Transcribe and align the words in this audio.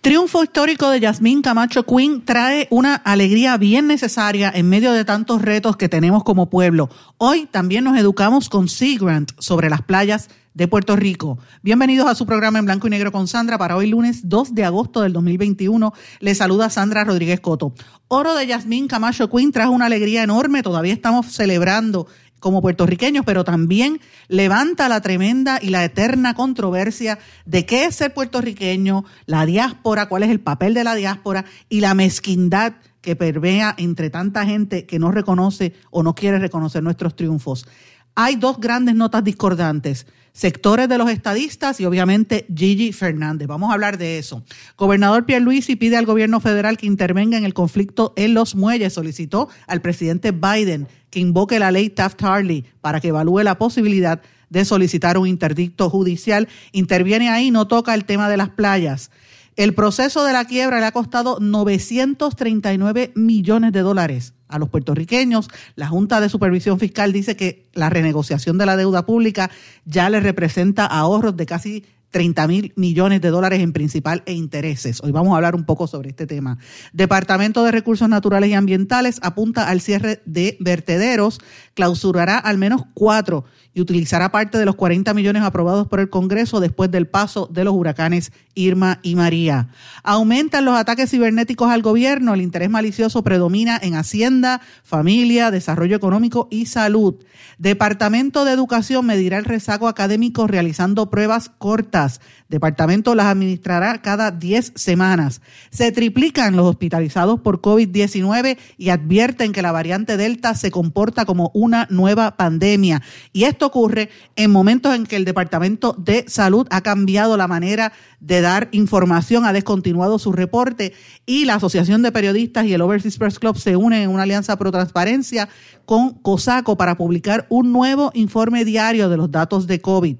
Triunfo 0.00 0.44
histórico 0.44 0.90
de 0.90 1.00
Yasmín 1.00 1.42
Camacho 1.42 1.84
Quinn 1.84 2.24
trae 2.24 2.68
una 2.70 2.94
alegría 2.94 3.56
bien 3.56 3.88
necesaria 3.88 4.52
en 4.54 4.68
medio 4.68 4.92
de 4.92 5.04
tantos 5.04 5.42
retos 5.42 5.76
que 5.76 5.88
tenemos 5.88 6.22
como 6.22 6.48
pueblo. 6.48 6.88
Hoy 7.16 7.46
también 7.50 7.82
nos 7.82 7.98
educamos 7.98 8.48
con 8.48 8.68
Sea 8.68 8.96
Grant 8.96 9.32
sobre 9.38 9.68
las 9.68 9.82
playas 9.82 10.28
de 10.54 10.68
Puerto 10.68 10.94
Rico. 10.94 11.38
Bienvenidos 11.62 12.08
a 12.08 12.14
su 12.14 12.26
programa 12.26 12.60
en 12.60 12.66
blanco 12.66 12.86
y 12.86 12.90
negro 12.90 13.10
con 13.10 13.26
Sandra 13.26 13.58
para 13.58 13.76
hoy 13.76 13.88
lunes 13.88 14.28
2 14.28 14.54
de 14.54 14.64
agosto 14.64 15.00
del 15.00 15.12
2021. 15.12 15.92
Le 16.20 16.34
saluda 16.36 16.70
Sandra 16.70 17.02
Rodríguez 17.02 17.40
Coto. 17.40 17.72
Oro 18.06 18.34
de 18.34 18.46
Yasmín 18.46 18.86
Camacho 18.86 19.28
Quinn 19.28 19.50
trajo 19.50 19.72
una 19.72 19.86
alegría 19.86 20.22
enorme. 20.22 20.62
Todavía 20.62 20.92
estamos 20.92 21.26
celebrando 21.26 22.06
como 22.40 22.62
puertorriqueños, 22.62 23.24
pero 23.24 23.44
también 23.44 24.00
levanta 24.28 24.88
la 24.88 25.00
tremenda 25.00 25.58
y 25.60 25.70
la 25.70 25.84
eterna 25.84 26.34
controversia 26.34 27.18
de 27.44 27.66
qué 27.66 27.84
es 27.84 27.96
ser 27.96 28.14
puertorriqueño, 28.14 29.04
la 29.26 29.46
diáspora, 29.46 30.08
cuál 30.08 30.22
es 30.22 30.30
el 30.30 30.40
papel 30.40 30.74
de 30.74 30.84
la 30.84 30.94
diáspora 30.94 31.44
y 31.68 31.80
la 31.80 31.94
mezquindad 31.94 32.74
que 33.00 33.16
pervea 33.16 33.74
entre 33.78 34.10
tanta 34.10 34.44
gente 34.44 34.86
que 34.86 34.98
no 34.98 35.10
reconoce 35.10 35.74
o 35.90 36.02
no 36.02 36.14
quiere 36.14 36.38
reconocer 36.38 36.82
nuestros 36.82 37.16
triunfos. 37.16 37.66
Hay 38.14 38.36
dos 38.36 38.58
grandes 38.58 38.94
notas 38.94 39.22
discordantes 39.24 40.06
sectores 40.38 40.88
de 40.88 40.98
los 40.98 41.10
estadistas 41.10 41.80
y 41.80 41.84
obviamente 41.84 42.46
Gigi 42.54 42.92
Fernández. 42.92 43.48
Vamos 43.48 43.70
a 43.70 43.72
hablar 43.72 43.98
de 43.98 44.18
eso. 44.18 44.44
Gobernador 44.76 45.26
Pierluisi 45.26 45.74
pide 45.74 45.96
al 45.96 46.06
gobierno 46.06 46.38
federal 46.38 46.78
que 46.78 46.86
intervenga 46.86 47.36
en 47.36 47.44
el 47.44 47.54
conflicto 47.54 48.12
en 48.14 48.34
los 48.34 48.54
muelles. 48.54 48.92
Solicitó 48.92 49.48
al 49.66 49.80
presidente 49.80 50.30
Biden 50.30 50.86
que 51.10 51.18
invoque 51.18 51.58
la 51.58 51.72
ley 51.72 51.90
Taft-Hartley 51.90 52.62
para 52.80 53.00
que 53.00 53.08
evalúe 53.08 53.40
la 53.40 53.58
posibilidad 53.58 54.22
de 54.48 54.64
solicitar 54.64 55.18
un 55.18 55.26
interdicto 55.26 55.90
judicial. 55.90 56.46
Interviene 56.70 57.30
ahí, 57.30 57.50
no 57.50 57.66
toca 57.66 57.92
el 57.94 58.04
tema 58.04 58.28
de 58.28 58.36
las 58.36 58.50
playas. 58.50 59.10
El 59.58 59.74
proceso 59.74 60.24
de 60.24 60.32
la 60.32 60.44
quiebra 60.44 60.78
le 60.78 60.86
ha 60.86 60.92
costado 60.92 61.38
939 61.40 63.10
millones 63.16 63.72
de 63.72 63.80
dólares 63.80 64.34
a 64.46 64.56
los 64.60 64.68
puertorriqueños. 64.68 65.48
La 65.74 65.88
Junta 65.88 66.20
de 66.20 66.28
Supervisión 66.28 66.78
Fiscal 66.78 67.12
dice 67.12 67.34
que 67.34 67.68
la 67.72 67.90
renegociación 67.90 68.56
de 68.56 68.66
la 68.66 68.76
deuda 68.76 69.04
pública 69.04 69.50
ya 69.84 70.10
le 70.10 70.20
representa 70.20 70.86
ahorros 70.86 71.36
de 71.36 71.46
casi 71.46 71.84
30 72.10 72.46
mil 72.46 72.72
millones 72.76 73.20
de 73.20 73.30
dólares 73.30 73.60
en 73.60 73.72
principal 73.72 74.22
e 74.26 74.32
intereses. 74.32 75.02
Hoy 75.02 75.10
vamos 75.10 75.32
a 75.32 75.36
hablar 75.36 75.56
un 75.56 75.64
poco 75.64 75.88
sobre 75.88 76.10
este 76.10 76.28
tema. 76.28 76.58
Departamento 76.92 77.64
de 77.64 77.72
Recursos 77.72 78.08
Naturales 78.08 78.50
y 78.50 78.54
Ambientales 78.54 79.18
apunta 79.22 79.68
al 79.68 79.80
cierre 79.80 80.22
de 80.24 80.56
vertederos, 80.60 81.40
clausurará 81.74 82.38
al 82.38 82.58
menos 82.58 82.82
cuatro 82.94 83.44
y 83.78 83.80
utilizará 83.80 84.32
parte 84.32 84.58
de 84.58 84.64
los 84.64 84.74
40 84.74 85.14
millones 85.14 85.44
aprobados 85.44 85.86
por 85.86 86.00
el 86.00 86.10
Congreso 86.10 86.58
después 86.58 86.90
del 86.90 87.06
paso 87.06 87.46
de 87.46 87.62
los 87.62 87.74
huracanes 87.74 88.32
Irma 88.56 88.98
y 89.04 89.14
María. 89.14 89.68
Aumentan 90.02 90.64
los 90.64 90.74
ataques 90.74 91.10
cibernéticos 91.10 91.70
al 91.70 91.80
gobierno, 91.80 92.34
el 92.34 92.40
interés 92.40 92.70
malicioso 92.70 93.22
predomina 93.22 93.78
en 93.80 93.94
Hacienda, 93.94 94.60
familia, 94.82 95.52
desarrollo 95.52 95.94
económico 95.94 96.48
y 96.50 96.66
salud. 96.66 97.14
Departamento 97.58 98.44
de 98.44 98.52
Educación 98.52 99.06
medirá 99.06 99.38
el 99.38 99.44
rezago 99.44 99.86
académico 99.86 100.48
realizando 100.48 101.08
pruebas 101.08 101.50
cortas. 101.58 102.20
Departamento 102.48 103.14
las 103.14 103.26
administrará 103.26 104.00
cada 104.00 104.30
10 104.30 104.72
semanas. 104.74 105.40
Se 105.70 105.92
triplican 105.92 106.56
los 106.56 106.66
hospitalizados 106.66 107.40
por 107.40 107.60
COVID-19 107.60 108.58
y 108.76 108.88
advierten 108.88 109.52
que 109.52 109.62
la 109.62 109.70
variante 109.70 110.16
Delta 110.16 110.54
se 110.54 110.70
comporta 110.70 111.26
como 111.26 111.50
una 111.54 111.86
nueva 111.90 112.36
pandemia. 112.36 113.02
Y 113.32 113.44
esto 113.44 113.67
ocurre 113.68 114.10
en 114.36 114.50
momentos 114.50 114.94
en 114.94 115.06
que 115.06 115.16
el 115.16 115.24
Departamento 115.24 115.94
de 115.96 116.24
Salud 116.28 116.66
ha 116.70 116.82
cambiado 116.82 117.36
la 117.36 117.48
manera 117.48 117.92
de 118.20 118.40
dar 118.40 118.68
información, 118.72 119.44
ha 119.44 119.52
descontinuado 119.52 120.18
su 120.18 120.32
reporte 120.32 120.92
y 121.24 121.44
la 121.44 121.54
Asociación 121.54 122.02
de 122.02 122.12
Periodistas 122.12 122.66
y 122.66 122.74
el 122.74 122.80
Overseas 122.80 123.16
Press 123.16 123.38
Club 123.38 123.56
se 123.56 123.76
unen 123.76 124.02
en 124.02 124.10
una 124.10 124.24
alianza 124.24 124.56
pro 124.56 124.72
transparencia 124.72 125.48
con 125.84 126.14
COSACO 126.14 126.76
para 126.76 126.96
publicar 126.96 127.46
un 127.48 127.72
nuevo 127.72 128.10
informe 128.14 128.64
diario 128.64 129.08
de 129.08 129.16
los 129.16 129.30
datos 129.30 129.66
de 129.66 129.80
COVID. 129.80 130.16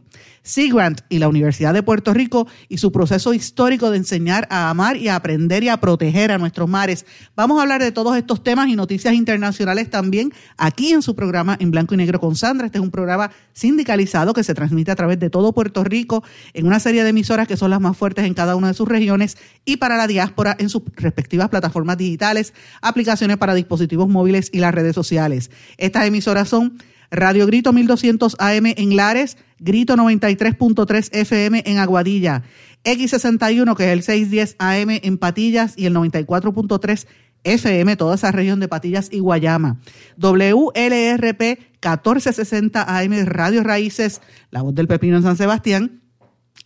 Sea 0.49 0.73
Grant 0.73 1.03
y 1.11 1.19
la 1.19 1.29
Universidad 1.29 1.75
de 1.75 1.83
Puerto 1.83 2.15
Rico 2.15 2.49
y 2.71 2.79
su 2.79 2.91
proceso 2.91 3.35
histórico 3.35 3.91
de 3.91 3.99
enseñar 3.99 4.47
a 4.49 4.71
amar 4.71 4.97
y 4.97 5.09
a 5.09 5.15
aprender 5.15 5.63
y 5.63 5.69
a 5.69 5.77
proteger 5.77 6.33
a 6.33 6.39
nuestros 6.39 6.71
mares. 6.71 7.05
Vamos 7.37 7.59
a 7.59 7.63
hablar 7.63 7.83
de 7.83 7.93
todos 7.93 8.17
estos 8.17 8.43
temas 8.43 8.69
y 8.69 8.75
noticias 8.75 9.13
internacionales 9.13 9.91
también 9.91 10.33
aquí 10.57 10.93
en 10.93 11.03
su 11.03 11.15
programa 11.15 11.59
en 11.61 11.71
blanco 11.71 11.93
y 11.93 11.99
negro 11.99 12.19
con 12.19 12.35
Sandra. 12.35 12.65
Este 12.65 12.79
es 12.79 12.83
un 12.83 12.91
programa 12.91 13.31
sindicalizado 13.53 14.33
que 14.33 14.43
se 14.43 14.55
transmite 14.55 14.91
a 14.91 14.97
través 14.97 15.19
de 15.19 15.29
todo 15.29 15.53
Puerto 15.53 15.85
Rico 15.85 16.25
en 16.55 16.67
una 16.67 16.81
serie 16.81 17.05
de 17.05 17.11
emisoras 17.11 17.47
que 17.47 17.59
son 17.59 17.69
las 17.69 17.81
más 17.81 17.95
fuertes 17.95 18.25
en 18.25 18.33
cada 18.33 18.57
una 18.57 18.69
de 18.69 18.75
sus 18.75 18.89
regiones 18.89 19.37
y 19.67 19.77
para 19.77 19.99
la 19.99 20.07
diáspora 20.07 20.57
en 20.59 20.71
sus 20.71 20.83
respectivas 20.97 21.51
plataformas 21.51 21.99
digitales, 21.99 22.55
aplicaciones 22.81 23.37
para 23.37 23.53
dispositivos 23.53 24.09
móviles 24.09 24.49
y 24.51 24.61
las 24.61 24.75
redes 24.75 24.95
sociales. 24.95 25.51
Estas 25.77 26.07
emisoras 26.07 26.49
son 26.49 26.79
Radio 27.11 27.47
Grito 27.47 27.73
1200 27.73 28.37
AM 28.39 28.67
en 28.67 28.97
Lares, 28.97 29.39
Grito 29.59 29.97
93.3 29.97 31.09
FM 31.13 31.63
en 31.67 31.79
Aguadilla, 31.79 32.43
X61 32.85 33.77
que 33.77 33.85
es 33.85 33.91
el 33.91 34.03
610 34.03 34.57
AM 34.59 34.91
en 35.03 35.19
Patillas 35.19 35.75
y 35.77 35.87
el 35.87 35.95
94.3 35.95 37.07
FM, 37.45 37.97
toda 37.97 38.17
esa 38.17 38.33
región 38.33 38.61
de 38.61 38.69
Patillas 38.69 39.09
y 39.13 39.21
Guayama. 39.21 39.81
WLRP 40.17 41.41
1460 41.41 42.99
AM 42.99 43.27
Radio 43.27 43.63
Raíces, 43.63 44.21
La 44.51 44.63
Voz 44.63 44.75
del 44.75 44.89
Pepino 44.89 45.17
en 45.17 45.23
San 45.23 45.37
Sebastián 45.37 46.03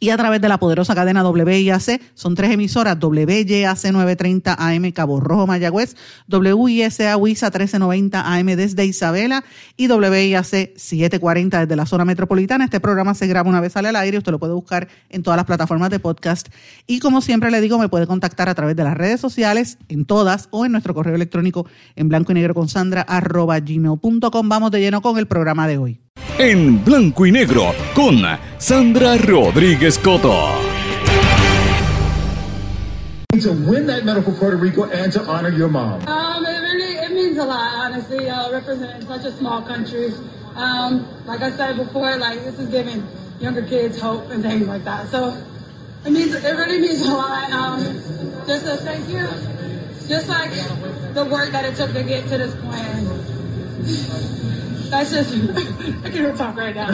y 0.00 0.10
a 0.10 0.16
través 0.16 0.40
de 0.40 0.48
la 0.48 0.58
poderosa 0.58 0.94
cadena 0.94 1.28
WIAC. 1.28 2.00
Son 2.14 2.34
tres 2.34 2.50
emisoras, 2.50 2.98
WYAC 3.00 3.92
930 3.92 4.54
AM 4.58 4.90
Cabo 4.92 5.20
Rojo 5.20 5.46
Mayagüez, 5.46 5.96
WISA 6.28 7.16
WISA 7.16 7.46
1390 7.50 8.34
AM 8.34 8.46
desde 8.46 8.84
Isabela 8.84 9.44
y 9.76 9.88
WIAC 9.88 10.76
740 10.76 11.60
desde 11.60 11.76
la 11.76 11.86
zona 11.86 12.04
metropolitana. 12.04 12.64
Este 12.64 12.80
programa 12.80 13.14
se 13.14 13.26
graba 13.26 13.48
una 13.48 13.60
vez 13.60 13.72
sale 13.72 13.88
al 13.88 13.96
aire, 13.96 14.18
usted 14.18 14.32
lo 14.32 14.38
puede 14.38 14.54
buscar 14.54 14.88
en 15.08 15.22
todas 15.22 15.36
las 15.36 15.46
plataformas 15.46 15.90
de 15.90 15.98
podcast. 15.98 16.48
Y 16.86 17.00
como 17.00 17.20
siempre 17.20 17.50
le 17.50 17.60
digo, 17.60 17.78
me 17.78 17.88
puede 17.88 18.06
contactar 18.06 18.48
a 18.48 18.54
través 18.54 18.76
de 18.76 18.84
las 18.84 18.96
redes 18.96 19.20
sociales, 19.20 19.78
en 19.88 20.04
todas, 20.04 20.48
o 20.50 20.66
en 20.66 20.72
nuestro 20.72 20.94
correo 20.94 21.14
electrónico 21.14 21.66
en 21.96 22.08
blanco 22.08 22.32
y 22.32 22.34
negro 22.34 22.54
con 22.54 22.68
Sandra 22.68 23.02
arroba 23.02 23.58
gmail.com. 23.60 24.48
Vamos 24.48 24.70
de 24.70 24.80
lleno 24.80 25.02
con 25.02 25.18
el 25.18 25.26
programa 25.26 25.66
de 25.66 25.78
hoy. 25.78 26.00
En 26.44 26.84
blanco 26.84 27.24
y 27.24 27.30
negro 27.30 27.72
con 27.94 28.16
Sandra 28.58 29.16
Rodríguez 29.16 29.96
Coto. 29.96 30.50
To 33.40 33.52
win 33.52 33.86
that 33.86 34.04
medal 34.04 34.22
for 34.22 34.32
Puerto 34.32 34.56
Rico 34.56 34.90
and 34.90 35.12
to 35.12 35.20
honor 35.20 35.50
your 35.50 35.68
mom. 35.68 36.02
Um, 36.08 36.44
it 36.44 36.58
really 36.58 36.94
it 36.94 37.12
means 37.12 37.38
a 37.38 37.44
lot, 37.44 37.72
honestly, 37.74 38.28
uh, 38.28 38.50
representing 38.50 39.06
such 39.06 39.24
a 39.24 39.30
small 39.30 39.62
country. 39.62 40.12
Um, 40.56 41.06
like 41.26 41.42
I 41.42 41.50
said 41.52 41.76
before, 41.76 42.16
like 42.16 42.42
this 42.42 42.58
is 42.58 42.68
giving 42.70 43.06
younger 43.38 43.62
kids 43.62 44.00
hope 44.00 44.28
and 44.30 44.42
things 44.42 44.66
like 44.66 44.82
that. 44.82 45.06
So 45.10 45.40
it 46.04 46.10
means 46.10 46.34
it 46.34 46.42
really 46.42 46.80
means 46.80 47.02
a 47.02 47.14
lot. 47.14 47.52
Um, 47.52 47.84
just 48.48 48.66
to 48.66 48.78
thank 48.78 49.08
you, 49.08 49.28
just 50.08 50.28
like 50.28 50.50
the 51.14 51.24
work 51.24 51.52
that 51.52 51.64
it 51.64 51.76
took 51.76 51.92
to 51.92 52.02
get 52.02 52.24
to 52.24 52.38
this 52.38 52.54
point. 52.56 54.51
That's 54.92 55.10
just, 55.10 55.32
I 56.04 56.10
can't 56.10 56.16
even 56.16 56.36
talk 56.36 56.54
right 56.54 56.76
now. 56.76 56.90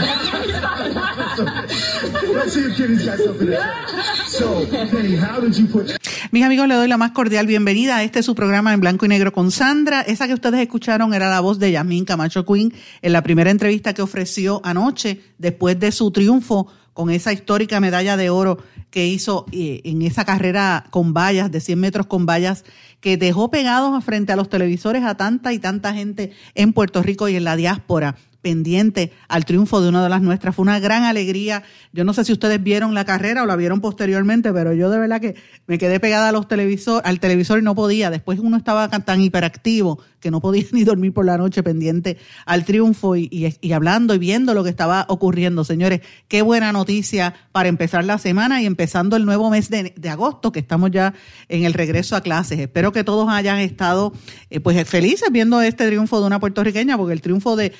Let's 2.33 2.53
see 2.53 2.61
if 2.61 2.77
Kenny's 2.77 3.05
got 3.05 3.19
something 3.19 3.49
to 3.49 3.57
say. 3.57 4.39
So, 4.39 4.65
Kenny, 4.71 5.17
how 5.17 5.41
did 5.41 5.57
you 5.59 5.67
put 5.67 5.99
Mis 6.31 6.45
amigos, 6.45 6.69
le 6.69 6.77
doy 6.77 6.87
la 6.87 6.97
más 6.97 7.11
cordial 7.11 7.49
bienvenida 7.49 7.97
a 7.97 8.05
este 8.05 8.23
su 8.23 8.37
programa 8.37 8.73
en 8.73 8.79
blanco 8.79 9.05
y 9.05 9.09
negro 9.09 9.33
con 9.33 9.51
Sandra. 9.51 10.03
Esa 10.03 10.29
que 10.29 10.35
ustedes 10.35 10.61
escucharon 10.61 11.13
era 11.13 11.29
la 11.29 11.41
voz 11.41 11.59
de 11.59 11.73
Yasmín 11.73 12.05
Camacho 12.05 12.47
Quinn 12.47 12.73
en 13.03 13.13
la 13.13 13.25
primera 13.25 13.51
entrevista 13.51 13.93
que 13.95 14.03
ofreció 14.03 14.61
anoche 14.63 15.21
después 15.39 15.81
de 15.81 15.91
su 15.91 16.13
triunfo 16.13 16.69
con 16.99 17.11
esa 17.11 17.33
histórica 17.33 17.79
medalla 17.79 18.17
de 18.17 18.29
oro 18.29 18.59
que 18.91 19.07
hizo 19.07 19.47
eh, 19.53 19.83
en 19.85 20.03
esa 20.03 20.25
carrera 20.25 20.85
con 20.91 21.15
vallas, 21.15 21.49
de 21.53 21.61
100 21.61 21.79
metros 21.79 22.07
con 22.09 22.27
vallas, 22.27 22.65
que 23.01 23.17
dejó 23.17 23.53
pegados 23.53 24.05
frente 24.05 24.33
a 24.33 24.37
los 24.37 24.49
televisores 24.49 25.05
a 25.05 25.17
tanta 25.17 25.53
y 25.53 25.61
tanta 25.61 25.95
gente 25.95 26.33
en 26.57 26.73
Puerto 26.73 27.01
Rico 27.01 27.29
y 27.29 27.37
en 27.37 27.45
la 27.45 27.55
diáspora 27.55 28.17
pendiente 28.49 29.13
al 29.29 29.45
triunfo 29.45 29.83
de 29.83 29.91
una 29.91 30.03
de 30.03 30.09
las 30.09 30.23
nuestras. 30.23 30.55
Fue 30.55 30.63
una 30.63 30.81
gran 30.81 31.05
alegría. 31.05 31.65
Yo 31.93 32.03
no 32.05 32.15
sé 32.15 32.25
si 32.25 32.33
ustedes 32.33 32.63
vieron 32.63 32.95
la 32.95 33.05
carrera 33.05 33.43
o 33.43 33.47
la 33.47 33.57
vieron 33.57 33.83
posteriormente, 33.83 34.55
pero 34.55 34.73
yo 34.73 34.89
de 34.89 34.99
verdad 34.99 35.21
que 35.21 35.35
me 35.67 35.77
quedé 35.77 36.01
pegada 36.01 36.31
a 36.31 36.43
televisor, 36.49 37.03
al 37.05 37.21
televisor 37.21 37.59
y 37.59 37.63
no 37.63 37.75
podía. 37.75 38.09
Después 38.11 38.39
uno 38.39 38.57
estaba 38.57 38.89
tan 38.89 39.21
hiperactivo 39.21 40.01
que 40.21 40.31
no 40.31 40.41
podía 40.41 40.65
ni 40.73 40.85
dormir 40.85 41.13
por 41.13 41.27
la 41.27 41.37
noche 41.37 41.63
pendiente 41.63 42.17
al 42.47 42.65
triunfo 42.65 43.17
y, 43.17 43.55
hablando 43.75 44.15
y 44.15 44.19
viendo 44.19 44.55
lo 44.55 44.65
que 44.65 44.71
estaba 44.71 45.05
ocurriendo. 45.11 45.63
Señores, 45.63 46.01
qué 46.27 46.41
buena 46.41 46.73
noticia 46.73 47.35
para 47.53 47.69
empezar 47.69 48.03
la 48.07 48.17
semana 48.17 48.63
y 48.63 48.67
empezando 48.67 49.15
el 49.17 49.27
nuevo 49.27 49.51
mes 49.51 49.69
de, 49.69 49.93
agosto, 50.09 50.53
que 50.53 50.61
estamos 50.61 50.91
ya 50.91 51.13
en 51.51 51.65
el 51.65 51.75
regreso 51.75 52.17
a 52.17 52.23
clases. 52.23 52.59
Espero 52.61 52.93
que 52.93 53.05
todos 53.05 53.29
hayan 53.29 53.59
estado 53.59 54.15
eh, 54.49 54.61
pues 54.61 54.89
felices 54.89 55.29
viendo 55.31 55.61
este 55.61 55.87
triunfo 55.87 56.19
de 56.21 56.27
una 56.27 56.41
puertorriqueña, 56.41 56.97
porque 56.97 57.13
el 57.13 57.21
triunfo 57.21 57.57
de 57.57 57.75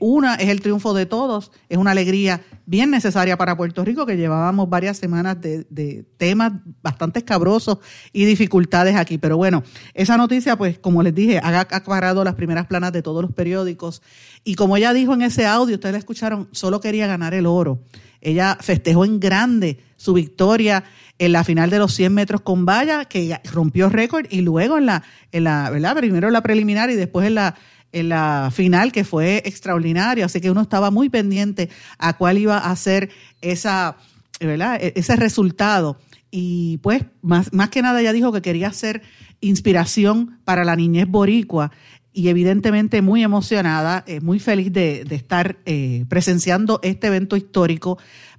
una 0.00 0.34
es 0.34 0.48
el 0.48 0.60
triunfo 0.60 0.94
de 0.94 1.06
todos, 1.06 1.52
es 1.68 1.78
una 1.78 1.92
alegría 1.92 2.42
bien 2.66 2.90
necesaria 2.90 3.36
para 3.36 3.56
Puerto 3.56 3.84
Rico, 3.84 4.04
que 4.04 4.16
llevábamos 4.16 4.68
varias 4.68 4.98
semanas 4.98 5.40
de, 5.40 6.04
temas 6.16 6.52
bastante 6.82 7.20
escabrosos 7.20 7.78
y 8.12 8.24
dificultades 8.24 8.96
aquí. 8.96 9.18
Pero 9.18 9.36
bueno, 9.36 9.62
esa 9.94 10.16
noticia, 10.16 10.56
pues 10.56 10.78
como 10.78 11.02
les 11.02 11.14
dije, 11.14 11.40
ha 11.42 11.60
acaparado 11.60 12.24
las 12.24 12.34
primeras 12.34 12.66
planas 12.66 12.92
de 12.92 13.02
todos 13.02 13.22
los 13.22 13.32
periódicos. 13.32 14.02
Y 14.44 14.54
como 14.54 14.76
ella 14.76 14.92
dijo 14.92 15.14
en 15.14 15.22
ese 15.22 15.46
audio, 15.46 15.76
ustedes 15.76 15.92
la 15.92 15.98
escucharon, 15.98 16.48
solo 16.52 16.80
quería 16.80 17.06
ganar 17.06 17.34
el 17.34 17.46
oro. 17.46 17.80
Ella 18.20 18.58
festejó 18.60 19.04
en 19.04 19.20
grande 19.20 19.78
su 19.96 20.12
victoria 20.12 20.84
en 21.18 21.32
la 21.32 21.44
final 21.44 21.70
de 21.70 21.78
los 21.78 21.94
100 21.94 22.14
metros 22.14 22.40
con 22.40 22.64
valla, 22.64 23.04
que 23.04 23.40
rompió 23.52 23.88
récord, 23.88 24.26
y 24.30 24.40
luego 24.40 24.78
en 24.78 24.86
la, 24.86 25.02
en 25.32 25.44
la, 25.44 25.70
¿verdad? 25.70 25.96
Primero 25.96 26.28
en 26.28 26.32
la 26.32 26.42
preliminar 26.42 26.90
y 26.90 26.94
después 26.94 27.26
en 27.26 27.34
la, 27.34 27.56
en 27.92 28.08
la 28.08 28.50
final, 28.52 28.92
que 28.92 29.04
fue 29.04 29.42
extraordinario. 29.44 30.24
Así 30.24 30.40
que 30.40 30.50
uno 30.50 30.62
estaba 30.62 30.90
muy 30.90 31.08
pendiente 31.08 31.68
a 31.98 32.16
cuál 32.16 32.38
iba 32.38 32.58
a 32.58 32.76
ser 32.76 33.10
esa, 33.40 33.96
¿verdad? 34.40 34.78
E, 34.80 34.92
ese 34.96 35.16
resultado. 35.16 35.98
Y 36.30 36.78
pues, 36.78 37.04
más, 37.22 37.52
más 37.52 37.70
que 37.70 37.82
nada, 37.82 38.00
ella 38.00 38.12
dijo 38.12 38.32
que 38.32 38.42
quería 38.42 38.72
ser 38.72 39.02
inspiración 39.40 40.40
para 40.44 40.64
la 40.64 40.76
niñez 40.76 41.06
boricua 41.06 41.70
y 42.18 42.28
evidentemente 42.30 43.00
muy 43.00 43.22
emocionada, 43.22 44.02
eh, 44.08 44.20
muy 44.20 44.40
feliz 44.40 44.72
de, 44.72 45.06
estar 45.10 45.58
eh, 45.66 46.04
presenciando 46.08 46.80
este 46.82 47.06
evento 47.06 47.36
histórico. 47.36 47.98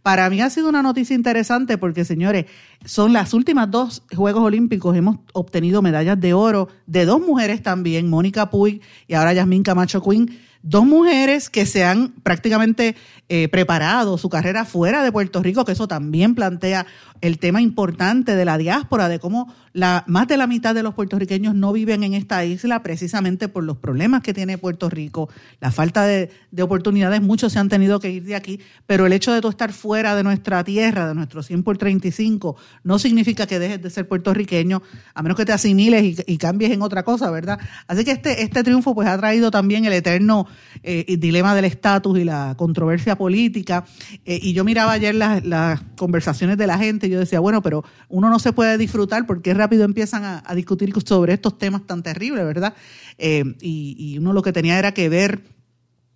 Para 0.09 0.27
mí 0.31 0.41
ha 0.41 0.49
sido 0.49 0.69
una 0.69 0.81
noticia 0.81 1.15
interesante 1.15 1.77
porque, 1.77 2.03
señores, 2.03 2.47
son 2.83 3.13
las 3.13 3.35
últimas 3.35 3.69
dos 3.69 4.01
Juegos 4.11 4.41
Olímpicos, 4.41 4.97
hemos 4.97 5.19
obtenido 5.33 5.83
medallas 5.83 6.19
de 6.19 6.33
oro 6.33 6.67
de 6.87 7.05
dos 7.05 7.21
mujeres 7.21 7.61
también, 7.61 8.09
Mónica 8.09 8.49
Puig 8.49 8.81
y 9.07 9.13
ahora 9.13 9.33
Yasmín 9.33 9.61
Camacho 9.61 10.01
Quinn. 10.01 10.39
Dos 10.63 10.83
mujeres 10.83 11.51
que 11.51 11.67
se 11.67 11.85
han 11.85 12.09
prácticamente 12.23 12.95
eh, 13.31 13.47
preparado 13.47 14.17
su 14.17 14.27
carrera 14.27 14.65
fuera 14.65 15.03
de 15.03 15.11
Puerto 15.11 15.43
Rico, 15.43 15.63
que 15.63 15.73
eso 15.73 15.87
también 15.87 16.33
plantea 16.33 16.87
el 17.21 17.37
tema 17.37 17.61
importante 17.61 18.35
de 18.35 18.43
la 18.43 18.57
diáspora, 18.57 19.07
de 19.07 19.19
cómo 19.19 19.53
la, 19.73 20.03
más 20.07 20.27
de 20.27 20.35
la 20.35 20.47
mitad 20.47 20.73
de 20.73 20.81
los 20.81 20.95
puertorriqueños 20.95 21.53
no 21.53 21.71
viven 21.71 22.03
en 22.03 22.15
esta 22.15 22.43
isla 22.43 22.81
precisamente 22.81 23.47
por 23.47 23.63
los 23.63 23.77
problemas 23.77 24.23
que 24.23 24.33
tiene 24.33 24.57
Puerto 24.57 24.89
Rico, 24.89 25.29
la 25.59 25.71
falta 25.71 26.05
de, 26.05 26.31
oportunidades, 26.59 27.21
muchos 27.21 27.53
se 27.53 27.59
han 27.59 27.69
tenido 27.69 27.99
que 27.99 28.09
ir 28.09 28.23
de 28.23 28.35
aquí, 28.35 28.59
pero 28.87 29.05
el 29.05 29.13
hecho 29.13 29.31
de 29.31 29.41
tú 29.41 29.49
estar 29.49 29.73
fuera 29.73 30.15
de 30.15 30.23
nuestra 30.23 30.63
tierra, 30.63 31.07
de 31.07 31.13
nuestro 31.13 31.43
100 31.43 31.63
por 31.63 31.77
35, 31.77 32.55
no 32.83 32.97
significa 32.97 33.45
que 33.45 33.59
dejes 33.59 33.81
de 33.81 33.89
ser 33.91 34.07
puertorriqueño, 34.07 34.81
a 35.13 35.21
menos 35.21 35.37
que 35.37 35.45
te 35.45 35.51
asimiles 35.51 36.23
y, 36.25 36.37
cambies 36.39 36.71
en 36.71 36.81
otra 36.81 37.03
cosa, 37.03 37.29
¿verdad? 37.29 37.59
Así 37.85 38.03
que 38.05 38.11
este, 38.11 38.41
este 38.41 38.63
triunfo 38.63 38.95
pues 38.95 39.07
ha 39.07 39.17
traído 39.17 39.51
también 39.51 39.85
el 39.85 39.93
eterno 39.93 40.47
eh, 40.83 41.17
dilema 41.19 41.53
del 41.53 41.65
estatus 41.65 42.17
y 42.17 42.23
la 42.23 42.55
controversia 42.57 43.17
política, 43.19 43.85
eh, 44.25 44.39
y 44.41 44.53
yo 44.53 44.63
miraba 44.63 44.93
ayer 44.93 45.13
las, 45.13 45.81
conversaciones 45.95 46.57
de 46.57 46.65
la 46.65 46.77
gente, 46.77 47.09
yo 47.09 47.19
decía, 47.19 47.41
bueno, 47.41 47.61
pero 47.61 47.83
uno 48.07 48.29
no 48.29 48.39
se 48.39 48.53
puede 48.53 48.77
disfrutar 48.77 49.27
porque 49.27 49.53
rápido 49.53 49.83
empiezan 49.83 50.23
a, 50.23 50.55
discutir 50.55 50.91
sobre 51.05 51.33
estos 51.33 51.57
temas 51.57 51.85
tan 51.85 52.01
terribles, 52.01 52.45
¿verdad? 52.45 52.73
Eh, 53.17 53.43
y, 53.61 54.17
uno 54.17 54.33
lo 54.33 54.41
que 54.41 54.53
tenía 54.53 54.79
era 54.79 54.93
que 54.93 55.09
ver 55.09 55.43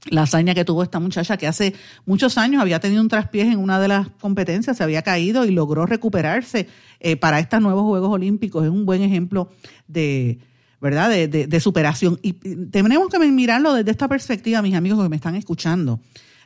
la 0.10 0.24
hazaña 0.24 0.54
que 0.54 0.66
tuvo 0.66 0.84
esta 0.84 1.00
muchacha 1.00 1.38
que 1.38 1.48
hace 1.48 1.74
muchos 2.06 2.38
años 2.38 2.62
había 2.62 2.80
tenido 2.80 3.02
un 3.02 3.08
traspiés 3.10 3.48
en 3.48 3.60
una 3.60 3.80
de 3.80 3.90
las 3.90 4.10
competencias, 4.22 4.78
se 4.78 4.84
había 4.84 5.02
caído 5.02 5.46
y 5.46 5.52
logró 5.52 5.86
recuperarse 5.86 6.68
eh, 7.00 7.16
para 7.18 7.40
estos 7.40 7.62
nuevos 7.62 7.84
Juegos 7.84 8.10
Olímpicos. 8.12 8.64
Es 8.64 8.70
un 8.70 8.86
buen 8.86 9.02
ejemplo 9.02 9.50
de, 9.88 10.40
¿verdad? 10.84 11.10
De, 11.10 11.60
superación. 11.62 12.20
Y 12.22 12.34
tenemos 12.34 13.08
que 13.08 13.18
mirarlo 13.20 13.74
desde 13.74 13.92
esta 13.92 14.10
perspectiva, 14.10 14.62
mis 14.62 14.76
amigos 14.76 15.02
que 15.02 15.08
me 15.08 15.16
están 15.16 15.36
escuchando. 15.36 16.02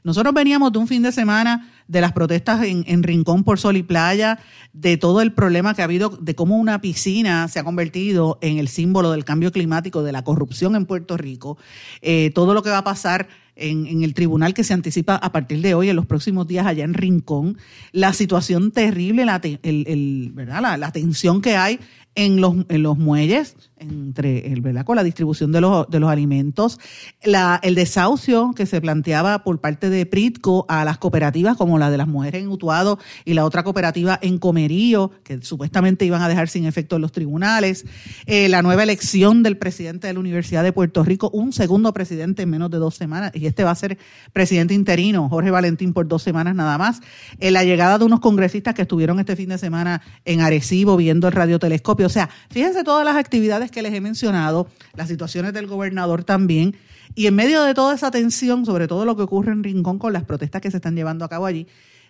Nosotros 0.07 0.33
veníamos 0.33 0.71
de 0.71 0.79
un 0.79 0.87
fin 0.87 1.03
de 1.03 1.11
semana 1.11 1.69
de 1.89 1.99
las 1.99 2.13
protestas 2.13 2.63
en, 2.63 3.03
Rincón 3.03 3.43
por 3.43 3.59
Sol 3.59 3.75
y 3.75 3.83
Playa, 3.83 4.39
de 4.71 4.95
todo 4.95 5.19
el 5.19 5.33
problema 5.33 5.73
que 5.73 5.81
ha 5.81 5.83
habido, 5.83 6.07
de 6.21 6.33
cómo 6.33 6.55
una 6.55 6.79
piscina 6.79 7.49
se 7.49 7.59
ha 7.59 7.65
convertido 7.65 8.37
en 8.39 8.57
el 8.57 8.69
símbolo 8.69 9.11
del 9.11 9.25
cambio 9.25 9.51
climático, 9.51 10.03
de 10.03 10.13
la 10.13 10.23
corrupción 10.23 10.77
en 10.77 10.85
Puerto 10.85 11.17
Rico, 11.17 11.57
eh, 12.01 12.31
todo 12.33 12.53
lo 12.53 12.63
que 12.63 12.69
va 12.69 12.77
a 12.77 12.83
pasar 12.85 13.27
en, 13.57 14.01
el 14.01 14.13
tribunal 14.13 14.53
que 14.53 14.63
se 14.63 14.73
anticipa 14.73 15.17
a 15.17 15.33
partir 15.33 15.61
de 15.61 15.73
hoy, 15.73 15.89
en 15.89 15.97
los 15.97 16.05
próximos 16.05 16.47
días 16.47 16.65
allá 16.65 16.85
en 16.85 16.93
Rincón, 16.93 17.57
la 17.91 18.13
situación 18.13 18.71
terrible, 18.71 19.25
la, 19.25 19.41
el, 19.43 20.31
¿verdad? 20.33 20.79
La, 20.79 20.91
tensión 20.93 21.41
que 21.41 21.57
hay 21.57 21.81
en 22.15 22.41
en 22.69 22.83
los 22.83 22.97
muelles, 22.97 23.57
entre 23.79 24.51
el, 24.51 24.61
¿verdad? 24.61 24.85
con 24.85 24.95
la 24.95 25.03
distribución 25.03 25.51
de 25.51 25.61
los, 25.61 25.89
de 25.89 25.99
los 25.99 26.09
alimentos, 26.09 26.79
el 27.21 27.75
desahucio 27.75 28.53
que 28.55 28.65
se 28.65 28.81
planteaba 28.81 29.43
por 29.43 29.59
parte 29.59 29.89
de 29.89 30.05
Pritco 30.05 30.65
a 30.67 30.85
las 30.85 30.97
cooperativas 30.97 31.57
como 31.57 31.77
la 31.77 31.89
de 31.89 31.97
las 31.97 32.07
mujeres 32.07 32.41
en 32.41 32.49
Utuado 32.49 32.99
y 33.25 33.33
la 33.33 33.45
otra 33.45 33.63
cooperativa 33.63 34.19
en 34.21 34.37
Comerío, 34.37 35.11
que 35.23 35.41
supuestamente 35.41 36.05
iban 36.05 36.21
a 36.21 36.29
dejar 36.29 36.49
sin 36.49 36.65
efecto 36.65 36.95
en 36.95 37.01
los 37.01 37.11
tribunales, 37.11 37.85
eh, 38.25 38.49
la 38.49 38.61
nueva 38.61 38.83
elección 38.83 39.43
del 39.43 39.57
presidente 39.57 40.07
de 40.07 40.13
la 40.13 40.19
Universidad 40.19 40.63
de 40.63 40.73
Puerto 40.73 41.03
Rico, 41.03 41.29
un 41.33 41.53
segundo 41.53 41.93
presidente 41.93 42.43
en 42.43 42.49
menos 42.49 42.69
de 42.71 42.77
dos 42.77 42.95
semanas, 42.95 43.31
y 43.33 43.45
este 43.45 43.63
va 43.63 43.71
a 43.71 43.75
ser 43.75 43.97
presidente 44.33 44.73
interino, 44.73 45.29
Jorge 45.29 45.51
Valentín, 45.51 45.93
por 45.93 46.07
dos 46.07 46.23
semanas 46.23 46.55
nada 46.55 46.77
más, 46.77 47.01
eh, 47.39 47.51
la 47.51 47.63
llegada 47.63 47.97
de 47.97 48.05
unos 48.05 48.19
congresistas 48.19 48.73
que 48.73 48.83
estuvieron 48.83 49.19
este 49.19 49.35
fin 49.35 49.49
de 49.49 49.57
semana 49.57 50.01
en 50.25 50.41
Arecibo 50.41 50.97
viendo 50.97 51.27
el 51.27 51.33
radiotelescopio, 51.33 52.07
o 52.07 52.09
sea, 52.09 52.29
fíjense 52.49 52.83
todas 52.83 53.05
las 53.05 53.15
actividades 53.15 53.66
que 53.71 53.81
les 53.81 53.93
he 53.93 54.01
mencionado, 54.01 54.67
las 54.95 55.07
situaciones 55.07 55.53
del 55.53 55.67
gobernador 55.67 56.23
también, 56.23 56.75
y 57.15 57.27
en 57.27 57.35
medio 57.35 57.63
de 57.63 57.73
toda 57.73 57.95
esa 57.95 58.11
tensión, 58.11 58.65
sobre 58.65 58.87
todo 58.87 59.05
lo 59.05 59.15
que 59.15 59.23
ocurre 59.23 59.51
en 59.51 59.63
Rincón 59.63 59.97
con 59.99 60.13
las 60.13 60.23
protestas 60.23 60.61
que 60.61 60.71
se 60.71 60.77
están 60.77 60.95
llevando 60.95 61.25
a 61.25 61.29
cabo 61.29 61.45
allí, 61.45 61.67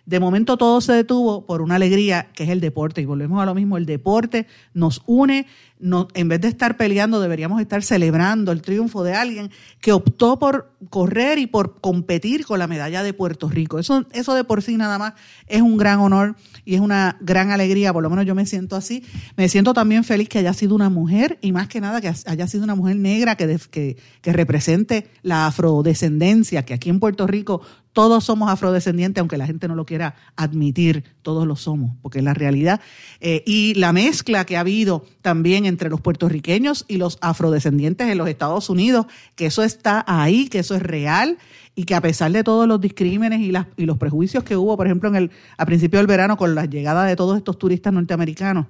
de 0.08 0.20
momento 0.20 0.56
todo 0.56 0.80
se 0.80 0.94
detuvo 0.94 1.44
por 1.44 1.60
una 1.60 1.74
alegría 1.74 2.28
que 2.32 2.44
es 2.44 2.48
el 2.48 2.60
deporte. 2.60 3.02
Y 3.02 3.04
volvemos 3.04 3.42
a 3.42 3.44
lo 3.44 3.54
mismo, 3.54 3.76
el 3.76 3.84
deporte 3.84 4.46
nos 4.72 5.02
une, 5.04 5.46
en 5.80 6.28
vez 6.28 6.40
de 6.40 6.48
estar 6.48 6.76
peleando, 6.76 7.20
deberíamos 7.20 7.60
estar 7.60 7.82
celebrando 7.82 8.52
el 8.52 8.62
triunfo 8.62 9.04
de 9.04 9.14
alguien 9.14 9.50
que 9.80 9.92
optó 9.92 10.38
por 10.38 10.72
correr 10.90 11.38
y 11.38 11.46
por 11.46 11.80
competir 11.80 12.44
con 12.44 12.58
la 12.58 12.66
medalla 12.66 13.02
de 13.02 13.12
Puerto 13.12 13.48
Rico. 13.48 13.78
Eso, 13.78 14.06
eso 14.12 14.34
de 14.34 14.44
por 14.44 14.62
sí 14.62 14.76
nada 14.76 14.98
más 14.98 15.14
es 15.46 15.62
un 15.62 15.76
gran 15.76 16.00
honor 16.00 16.36
y 16.64 16.74
es 16.74 16.80
una 16.80 17.16
gran 17.20 17.50
alegría, 17.50 17.92
por 17.92 18.02
lo 18.02 18.10
menos 18.10 18.26
yo 18.26 18.34
me 18.34 18.46
siento 18.46 18.76
así. 18.76 19.04
Me 19.36 19.48
siento 19.48 19.72
también 19.72 20.04
feliz 20.04 20.28
que 20.28 20.38
haya 20.38 20.52
sido 20.52 20.74
una 20.74 20.90
mujer 20.90 21.38
y 21.42 21.52
más 21.52 21.68
que 21.68 21.80
nada 21.80 22.00
que 22.00 22.12
haya 22.26 22.46
sido 22.48 22.64
una 22.64 22.74
mujer 22.74 22.96
negra 22.96 23.36
que, 23.36 23.58
que, 23.70 23.96
que 24.20 24.32
represente 24.32 25.08
la 25.22 25.46
afrodescendencia, 25.46 26.64
que 26.64 26.74
aquí 26.74 26.90
en 26.90 27.00
Puerto 27.00 27.26
Rico 27.26 27.62
todos 27.98 28.22
somos 28.22 28.48
afrodescendientes, 28.48 29.20
aunque 29.20 29.38
la 29.38 29.46
gente 29.46 29.66
no 29.66 29.74
lo 29.74 29.84
quiera 29.84 30.14
admitir, 30.36 31.02
todos 31.22 31.48
lo 31.48 31.56
somos, 31.56 31.96
porque 32.00 32.18
es 32.18 32.24
la 32.24 32.32
realidad. 32.32 32.80
Eh, 33.18 33.42
y 33.44 33.74
la 33.74 33.92
mezcla 33.92 34.46
que 34.46 34.56
ha 34.56 34.60
habido 34.60 35.04
también 35.20 35.66
entre 35.68 35.90
los 35.90 36.00
puertorriqueños 36.00 36.84
y 36.88 36.96
los 36.96 37.18
afrodescendientes 37.20 38.08
en 38.08 38.18
los 38.18 38.28
Estados 38.28 38.68
Unidos, 38.70 39.06
que 39.36 39.46
eso 39.46 39.62
está 39.62 40.04
ahí, 40.06 40.48
que 40.48 40.58
eso 40.58 40.74
es 40.74 40.82
real 40.82 41.38
y 41.74 41.84
que 41.84 41.94
a 41.94 42.00
pesar 42.00 42.32
de 42.32 42.42
todos 42.42 42.66
los 42.66 42.80
discrímenes 42.80 43.40
y, 43.40 43.52
los 43.86 43.98
prejuicios 43.98 44.42
que 44.42 44.56
hubo, 44.56 44.76
por 44.76 44.86
ejemplo, 44.86 45.08
en 45.08 45.16
el, 45.16 45.30
a 45.56 45.64
principio 45.64 45.98
del 45.98 46.08
verano 46.08 46.36
con 46.36 46.54
la 46.54 46.64
llegada 46.64 47.04
de 47.04 47.14
todos 47.14 47.36
estos 47.36 47.56
turistas 47.56 47.92
norteamericanos, 47.92 48.66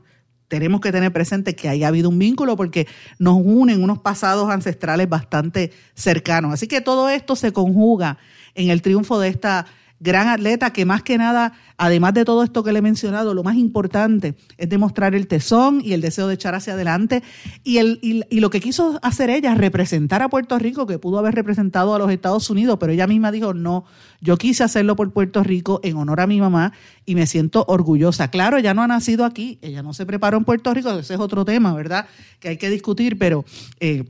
tenemos 0.49 0.81
que 0.81 0.93
tener 0.93 1.12
presente 1.12 1.55
que 1.55 1.69
haya 1.69 1.88
habido 1.88 2.09
un 2.09 2.19
vínculo 2.19 2.57
porque 2.57 2.87
nos 3.19 3.38
unen 3.43 3.83
unos 3.83 3.99
pasados 4.00 4.50
ancestrales 4.50 5.09
bastante 5.09 5.73
cercanos. 5.95 6.52
Así 6.52 6.67
que 6.67 6.81
todo 6.81 7.09
esto 7.09 7.37
se 7.37 7.52
conjuga 7.52 8.19
en 8.55 8.71
el 8.71 8.83
triunfo 8.83 9.21
de 9.21 9.28
esta 9.28 9.67
gran 10.00 10.28
atleta 10.28 10.73
que 10.73 10.85
más 10.85 11.02
que 11.02 11.19
nada, 11.19 11.52
además 11.76 12.14
de 12.14 12.25
todo 12.25 12.45
esto 12.45 12.62
que 12.62 12.73
le 12.73 12.78
he 12.78 12.83
mencionado, 12.83 13.35
lo 13.35 13.43
más 13.43 13.57
importante 13.57 14.35
es 14.57 14.69
demostrar 14.69 15.14
el 15.14 15.26
tesón 15.26 15.81
y 15.85 15.93
el 15.93 16.00
deseo 16.00 16.28
de 16.28 16.35
echar 16.35 16.55
hacia 16.55 16.75
adelante 16.75 17.23
y, 17.64 17.78
el, 17.78 17.99
y, 18.00 18.40
lo 18.40 18.50
que 18.50 18.61
quiso 18.61 18.99
hacer 19.02 19.31
ella, 19.31 19.55
representar 19.55 20.23
a 20.23 20.28
Puerto 20.28 20.59
Rico, 20.59 20.87
que 20.87 20.99
pudo 20.99 21.19
haber 21.19 21.35
representado 21.35 21.95
a 21.95 21.99
los 21.99 22.11
Estados 22.11 22.49
Unidos, 22.50 22.78
pero 22.78 22.93
ella 22.93 23.07
misma 23.07 23.33
dijo, 23.33 23.55
no, 23.55 23.85
yo 24.21 24.37
quise 24.37 24.62
hacerlo 24.64 24.95
por 24.95 25.12
Puerto 25.12 25.43
Rico 25.43 25.81
en 25.83 25.97
honor 25.97 26.21
a 26.21 26.26
mi 26.26 26.40
mamá 26.40 26.73
y 27.05 27.14
me 27.14 27.26
siento 27.26 27.64
orgullosa. 27.67 28.31
Claro, 28.31 28.57
ella 28.57 28.75
no 28.75 28.83
ha 28.83 28.87
nacido 28.87 29.25
aquí, 29.25 29.59
ella 29.62 29.83
no 29.83 29.95
se 29.95 30.07
preparó 30.07 30.38
en 30.38 30.45
Puerto 30.45 30.73
Rico, 30.73 30.90
ese 30.90 31.14
es 31.14 31.21
otro 31.21 31.45
tema, 31.45 31.75
¿verdad? 31.75 32.07
Que 32.38 32.50
hay 32.50 32.57
que 32.57 32.71
discutir, 32.71 33.19
pero 33.19 33.45
eh, 33.81 34.05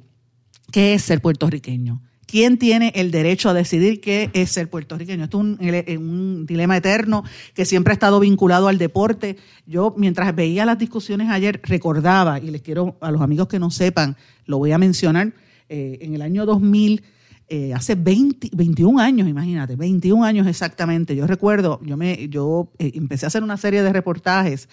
¿qué 0.71 0.95
es 0.95 1.03
ser 1.03 1.23
puertorriqueño? 1.23 2.03
¿Quién 2.29 2.59
tiene 2.59 2.93
el 2.95 3.11
derecho 3.11 3.49
a 3.49 3.55
decidir 3.55 4.03
qué 4.03 4.29
es 4.35 4.51
ser 4.51 4.69
puertorriqueño? 4.69 5.25
Esto 5.25 5.41
es 5.41 5.97
un, 5.97 6.07
un, 6.07 6.47
dilema 6.47 6.77
eterno 6.77 7.25
que 7.55 7.65
siempre 7.65 7.93
ha 7.93 7.95
estado 7.95 8.21
vinculado 8.21 8.69
al 8.69 8.77
deporte. 8.77 9.39
Yo, 9.67 9.95
mientras 9.97 10.37
veía 10.37 10.67
las 10.67 10.79
discusiones 10.79 11.31
ayer, 11.31 11.59
recordaba, 11.65 12.39
y 12.39 12.51
les 12.51 12.61
quiero 12.61 12.99
a 13.01 13.11
los 13.11 13.23
amigos 13.23 13.49
que 13.49 13.59
no 13.59 13.71
sepan, 13.71 14.15
lo 14.45 14.59
voy 14.59 14.73
a 14.73 14.79
mencionar, 14.79 15.33
eh, 15.71 16.01
en 16.03 16.15
el 16.15 16.21
año 16.21 16.45
2000, 16.45 17.03
eh, 17.49 17.73
hace 17.73 17.95
20, 17.95 18.51
21 18.53 19.01
años, 19.01 19.27
imagínate, 19.27 19.75
21 19.77 20.23
años 20.23 20.47
exactamente. 20.47 21.17
Yo 21.17 21.27
recuerdo, 21.27 21.81
yo, 21.83 21.97
me, 21.97 22.29
yo 22.29 22.71
eh, 22.79 22.93
empecé 22.95 23.25
a 23.25 23.29
hacer 23.29 23.43
una 23.43 23.57
serie 23.57 23.83
de 23.83 23.91
reportajes 23.91 24.69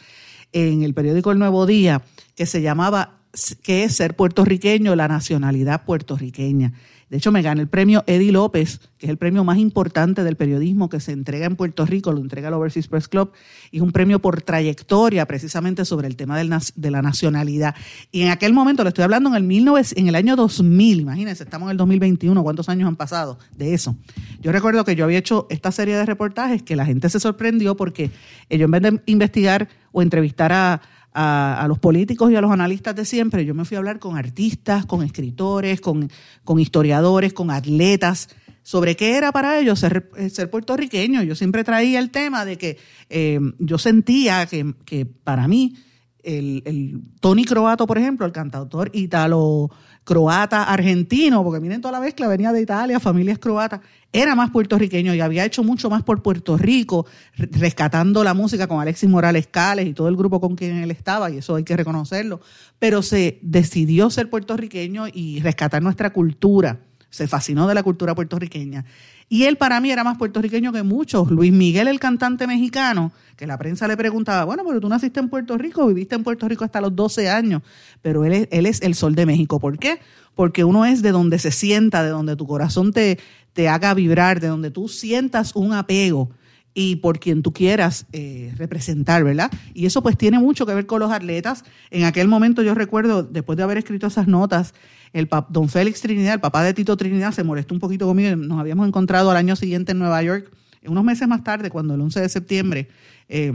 en 0.51 0.83
el 0.83 0.93
periódico 0.93 1.31
El 1.31 1.39
Nuevo 1.39 1.65
Día 1.65 2.01
que 2.35 2.45
se 2.45 2.61
llamaba 2.61 3.21
¿Qué 3.61 3.83
es 3.83 3.95
ser 3.95 4.15
puertorriqueño? 4.15 4.95
La 4.95 5.07
nacionalidad 5.07 5.83
puertorriqueña. 5.83 6.73
De 7.09 7.17
hecho, 7.17 7.31
me 7.31 7.43
gané 7.43 7.61
el 7.61 7.67
premio 7.67 8.03
Eddie 8.07 8.31
López, 8.31 8.79
que 8.97 9.05
es 9.05 9.09
el 9.11 9.17
premio 9.17 9.43
más 9.43 9.59
importante 9.59 10.23
del 10.23 10.35
periodismo 10.35 10.89
que 10.89 10.99
se 10.99 11.11
entrega 11.11 11.45
en 11.45 11.55
Puerto 11.55 11.85
Rico, 11.85 12.11
lo 12.11 12.19
entrega 12.19 12.47
el 12.47 12.55
Overseas 12.55 12.87
Press 12.87 13.07
Club, 13.07 13.31
y 13.69 13.77
es 13.77 13.83
un 13.83 13.91
premio 13.91 14.19
por 14.19 14.41
trayectoria 14.41 15.27
precisamente 15.27 15.85
sobre 15.85 16.07
el 16.07 16.15
tema 16.15 16.37
de 16.37 16.91
la 16.91 17.01
nacionalidad. 17.03 17.75
Y 18.11 18.21
en 18.23 18.31
aquel 18.31 18.53
momento, 18.53 18.83
le 18.83 18.89
estoy 18.89 19.03
hablando 19.03 19.29
en 19.29 19.35
el, 19.35 19.47
19, 19.47 19.87
en 19.95 20.07
el 20.07 20.15
año 20.15 20.35
2000, 20.35 21.01
imagínense, 21.01 21.43
estamos 21.43 21.67
en 21.67 21.71
el 21.71 21.77
2021, 21.77 22.41
¿cuántos 22.41 22.69
años 22.69 22.87
han 22.87 22.95
pasado 22.95 23.37
de 23.55 23.75
eso? 23.75 23.95
Yo 24.41 24.51
recuerdo 24.51 24.83
que 24.83 24.95
yo 24.95 25.05
había 25.05 25.19
hecho 25.19 25.45
esta 25.51 25.71
serie 25.71 25.95
de 25.95 26.05
reportajes 26.05 26.63
que 26.63 26.75
la 26.75 26.85
gente 26.85 27.09
se 27.09 27.19
sorprendió 27.19 27.77
porque 27.77 28.09
yo 28.49 28.65
en 28.65 28.71
vez 28.71 28.81
de 28.81 29.01
investigar 29.05 29.69
o 29.91 30.01
entrevistar 30.01 30.51
a 30.51 30.81
a, 31.17 31.65
los 31.69 31.79
políticos 31.79 32.29
y 32.29 32.35
a 32.35 32.41
los 32.41 32.51
analistas 32.51 32.93
de 32.93 33.05
siempre, 33.05 33.45
yo 33.45 33.53
me 33.53 33.63
fui 33.63 33.75
a 33.75 33.77
hablar 33.77 33.99
con 33.99 34.17
artistas, 34.17 34.85
con 34.85 35.01
escritores, 35.01 35.79
con, 35.79 36.11
con 36.43 36.59
historiadores, 36.59 37.31
con 37.31 37.51
atletas, 37.51 38.29
sobre 38.63 38.97
qué 38.97 39.15
era 39.15 39.31
para 39.31 39.57
ellos 39.57 39.79
ser, 39.79 40.09
eh, 40.17 40.29
ser 40.29 40.49
puertorriqueño. 40.49 41.23
Yo 41.23 41.35
siempre 41.35 41.63
traía 41.63 41.99
el 41.99 42.09
tema 42.09 42.43
de 42.43 42.57
que 42.57 42.77
eh, 43.09 43.39
yo 43.59 43.77
sentía 43.77 44.45
que, 44.45 44.73
que 44.83 45.05
para 45.05 45.47
mí 45.47 45.75
el, 46.23 46.63
el, 46.65 47.01
Tony 47.21 47.45
Croato, 47.45 47.87
por 47.87 47.97
ejemplo, 47.97 48.25
el 48.25 48.31
cantautor 48.31 48.89
italo 48.93 49.69
croata 50.05 50.63
argentino, 50.63 51.43
porque 51.43 51.59
miren 51.59 51.81
toda 51.81 51.91
la 51.93 51.99
mezcla, 51.99 52.27
venía 52.27 52.53
de 52.53 52.61
Italia, 52.61 52.99
familias 52.99 53.39
croatas, 53.39 53.81
era 54.13 54.35
más 54.35 54.51
puertorriqueño 54.51 55.13
y 55.13 55.19
había 55.19 55.43
hecho 55.43 55.63
mucho 55.63 55.89
más 55.89 56.03
por 56.03 56.21
Puerto 56.21 56.57
Rico, 56.57 57.05
rescatando 57.35 58.23
la 58.23 58.33
música 58.33 58.67
con 58.67 58.79
Alexis 58.79 59.09
Morales 59.09 59.47
Cales 59.47 59.87
y 59.87 59.93
todo 59.93 60.07
el 60.07 60.15
grupo 60.15 60.39
con 60.39 60.55
quien 60.55 60.77
él 60.77 60.91
estaba, 60.91 61.31
y 61.31 61.39
eso 61.39 61.55
hay 61.55 61.63
que 61.63 61.75
reconocerlo, 61.75 62.39
pero 62.79 63.01
se 63.01 63.39
decidió 63.41 64.09
ser 64.09 64.29
puertorriqueño 64.29 65.07
y 65.11 65.41
rescatar 65.41 65.81
nuestra 65.81 66.13
cultura, 66.13 66.79
se 67.09 67.27
fascinó 67.27 67.67
de 67.67 67.73
la 67.73 67.83
cultura 67.83 68.13
puertorriqueña. 68.13 68.85
Y 69.27 69.43
él 69.45 69.57
para 69.57 69.79
mí 69.79 69.91
era 69.91 70.03
más 70.03 70.17
puertorriqueño 70.17 70.71
que 70.71 70.83
muchos. 70.83 71.31
Luis 71.31 71.51
Miguel, 71.51 71.87
el 71.87 71.99
cantante 71.99 72.45
mexicano, 72.45 73.11
que 73.35 73.47
la 73.47 73.57
prensa 73.57 73.87
le 73.87 73.97
preguntaba, 73.97 74.45
bueno, 74.45 74.63
pero 74.65 74.79
tú 74.79 74.87
naciste 74.87 75.19
en 75.19 75.29
Puerto 75.29 75.57
Rico, 75.57 75.87
viviste 75.87 76.15
en 76.15 76.23
Puerto 76.23 76.47
Rico 76.47 76.63
hasta 76.63 76.79
los 76.79 76.95
12 76.95 77.29
años, 77.29 77.61
pero 78.01 78.23
él 78.23 78.33
es, 78.33 78.47
él 78.51 78.65
es 78.65 78.81
el 78.81 78.93
sol 78.93 79.15
de 79.15 79.25
México. 79.25 79.59
¿Por 79.59 79.79
qué? 79.79 79.99
Porque 80.35 80.63
uno 80.63 80.85
es 80.85 81.01
de 81.01 81.11
donde 81.11 81.39
se 81.39 81.51
sienta, 81.51 82.03
de 82.03 82.09
donde 82.09 82.35
tu 82.35 82.45
corazón 82.45 82.93
te, 82.93 83.17
te 83.53 83.67
haga 83.67 83.93
vibrar, 83.93 84.39
de 84.39 84.47
donde 84.47 84.69
tú 84.69 84.87
sientas 84.87 85.55
un 85.55 85.73
apego 85.73 86.29
y 86.77 86.97
por 86.97 87.19
quien 87.19 87.41
tú 87.41 87.53
quieras 87.53 88.05
eh, 88.11 88.53
representar, 88.57 89.23
¿verdad? 89.23 89.49
Y 89.73 89.85
eso 89.85 90.03
pues 90.03 90.17
tiene 90.17 90.39
mucho 90.39 90.65
que 90.65 90.75
ver 90.75 90.85
con 90.85 90.99
los 90.99 91.09
atletas. 91.09 91.63
En 91.89 92.03
aquel 92.03 92.27
momento 92.27 92.61
yo 92.61 92.75
recuerdo, 92.75 93.23
después 93.23 93.55
de 93.55 93.63
haber 93.63 93.77
escrito 93.77 94.07
esas 94.07 94.27
notas, 94.27 94.73
el 95.13 95.29
don 95.49 95.69
Félix 95.69 96.01
Trinidad, 96.01 96.33
el 96.33 96.41
papá 96.41 96.63
de 96.63 96.73
Tito 96.73 96.97
Trinidad, 96.97 97.31
se 97.31 97.45
molestó 97.45 97.73
un 97.73 97.79
poquito 97.79 98.05
conmigo. 98.05 98.35
Nos 98.35 98.59
habíamos 98.59 98.85
encontrado 98.87 99.31
al 99.31 99.37
año 99.37 99.55
siguiente 99.55 99.93
en 99.93 99.99
Nueva 99.99 100.21
York, 100.21 100.51
unos 100.85 101.05
meses 101.05 101.29
más 101.29 101.45
tarde, 101.45 101.69
cuando 101.69 101.95
el 101.95 102.01
11 102.01 102.19
de 102.19 102.29
septiembre, 102.29 102.89
eh, 103.29 103.53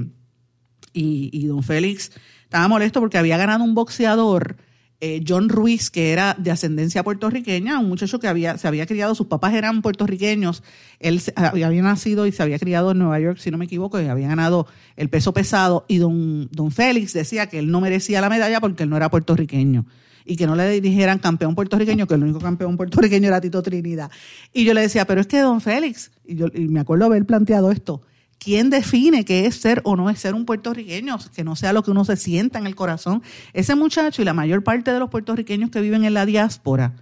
y, 0.94 1.30
y 1.32 1.46
don 1.46 1.62
Félix 1.62 2.12
estaba 2.42 2.66
molesto 2.68 3.00
porque 3.00 3.18
había 3.18 3.36
ganado 3.36 3.62
un 3.62 3.74
boxeador 3.74 4.56
eh, 5.00 5.24
John 5.26 5.48
Ruiz, 5.48 5.90
que 5.90 6.12
era 6.12 6.36
de 6.38 6.50
ascendencia 6.50 7.02
puertorriqueña, 7.02 7.78
un 7.78 7.88
muchacho 7.88 8.18
que 8.20 8.28
había, 8.28 8.58
se 8.58 8.68
había 8.68 8.86
criado, 8.86 9.14
sus 9.14 9.28
papás 9.28 9.54
eran 9.54 9.80
puertorriqueños, 9.80 10.62
él 10.98 11.22
había 11.36 11.82
nacido 11.82 12.26
y 12.26 12.32
se 12.32 12.42
había 12.42 12.58
criado 12.58 12.90
en 12.90 12.98
Nueva 12.98 13.18
York, 13.18 13.38
si 13.38 13.50
no 13.50 13.56
me 13.56 13.64
equivoco, 13.64 14.00
y 14.00 14.06
había 14.06 14.28
ganado 14.28 14.66
el 14.96 15.08
peso 15.08 15.32
pesado, 15.32 15.86
y 15.88 15.98
don, 15.98 16.48
don 16.52 16.70
Félix 16.70 17.14
decía 17.14 17.48
que 17.48 17.58
él 17.58 17.70
no 17.70 17.80
merecía 17.80 18.20
la 18.20 18.28
medalla 18.28 18.60
porque 18.60 18.82
él 18.82 18.90
no 18.90 18.96
era 18.96 19.10
puertorriqueño 19.10 19.86
y 20.24 20.36
que 20.36 20.46
no 20.46 20.54
le 20.54 20.80
dijeran 20.80 21.18
campeón 21.18 21.54
puertorriqueño, 21.54 22.06
que 22.06 22.14
el 22.14 22.22
único 22.22 22.38
campeón 22.38 22.76
puertorriqueño 22.76 23.28
era 23.28 23.40
Tito 23.40 23.62
Trinidad. 23.62 24.10
Y 24.52 24.64
yo 24.64 24.74
le 24.74 24.82
decía, 24.82 25.06
pero 25.06 25.22
es 25.22 25.26
que 25.26 25.40
don 25.40 25.60
Félix, 25.60 26.12
y, 26.26 26.36
yo, 26.36 26.46
y 26.52 26.68
me 26.68 26.80
acuerdo 26.80 27.06
haber 27.06 27.24
planteado 27.24 27.70
esto, 27.70 28.02
¿Quién 28.40 28.70
define 28.70 29.26
qué 29.26 29.44
es 29.44 29.56
ser 29.56 29.82
o 29.84 29.96
no 29.96 30.08
es 30.08 30.18
ser 30.18 30.34
un 30.34 30.46
puertorriqueño? 30.46 31.18
Que 31.34 31.44
no 31.44 31.56
sea 31.56 31.74
lo 31.74 31.82
que 31.82 31.90
uno 31.90 32.06
se 32.06 32.16
sienta 32.16 32.58
en 32.58 32.66
el 32.66 32.74
corazón. 32.74 33.22
Ese 33.52 33.74
muchacho 33.74 34.22
y 34.22 34.24
la 34.24 34.32
mayor 34.32 34.64
parte 34.64 34.90
de 34.90 34.98
los 34.98 35.10
puertorriqueños 35.10 35.68
que 35.68 35.82
viven 35.82 36.04
en 36.04 36.14
la 36.14 36.24
diáspora 36.24 36.94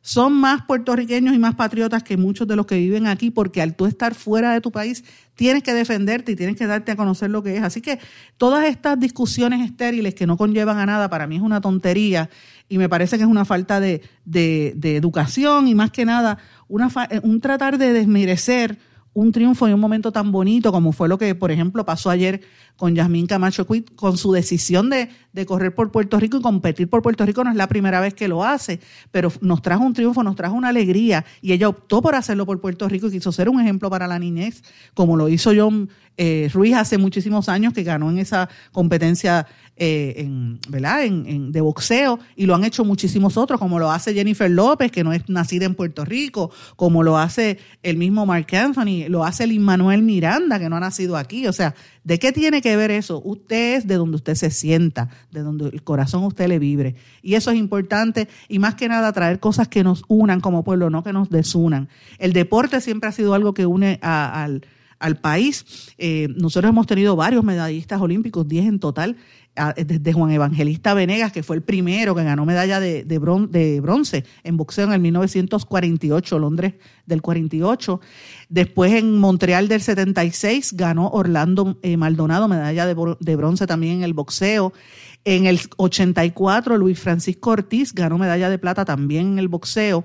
son 0.00 0.32
más 0.32 0.62
puertorriqueños 0.62 1.34
y 1.34 1.38
más 1.38 1.54
patriotas 1.54 2.02
que 2.02 2.16
muchos 2.16 2.46
de 2.48 2.56
los 2.56 2.64
que 2.64 2.78
viven 2.78 3.08
aquí, 3.08 3.30
porque 3.30 3.60
al 3.60 3.74
tú 3.74 3.84
estar 3.84 4.14
fuera 4.14 4.54
de 4.54 4.62
tu 4.62 4.70
país 4.70 5.04
tienes 5.34 5.62
que 5.62 5.74
defenderte 5.74 6.32
y 6.32 6.36
tienes 6.36 6.56
que 6.56 6.66
darte 6.66 6.92
a 6.92 6.96
conocer 6.96 7.28
lo 7.28 7.42
que 7.42 7.56
es. 7.56 7.62
Así 7.62 7.82
que 7.82 7.98
todas 8.38 8.64
estas 8.66 8.98
discusiones 8.98 9.68
estériles 9.68 10.14
que 10.14 10.26
no 10.26 10.38
conllevan 10.38 10.78
a 10.78 10.86
nada, 10.86 11.10
para 11.10 11.26
mí 11.26 11.36
es 11.36 11.42
una 11.42 11.60
tontería 11.60 12.30
y 12.70 12.78
me 12.78 12.88
parece 12.88 13.18
que 13.18 13.24
es 13.24 13.28
una 13.28 13.44
falta 13.44 13.80
de, 13.80 14.00
educación 14.82 15.68
y 15.68 15.74
más 15.74 15.90
que 15.90 16.06
nada 16.06 16.38
un 16.68 17.40
tratar 17.42 17.76
de 17.76 17.92
desmerecer 17.92 18.78
un 19.16 19.32
triunfo 19.32 19.66
y 19.66 19.72
un 19.72 19.80
momento 19.80 20.12
tan 20.12 20.30
bonito 20.30 20.70
como 20.70 20.92
fue 20.92 21.08
lo 21.08 21.16
que, 21.16 21.34
por 21.34 21.50
ejemplo, 21.50 21.86
pasó 21.86 22.10
ayer 22.10 22.42
con 22.76 22.94
Yasmín 22.94 23.26
Camacho 23.26 23.66
Quit, 23.66 23.94
con 23.94 24.16
su 24.16 24.32
decisión 24.32 24.90
de, 24.90 25.08
de, 25.32 25.46
correr 25.46 25.74
por 25.74 25.90
Puerto 25.90 26.20
Rico 26.20 26.38
y 26.38 26.42
competir 26.42 26.88
por 26.88 27.02
Puerto 27.02 27.24
Rico. 27.24 27.42
No 27.42 27.50
es 27.50 27.56
la 27.56 27.68
primera 27.68 28.00
vez 28.00 28.14
que 28.14 28.28
lo 28.28 28.44
hace, 28.44 28.80
pero 29.10 29.32
nos 29.40 29.62
trajo 29.62 29.84
un 29.84 29.94
triunfo, 29.94 30.22
nos 30.22 30.36
trajo 30.36 30.54
una 30.54 30.68
alegría 30.68 31.24
y 31.40 31.52
ella 31.52 31.68
optó 31.68 32.02
por 32.02 32.14
hacerlo 32.14 32.46
por 32.46 32.60
Puerto 32.60 32.88
Rico 32.88 33.08
y 33.08 33.12
quiso 33.12 33.32
ser 33.32 33.48
un 33.48 33.60
ejemplo 33.60 33.90
para 33.90 34.06
la 34.06 34.18
niñez, 34.18 34.62
como 34.94 35.16
lo 35.16 35.28
hizo 35.28 35.52
John 35.56 35.88
eh, 36.18 36.48
Ruiz 36.52 36.74
hace 36.74 36.96
muchísimos 36.96 37.48
años 37.48 37.74
que 37.74 37.82
ganó 37.82 38.10
en 38.10 38.18
esa 38.18 38.48
competencia 38.72 39.46
eh, 39.76 40.14
en, 40.16 40.58
¿verdad? 40.70 41.04
En, 41.04 41.52
de 41.52 41.60
boxeo 41.60 42.18
y 42.34 42.46
lo 42.46 42.54
han 42.54 42.64
hecho 42.64 42.84
muchísimos 42.84 43.36
otros, 43.36 43.60
como 43.60 43.78
lo 43.78 43.90
hace 43.90 44.14
Jennifer 44.14 44.50
López, 44.50 44.90
que 44.90 45.04
no 45.04 45.12
es 45.12 45.28
nacida 45.28 45.66
en 45.66 45.74
Puerto 45.74 46.06
Rico, 46.06 46.50
como 46.76 47.02
lo 47.02 47.18
hace 47.18 47.58
el 47.82 47.98
mismo 47.98 48.24
Mark 48.24 48.46
Anthony, 48.54 49.08
lo 49.08 49.24
hace 49.24 49.44
el 49.44 49.60
Manuel 49.60 50.02
Miranda, 50.02 50.58
que 50.58 50.70
no 50.70 50.76
ha 50.76 50.80
nacido 50.80 51.18
aquí. 51.18 51.46
O 51.46 51.52
sea, 51.52 51.74
¿de 52.06 52.20
qué 52.20 52.30
tiene 52.30 52.62
que 52.62 52.76
ver 52.76 52.92
eso? 52.92 53.20
Usted 53.24 53.78
es 53.78 53.86
de 53.88 53.96
donde 53.96 54.14
usted 54.14 54.36
se 54.36 54.52
sienta, 54.52 55.10
de 55.32 55.42
donde 55.42 55.70
el 55.70 55.82
corazón 55.82 56.22
usted 56.22 56.46
le 56.46 56.60
vibre. 56.60 56.94
Y 57.20 57.34
eso 57.34 57.50
es 57.50 57.58
importante 57.58 58.28
y 58.48 58.60
más 58.60 58.76
que 58.76 58.88
nada 58.88 59.12
traer 59.12 59.40
cosas 59.40 59.66
que 59.66 59.82
nos 59.82 60.04
unan 60.06 60.40
como 60.40 60.62
pueblo, 60.62 60.88
no 60.88 61.02
que 61.02 61.12
nos 61.12 61.30
desunan. 61.30 61.88
El 62.18 62.32
deporte 62.32 62.80
siempre 62.80 63.08
ha 63.08 63.12
sido 63.12 63.34
algo 63.34 63.54
que 63.54 63.66
une 63.66 63.98
al 64.02 64.62
al 64.98 65.16
país. 65.16 65.92
Eh, 65.98 66.28
nosotros 66.36 66.70
hemos 66.70 66.86
tenido 66.86 67.16
varios 67.16 67.44
medallistas 67.44 68.00
olímpicos, 68.00 68.48
10 68.48 68.66
en 68.66 68.78
total, 68.78 69.16
desde 69.76 70.12
Juan 70.12 70.30
Evangelista 70.30 70.94
Venegas, 70.94 71.32
que 71.32 71.42
fue 71.42 71.56
el 71.56 71.62
primero 71.62 72.14
que 72.14 72.22
ganó 72.22 72.44
medalla 72.44 72.78
de, 72.78 73.04
de, 73.04 73.80
bronce 73.80 74.24
en 74.44 74.56
boxeo 74.56 74.84
en 74.84 74.92
el 74.92 75.00
1948, 75.00 76.38
Londres 76.38 76.74
del 77.06 77.22
48. 77.22 78.00
Después 78.48 78.92
en 78.92 79.18
Montreal 79.18 79.68
del 79.68 79.80
76 79.80 80.74
ganó 80.74 81.08
Orlando 81.08 81.78
eh, 81.82 81.96
Maldonado 81.96 82.48
medalla 82.48 82.86
de, 82.86 83.16
de 83.18 83.36
bronce 83.36 83.66
también 83.66 83.96
en 83.96 84.02
el 84.02 84.12
boxeo. 84.12 84.72
En 85.24 85.46
el 85.46 85.58
84 85.76 86.76
Luis 86.76 86.98
Francisco 86.98 87.50
Ortiz 87.50 87.92
ganó 87.92 88.18
medalla 88.18 88.50
de 88.50 88.58
plata 88.58 88.84
también 88.84 89.32
en 89.32 89.38
el 89.38 89.48
boxeo. 89.48 90.04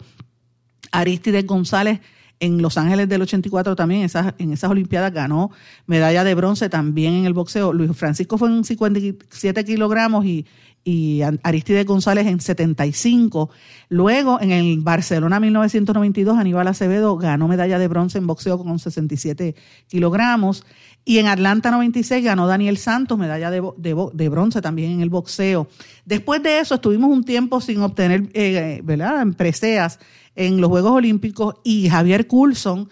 Aristides 0.91 1.45
González 1.45 1.99
en 2.41 2.61
Los 2.61 2.77
Ángeles 2.77 3.07
del 3.07 3.21
84 3.21 3.75
también, 3.75 4.01
esas, 4.01 4.33
en 4.39 4.51
esas 4.51 4.69
Olimpiadas 4.69 5.13
ganó 5.13 5.51
medalla 5.85 6.23
de 6.23 6.35
bronce 6.35 6.67
también 6.69 7.13
en 7.13 7.25
el 7.25 7.33
boxeo. 7.33 7.71
Luis 7.71 7.95
Francisco 7.95 8.37
fue 8.37 8.49
en 8.49 8.63
57 8.63 9.63
kilogramos 9.63 10.25
y, 10.25 10.47
y 10.83 11.21
Aristide 11.43 11.83
González 11.83 12.25
en 12.25 12.41
75. 12.41 13.51
Luego, 13.89 14.41
en 14.41 14.51
el 14.51 14.79
Barcelona 14.79 15.39
1992, 15.39 16.37
Aníbal 16.37 16.67
Acevedo 16.67 17.15
ganó 17.15 17.47
medalla 17.47 17.77
de 17.77 17.87
bronce 17.87 18.17
en 18.17 18.25
boxeo 18.25 18.57
con 18.57 18.79
67 18.79 19.55
kilogramos. 19.87 20.65
Y 21.05 21.17
en 21.19 21.27
Atlanta 21.27 21.71
96 21.71 22.23
ganó 22.23 22.47
Daniel 22.47 22.77
Santos 22.77 23.17
medalla 23.17 23.49
de, 23.49 23.61
de, 23.77 24.29
bronce 24.29 24.61
también 24.61 24.91
en 24.91 25.01
el 25.01 25.09
boxeo. 25.09 25.67
Después 26.05 26.43
de 26.43 26.59
eso, 26.59 26.75
estuvimos 26.75 27.09
un 27.11 27.23
tiempo 27.23 27.59
sin 27.61 27.81
obtener, 27.81 28.29
eh, 28.33 28.81
¿verdad?, 28.83 29.21
en 29.21 29.33
preseas 29.33 29.99
en 30.35 30.61
los 30.61 30.69
Juegos 30.69 30.91
Olímpicos 30.91 31.55
y 31.63 31.89
Javier 31.89 32.27
Coulson 32.27 32.89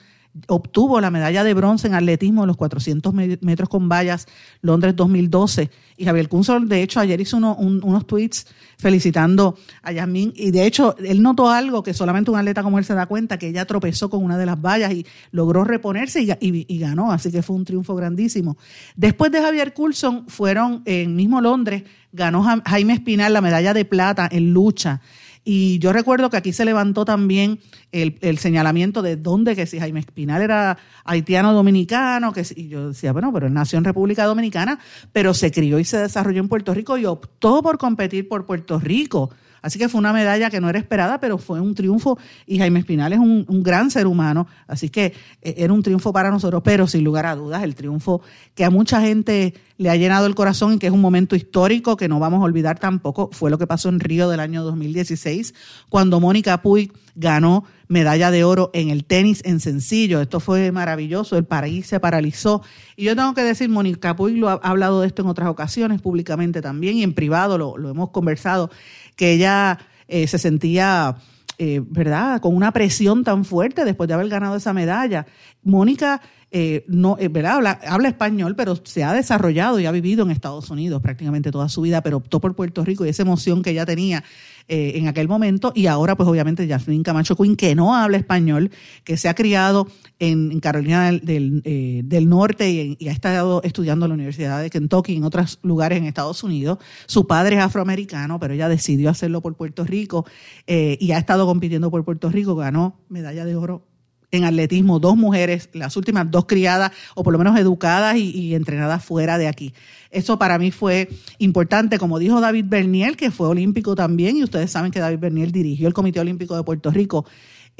obtuvo 0.47 1.01
la 1.01 1.11
medalla 1.11 1.43
de 1.43 1.53
bronce 1.53 1.87
en 1.87 1.95
atletismo 1.95 2.43
en 2.43 2.47
los 2.47 2.57
400 2.57 3.13
metros 3.13 3.69
con 3.69 3.89
vallas 3.89 4.27
Londres 4.61 4.95
2012. 4.95 5.69
Y 5.97 6.05
Javier 6.05 6.29
Kunzor, 6.29 6.65
de 6.65 6.81
hecho, 6.81 6.99
ayer 6.99 7.19
hizo 7.19 7.37
unos 7.37 8.07
tweets 8.07 8.47
felicitando 8.77 9.57
a 9.81 9.91
Yasmín. 9.91 10.31
Y 10.35 10.51
de 10.51 10.65
hecho, 10.65 10.95
él 10.97 11.21
notó 11.21 11.49
algo 11.49 11.83
que 11.83 11.93
solamente 11.93 12.31
un 12.31 12.37
atleta 12.37 12.63
como 12.63 12.79
él 12.79 12.85
se 12.85 12.93
da 12.93 13.05
cuenta, 13.05 13.37
que 13.37 13.47
ella 13.47 13.65
tropezó 13.65 14.09
con 14.09 14.23
una 14.23 14.37
de 14.37 14.45
las 14.45 14.61
vallas 14.61 14.93
y 14.93 15.05
logró 15.31 15.63
reponerse 15.63 16.21
y, 16.21 16.79
ganó. 16.79 17.11
Así 17.11 17.31
que 17.31 17.41
fue 17.41 17.55
un 17.55 17.65
triunfo 17.65 17.95
grandísimo. 17.95 18.57
Después 18.95 19.31
de 19.31 19.41
Javier 19.41 19.73
Coulson, 19.73 20.25
fueron 20.27 20.83
en 20.85 21.15
mismo 21.15 21.41
Londres, 21.41 21.83
ganó 22.13 22.43
Jaime 22.65 22.93
Espinal 22.93 23.33
la 23.33 23.41
medalla 23.41 23.73
de 23.73 23.83
plata 23.83 24.29
en 24.31 24.53
lucha. 24.53 25.01
Y 25.43 25.79
yo 25.79 25.93
recuerdo 25.93 26.29
que 26.29 26.37
aquí 26.37 26.53
se 26.53 26.65
levantó 26.65 27.05
también 27.05 27.59
el, 27.91 28.37
señalamiento 28.37 29.01
de 29.01 29.15
dónde, 29.15 29.55
que 29.55 29.65
si 29.65 29.79
Jaime 29.79 30.01
Espinal 30.01 30.41
era 30.41 30.77
haitiano-dominicano, 31.05 32.33
que 32.33 32.45
y 32.55 32.67
yo 32.67 32.89
decía, 32.89 33.13
bueno, 33.13 33.33
pero 33.33 33.47
él 33.47 33.53
nació 33.53 33.77
en 33.77 33.85
República 33.85 34.25
Dominicana, 34.25 34.79
pero 35.11 35.33
se 35.33 35.51
crió 35.51 35.79
y 35.79 35.85
se 35.85 35.97
desarrolló 35.97 36.41
en 36.41 36.49
Puerto 36.49 36.73
Rico 36.73 36.97
y 36.97 37.05
optó 37.05 37.63
por 37.63 37.77
competir 37.77 38.27
por 38.27 38.45
Puerto 38.45 38.79
Rico. 38.79 39.31
Así 39.61 39.77
que 39.79 39.89
fue 39.89 39.99
una 39.99 40.13
medalla 40.13 40.49
que 40.49 40.61
no 40.61 40.69
era 40.69 40.79
esperada, 40.79 41.19
pero 41.19 41.37
fue 41.37 41.59
un 41.59 41.75
triunfo 41.75 42.17
y 42.45 42.57
Jaime 42.57 42.79
Espinal 42.79 43.13
es 43.13 43.19
un, 43.19 43.45
gran 43.63 43.91
ser 43.91 44.07
humano, 44.07 44.47
así 44.67 44.89
que 44.89 45.13
eh, 45.41 45.55
era 45.57 45.73
un 45.73 45.83
triunfo 45.83 46.13
para 46.13 46.31
nosotros, 46.31 46.61
pero 46.63 46.87
sin 46.87 47.03
lugar 47.03 47.25
a 47.25 47.35
dudas, 47.35 47.63
el 47.63 47.75
triunfo 47.75 48.21
que 48.55 48.63
a 48.63 48.69
mucha 48.69 49.01
gente 49.01 49.53
le 49.79 49.89
ha 49.89 49.95
llenado 49.95 50.25
el 50.27 50.35
corazón 50.35 50.73
y 50.73 50.77
que 50.77 50.87
es 50.87 50.93
un 50.93 50.99
momento 50.99 51.37
histórico 51.37 51.95
que 51.95 52.09
no 52.09 52.19
vamos 52.19 52.41
a 52.41 52.43
olvidar 52.43 52.77
tampoco, 52.77 53.29
fue 53.31 53.49
lo 53.49 53.57
que 53.57 53.65
pasó 53.65 53.87
en 53.87 54.01
Río 54.01 54.29
del 54.29 54.41
año 54.41 54.61
2016, 54.61 55.55
cuando 55.87 56.19
Mónica 56.19 56.61
Puig 56.61 56.91
ganó 57.15 57.63
medalla 57.87 58.29
de 58.29 58.43
oro 58.43 58.71
en 58.73 58.89
el 58.89 59.05
tenis 59.05 59.41
en 59.45 59.61
sencillo. 59.61 60.19
Esto 60.19 60.41
fue 60.41 60.73
maravilloso, 60.73 61.37
el 61.37 61.45
país 61.45 61.87
se 61.87 62.01
paralizó. 62.01 62.61
Y 62.97 63.05
yo 63.05 63.15
tengo 63.15 63.33
que 63.33 63.41
decir, 63.41 63.69
Mónica 63.69 64.17
Puig 64.17 64.35
lo 64.35 64.49
ha, 64.49 64.55
hablado 64.55 64.99
de 64.99 65.07
esto 65.07 65.21
en 65.21 65.29
otras 65.29 65.47
ocasiones, 65.47 66.01
públicamente 66.01 66.61
también, 66.61 66.97
y 66.97 67.03
en 67.03 67.13
privado 67.13 67.57
lo, 67.57 67.77
lo 67.77 67.89
hemos 67.89 68.09
conversado 68.09 68.69
que 69.15 69.31
ella 69.31 69.79
eh, 70.09 70.27
se 70.27 70.39
sentía, 70.39 71.15
eh, 71.57 71.81
¿verdad?, 71.87 72.41
con 72.41 72.53
una 72.53 72.73
presión 72.73 73.23
tan 73.23 73.45
fuerte 73.45 73.85
después 73.85 74.09
de 74.09 74.15
haber 74.15 74.27
ganado 74.27 74.57
esa 74.57 74.73
medalla. 74.73 75.25
Mónica 75.63 76.19
eh, 76.51 76.85
no, 76.87 77.17
¿verdad? 77.29 77.79
Habla, 77.87 78.09
español, 78.09 78.55
pero 78.55 78.75
se 78.83 79.03
ha 79.03 79.13
desarrollado 79.13 79.79
y 79.79 79.85
ha 79.85 79.91
vivido 79.91 80.23
en 80.23 80.31
Estados 80.31 80.69
Unidos 80.69 81.01
prácticamente 81.01 81.51
toda 81.51 81.69
su 81.69 81.81
vida, 81.81 82.01
pero 82.01 82.17
optó 82.17 82.39
por 82.39 82.55
Puerto 82.55 82.83
Rico 82.83 83.05
y 83.05 83.09
esa 83.09 83.21
emoción 83.21 83.61
que 83.61 83.71
ella 83.71 83.85
tenía 83.85 84.23
en 84.71 85.07
aquel 85.07 85.27
momento. 85.27 85.71
Y 85.73 85.87
ahora, 85.87 86.15
pues 86.15 86.29
obviamente, 86.29 86.67
Jasmine 86.67 87.03
Camacho 87.03 87.35
Quinn, 87.35 87.55
que 87.55 87.73
no 87.73 87.95
habla 87.95 88.17
español, 88.17 88.69
que 89.03 89.17
se 89.17 89.27
ha 89.27 89.33
criado 89.33 89.87
en, 90.19 90.59
Carolina 90.59 91.11
del, 91.11 91.61
del, 92.05 92.29
Norte 92.29 92.69
y, 92.99 93.07
ha 93.07 93.11
estado 93.11 93.61
estudiando 93.63 94.05
en 94.05 94.09
la 94.09 94.15
Universidad 94.15 94.61
de 94.61 94.69
Kentucky 94.69 95.13
y 95.13 95.17
en 95.17 95.23
otros 95.23 95.59
lugares 95.63 95.97
en 95.97 96.05
Estados 96.05 96.43
Unidos. 96.43 96.77
Su 97.07 97.25
padre 97.25 97.57
es 97.57 97.61
afroamericano, 97.61 98.39
pero 98.39 98.53
ella 98.53 98.69
decidió 98.69 99.09
hacerlo 99.09 99.41
por 99.41 99.55
Puerto 99.55 99.83
Rico 99.83 100.25
eh, 100.67 100.97
y 100.99 101.11
ha 101.11 101.17
estado 101.17 101.45
compitiendo 101.45 101.89
por 101.89 102.03
Puerto 102.03 102.29
Rico. 102.29 102.55
Ganó 102.55 102.99
medalla 103.09 103.45
de 103.45 103.55
oro 103.55 103.88
en 104.31 104.43
atletismo, 104.43 104.99
dos 104.99 105.17
mujeres, 105.17 105.69
las 105.73 105.97
últimas 105.97 106.29
dos 106.29 106.45
criadas 106.45 106.91
o 107.15 107.23
por 107.23 107.33
lo 107.33 107.39
menos 107.39 107.57
educadas 107.57 108.17
y, 108.17 108.53
entrenadas 108.53 109.03
fuera 109.03 109.37
de 109.37 109.47
aquí. 109.47 109.73
Eso 110.11 110.37
para 110.37 110.57
mí 110.57 110.71
fue 110.71 111.09
importante, 111.37 111.97
como 111.97 112.19
dijo 112.19 112.41
David 112.41 112.65
Berniel, 112.67 113.17
que 113.17 113.31
fue 113.31 113.47
olímpico 113.47 113.95
también, 113.95 114.37
y 114.37 114.43
ustedes 114.43 114.71
saben 114.71 114.91
que 114.91 114.99
David 114.99 115.19
Berniel 115.19 115.51
dirigió 115.51 115.87
el 115.87 115.93
Comité 115.93 116.19
Olímpico 116.19 116.55
de 116.55 116.63
Puerto 116.63 116.91
Rico 116.91 117.25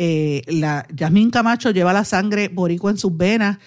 eh, 0.02 0.44
la 0.48 0.88
Yasmín 0.96 1.30
Camacho 1.30 1.72
lleva 1.72 1.92
la 1.92 2.06
sangre 2.06 2.48
boricua 2.48 2.90
en 2.90 2.98
sus 2.98 3.18
venas, 3.18 3.58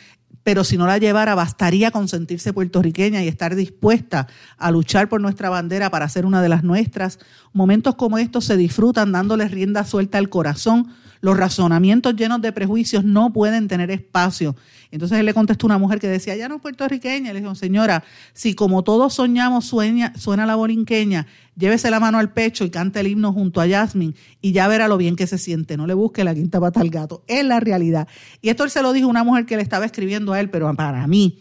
pero 0.43 0.65
si 0.65 0.77
no 0.77 0.87
la 0.87 0.99
llevara, 0.99 1.35
bastaría 1.35 1.91
con 1.91 2.09
sentirse 2.09 2.53
puertorriqueña 2.53 3.23
y 3.23 3.29
estar 3.29 3.55
dispuesta 3.55 4.27
a 4.59 4.71
luchar 4.71 5.09
por 5.09 5.21
nuestra 5.21 5.51
bandera 5.51 5.91
para 5.91 6.09
ser 6.09 6.27
una 6.27 6.43
de 6.43 6.49
las 6.49 6.65
nuestras. 6.65 7.19
Momentos 7.53 7.95
como 7.95 8.19
estos 8.19 8.45
se 8.45 8.57
disfrutan 8.57 9.13
dándole 9.13 9.47
rienda 9.49 9.85
suelta 9.85 10.19
al 10.19 10.29
corazón. 10.29 10.89
Los 11.21 11.37
razonamientos 11.37 12.17
llenos 12.17 12.43
de 12.43 12.53
prejuicios 12.53 13.05
no 13.05 13.33
pueden 13.33 13.69
tener 13.69 13.93
espacio 13.93 14.57
entonces 14.93 15.19
él 15.19 15.25
le 15.25 15.33
contestó 15.33 15.67
a 15.67 15.69
una 15.69 15.79
mujer 15.79 15.99
que 15.99 16.07
decía, 16.07 16.37
ya 16.37 16.51
no 16.51 16.57
es 16.57 16.61
puertorriqueña. 16.61 17.33
Le 17.33 17.41
dijo, 17.41 17.55
señora, 17.55 18.05
si 18.35 18.55
como 18.55 18.85
todos 18.85 19.15
soñamos 19.15 19.65
suena 19.65 20.45
la 20.45 20.55
borinqueña, 20.55 21.27
llévese 21.57 21.91
la 21.91 21.99
mano 21.99 22.19
al 22.19 22.31
pecho 22.35 22.63
y 22.67 22.71
cante 22.71 23.01
el 23.01 23.07
himno 23.07 23.33
junto 23.33 23.63
a 23.63 23.67
Yasmin 23.67 24.15
y 24.43 24.53
ya 24.53 24.69
verá 24.69 24.89
lo 24.89 24.99
bien 24.99 25.17
que 25.17 25.27
se 25.27 25.39
siente. 25.39 25.79
No 25.79 25.87
le 25.87 25.95
busque 25.95 26.25
la 26.25 26.35
quinta 26.35 26.61
pata 26.61 26.81
al 26.81 26.91
gato. 26.91 27.25
Es 27.27 27.43
la 27.43 27.59
realidad. 27.59 28.07
Y 28.43 28.51
esto 28.51 28.65
él 28.65 28.71
se 28.71 28.83
lo 28.83 28.93
dijo 28.93 29.07
a 29.07 29.11
una 29.11 29.25
mujer 29.25 29.47
que 29.47 29.57
le 29.57 29.63
estaba 29.63 29.87
escribiendo 29.87 30.35
a 30.35 30.41
él, 30.41 30.51
pero 30.51 30.73
para 30.75 31.07
mí 31.07 31.39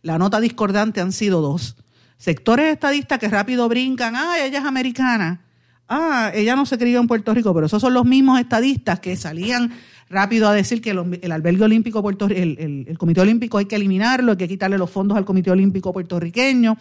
la 0.00 0.16
nota 0.16 0.40
discordante 0.40 1.02
han 1.02 1.12
sido 1.12 1.42
dos. 1.42 1.76
Sectores 2.16 2.72
estadistas 2.72 3.18
que 3.18 3.28
rápido 3.28 3.68
brincan, 3.68 4.16
ah, 4.16 4.38
ella 4.42 4.60
es 4.60 4.64
americana. 4.64 5.43
Ah, 5.88 6.32
ella 6.34 6.56
no 6.56 6.66
se 6.66 6.78
crió 6.78 7.00
en 7.00 7.06
Puerto 7.06 7.34
Rico, 7.34 7.52
pero 7.54 7.66
esos 7.66 7.80
son 7.80 7.92
los 7.94 8.04
mismos 8.04 8.40
estadistas 8.40 9.00
que 9.00 9.16
salían 9.16 9.72
rápido 10.08 10.48
a 10.48 10.54
decir 10.54 10.80
que 10.80 10.90
el, 10.90 11.32
albergue 11.32 11.64
olímpico 11.64 12.02
Puerto 12.02 12.26
el, 12.26 12.86
el, 12.88 12.98
Comité 12.98 13.20
Olímpico 13.20 13.58
hay 13.58 13.66
que 13.66 13.76
eliminarlo, 13.76 14.32
hay 14.32 14.38
que 14.38 14.48
quitarle 14.48 14.78
los 14.78 14.90
fondos 14.90 15.16
al 15.16 15.24
Comité 15.24 15.50
Olímpico 15.50 15.92
puertorriqueño. 15.92 16.76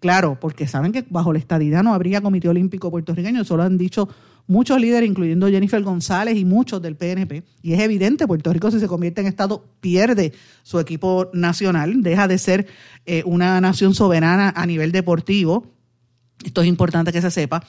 Claro, 0.00 0.38
porque 0.38 0.66
saben 0.66 0.92
que 0.92 1.04
bajo 1.08 1.32
la 1.32 1.38
estadidad 1.38 1.82
no 1.82 1.94
habría 1.94 2.20
Comité 2.20 2.48
Olímpico 2.48 2.90
puertorriqueño, 2.90 3.42
eso 3.42 3.56
lo 3.56 3.62
han 3.62 3.78
dicho 3.78 4.08
muchos 4.46 4.78
líderes, 4.80 5.08
incluyendo 5.08 5.48
Jennifer 5.48 5.82
González 5.82 6.36
y 6.36 6.44
muchos 6.44 6.82
del 6.82 6.96
PNP. 6.96 7.42
Y 7.62 7.72
es 7.72 7.80
evidente, 7.80 8.26
Puerto 8.26 8.52
Rico 8.52 8.70
si 8.70 8.80
se 8.80 8.88
convierte 8.88 9.20
en 9.20 9.26
Estado 9.26 9.64
pierde 9.80 10.32
su 10.62 10.78
equipo 10.78 11.30
nacional, 11.32 12.02
deja 12.02 12.28
de 12.28 12.38
ser 12.38 12.66
eh, 13.06 13.22
una 13.24 13.60
nación 13.60 13.94
soberana 13.94 14.52
a 14.54 14.66
nivel 14.66 14.92
deportivo. 14.92 15.66
Esto 16.44 16.60
es 16.60 16.66
importante 16.66 17.12
que 17.12 17.22
se 17.22 17.30
sepa, 17.30 17.64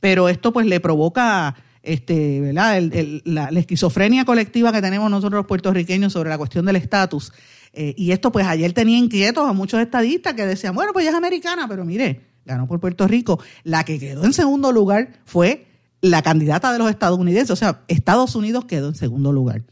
pero 0.00 0.28
esto 0.28 0.52
pues 0.52 0.66
le 0.66 0.80
provoca 0.80 1.54
este, 1.82 2.40
¿verdad? 2.40 2.82
la, 3.24 3.48
esquizofrenia 3.48 4.24
colectiva 4.24 4.72
que 4.72 4.82
tenemos 4.82 5.10
nosotros 5.10 5.38
los 5.38 5.46
puertorriqueños 5.46 6.12
sobre 6.12 6.30
la 6.30 6.38
cuestión 6.38 6.66
del 6.66 6.76
estatus. 6.76 7.32
Eh, 7.72 7.94
y 7.96 8.10
esto, 8.10 8.32
pues 8.32 8.46
ayer 8.46 8.72
tenía 8.72 8.98
inquietos 8.98 9.48
a 9.48 9.52
muchos 9.52 9.80
estadistas 9.80 10.34
que 10.34 10.44
decían, 10.44 10.74
bueno, 10.74 10.92
pues 10.92 11.04
ella 11.04 11.12
es 11.12 11.16
americana, 11.16 11.66
pero 11.68 11.84
mire, 11.84 12.20
ganó 12.44 12.66
por 12.66 12.80
Puerto 12.80 13.06
Rico. 13.06 13.40
La 13.64 13.84
que 13.84 13.98
quedó 13.98 14.24
en 14.24 14.32
segundo 14.32 14.72
lugar 14.72 15.20
fue 15.24 15.66
la 16.00 16.22
candidata 16.22 16.72
de 16.72 16.78
los 16.78 16.90
estadounidenses, 16.90 17.50
o 17.50 17.56
sea, 17.56 17.82
Estados 17.88 18.34
Unidos 18.34 18.64
quedó 18.64 18.88
en 18.88 18.94
segundo 18.94 19.32
lugar. 19.32 19.62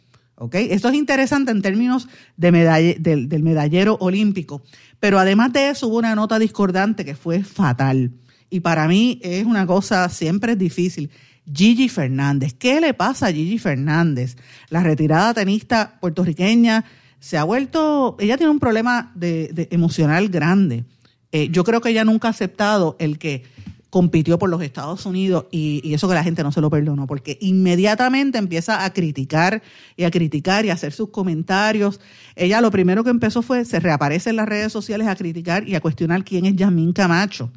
¿Okay? 0.40 0.68
Esto 0.70 0.88
es 0.88 0.94
interesante 0.94 1.50
en 1.50 1.62
términos 1.62 2.08
de 2.36 2.52
del, 3.00 3.28
del 3.28 3.42
medallero 3.42 3.96
olímpico, 4.00 4.62
pero 5.00 5.18
además 5.18 5.52
de 5.52 5.70
eso 5.70 5.88
hubo 5.88 5.98
una 5.98 6.14
nota 6.14 6.38
discordante 6.38 7.04
que 7.04 7.16
fue 7.16 7.42
fatal. 7.42 8.12
Y 8.50 8.60
para 8.60 8.88
mí 8.88 9.20
es 9.22 9.44
una 9.44 9.66
cosa 9.66 10.08
siempre 10.08 10.56
difícil. 10.56 11.10
Gigi 11.52 11.88
Fernández. 11.88 12.54
¿Qué 12.54 12.80
le 12.80 12.94
pasa 12.94 13.26
a 13.26 13.32
Gigi 13.32 13.58
Fernández? 13.58 14.36
La 14.68 14.82
retirada 14.82 15.34
tenista 15.34 15.98
puertorriqueña 16.00 16.84
se 17.20 17.36
ha 17.36 17.44
vuelto, 17.44 18.16
ella 18.20 18.36
tiene 18.36 18.50
un 18.50 18.60
problema 18.60 19.12
de, 19.14 19.68
emocional 19.70 20.28
grande. 20.28 20.84
Eh, 21.32 21.48
yo 21.50 21.64
creo 21.64 21.80
que 21.80 21.90
ella 21.90 22.04
nunca 22.04 22.28
ha 22.28 22.30
aceptado 22.30 22.96
el 22.98 23.18
que 23.18 23.44
compitió 23.90 24.38
por 24.38 24.50
los 24.50 24.62
Estados 24.62 25.06
Unidos 25.06 25.46
y, 25.50 25.80
y, 25.82 25.94
eso 25.94 26.08
que 26.08 26.14
la 26.14 26.22
gente 26.22 26.42
no 26.42 26.52
se 26.52 26.60
lo 26.60 26.68
perdonó, 26.68 27.06
porque 27.06 27.38
inmediatamente 27.40 28.36
empieza 28.38 28.84
a 28.84 28.92
criticar 28.92 29.62
y 29.96 30.04
a 30.04 30.10
criticar 30.10 30.66
y 30.66 30.70
a 30.70 30.74
hacer 30.74 30.92
sus 30.92 31.08
comentarios. 31.08 31.98
Ella 32.36 32.60
lo 32.60 32.70
primero 32.70 33.02
que 33.02 33.10
empezó 33.10 33.40
fue, 33.40 33.64
se 33.64 33.80
reaparece 33.80 34.30
en 34.30 34.36
las 34.36 34.46
redes 34.46 34.72
sociales 34.72 35.06
a 35.06 35.16
criticar 35.16 35.66
y 35.66 35.74
a 35.74 35.80
cuestionar 35.80 36.22
quién 36.22 36.44
es 36.44 36.54
Yasmín 36.54 36.92
Camacho. 36.92 37.50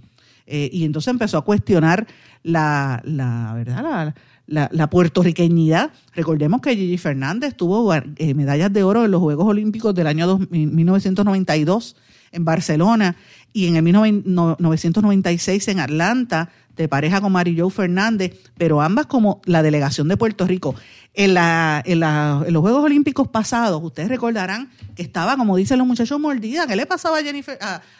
Eh, 0.54 0.70
y 0.74 0.84
entonces 0.84 1.10
empezó 1.10 1.38
a 1.38 1.46
cuestionar 1.46 2.06
la, 2.44 3.02
la 3.06 3.54
¿verdad? 3.56 4.14
La, 4.48 4.70
la, 4.74 4.90
puertorriqueñidad. 4.90 5.92
Recordemos 6.14 6.60
que 6.60 6.76
Gigi 6.76 6.98
Fernández 6.98 7.56
tuvo 7.56 7.94
eh, 7.94 8.34
medallas 8.34 8.74
de 8.74 8.84
oro 8.84 9.06
en 9.06 9.12
los 9.12 9.22
Juegos 9.22 9.48
Olímpicos 9.48 9.96
del 9.96 10.08
año 10.08 10.40
1992 10.50 11.96
en 12.34 12.44
Barcelona 12.44 13.16
y 13.54 13.68
en 13.68 13.78
el 13.78 13.84
1996 13.84 15.68
en 15.70 15.80
Atlanta, 15.80 16.50
de 16.76 16.88
pareja 16.90 17.22
con 17.22 17.32
Mary 17.32 17.58
Jo 17.58 17.70
Fernández, 17.70 18.38
pero 18.58 18.82
ambas 18.82 19.06
como 19.06 19.42
la 19.46 19.64
delegación 19.64 20.08
de 20.08 20.18
Puerto 20.18 20.46
Rico. 20.46 20.76
En, 21.14 21.34
la, 21.34 21.82
en, 21.86 22.00
la, 22.00 22.44
en 22.46 22.54
los 22.54 22.62
Juegos 22.62 22.84
Olímpicos 22.84 23.28
pasados, 23.28 23.82
ustedes 23.84 24.10
recordarán 24.10 24.70
que 24.96 25.04
estaba, 25.04 25.36
como 25.38 25.58
dicen 25.58 25.78
los 25.78 25.88
muchachos, 25.88 26.20
mordida. 26.20 26.68
¿Qué 26.68 26.76
le 26.76 26.86
pasaba 26.86 27.20
a 27.20 27.24
Jennifer, 27.24 27.58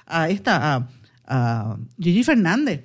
a, 0.08 0.30
esta, 0.30 0.88
a 1.32 1.78
Gigi 1.98 2.24
Fernández, 2.24 2.84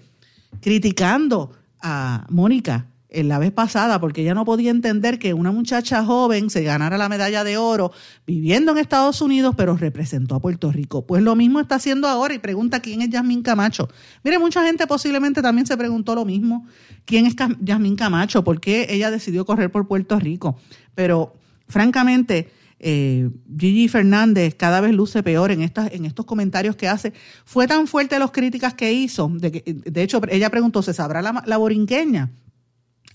criticando 0.61 1.53
a 1.83 2.27
Mónica 2.31 2.87
en 3.09 3.29
la 3.29 3.39
vez 3.39 3.51
pasada 3.51 4.01
porque 4.01 4.23
ella 4.23 4.35
no 4.35 4.45
podía 4.45 4.71
entender 4.71 5.19
que 5.19 5.33
una 5.33 5.51
muchacha 5.51 6.05
joven 6.05 6.51
se 6.51 6.63
ganara 6.63 6.99
la 6.99 7.09
medalla 7.09 7.45
de 7.45 7.57
oro 7.57 7.93
viviendo 8.27 8.73
en 8.73 8.79
Estados 8.79 9.21
Unidos, 9.21 9.55
pero 9.57 9.77
representó 9.77 10.35
a 10.35 10.41
Puerto 10.41 10.71
Rico. 10.71 11.07
Pues 11.07 11.23
lo 11.23 11.35
mismo 11.35 11.61
está 11.61 11.77
haciendo 11.77 12.09
ahora 12.09 12.35
y 12.35 12.39
pregunta 12.39 12.81
quién 12.81 13.03
es 13.03 13.11
Yasmín 13.11 13.43
Camacho. 13.43 13.89
Mire, 14.23 14.39
mucha 14.39 14.65
gente 14.65 14.87
posiblemente 14.87 15.43
también 15.43 15.67
se 15.67 15.77
preguntó 15.77 16.15
lo 16.15 16.25
mismo. 16.25 16.67
¿Quién 17.05 17.27
es 17.27 17.35
Yasmín 17.61 17.97
Camacho? 17.97 18.45
¿Por 18.45 18.61
qué 18.61 18.87
ella 18.91 19.11
decidió 19.11 19.45
correr 19.45 19.71
por 19.71 19.89
Puerto 19.89 20.19
Rico? 20.21 20.59
Pero 20.95 21.35
francamente, 21.69 22.51
eh, 22.79 23.31
Gigi 23.59 23.89
Fernández 23.89 24.55
cada 24.55 24.81
vez 24.81 24.95
luce 24.95 25.23
peor 25.23 25.51
en, 25.51 25.63
estas, 25.63 25.93
en 25.93 26.05
estos 26.05 26.27
comentarios 26.27 26.77
que 26.77 26.89
hace. 26.89 27.13
Fue 27.45 27.67
tan 27.67 27.87
fuerte 27.87 28.19
las 28.19 28.31
críticas 28.31 28.75
que 28.75 28.93
hizo, 28.93 29.31
de, 29.33 29.53
que, 29.53 29.73
de 29.73 30.03
hecho 30.03 30.21
ella 30.29 30.51
preguntó, 30.51 30.83
¿se 30.83 30.95
sabrá 30.95 31.23
la, 31.23 31.43
la 31.47 31.57
borinqueña? 31.57 32.31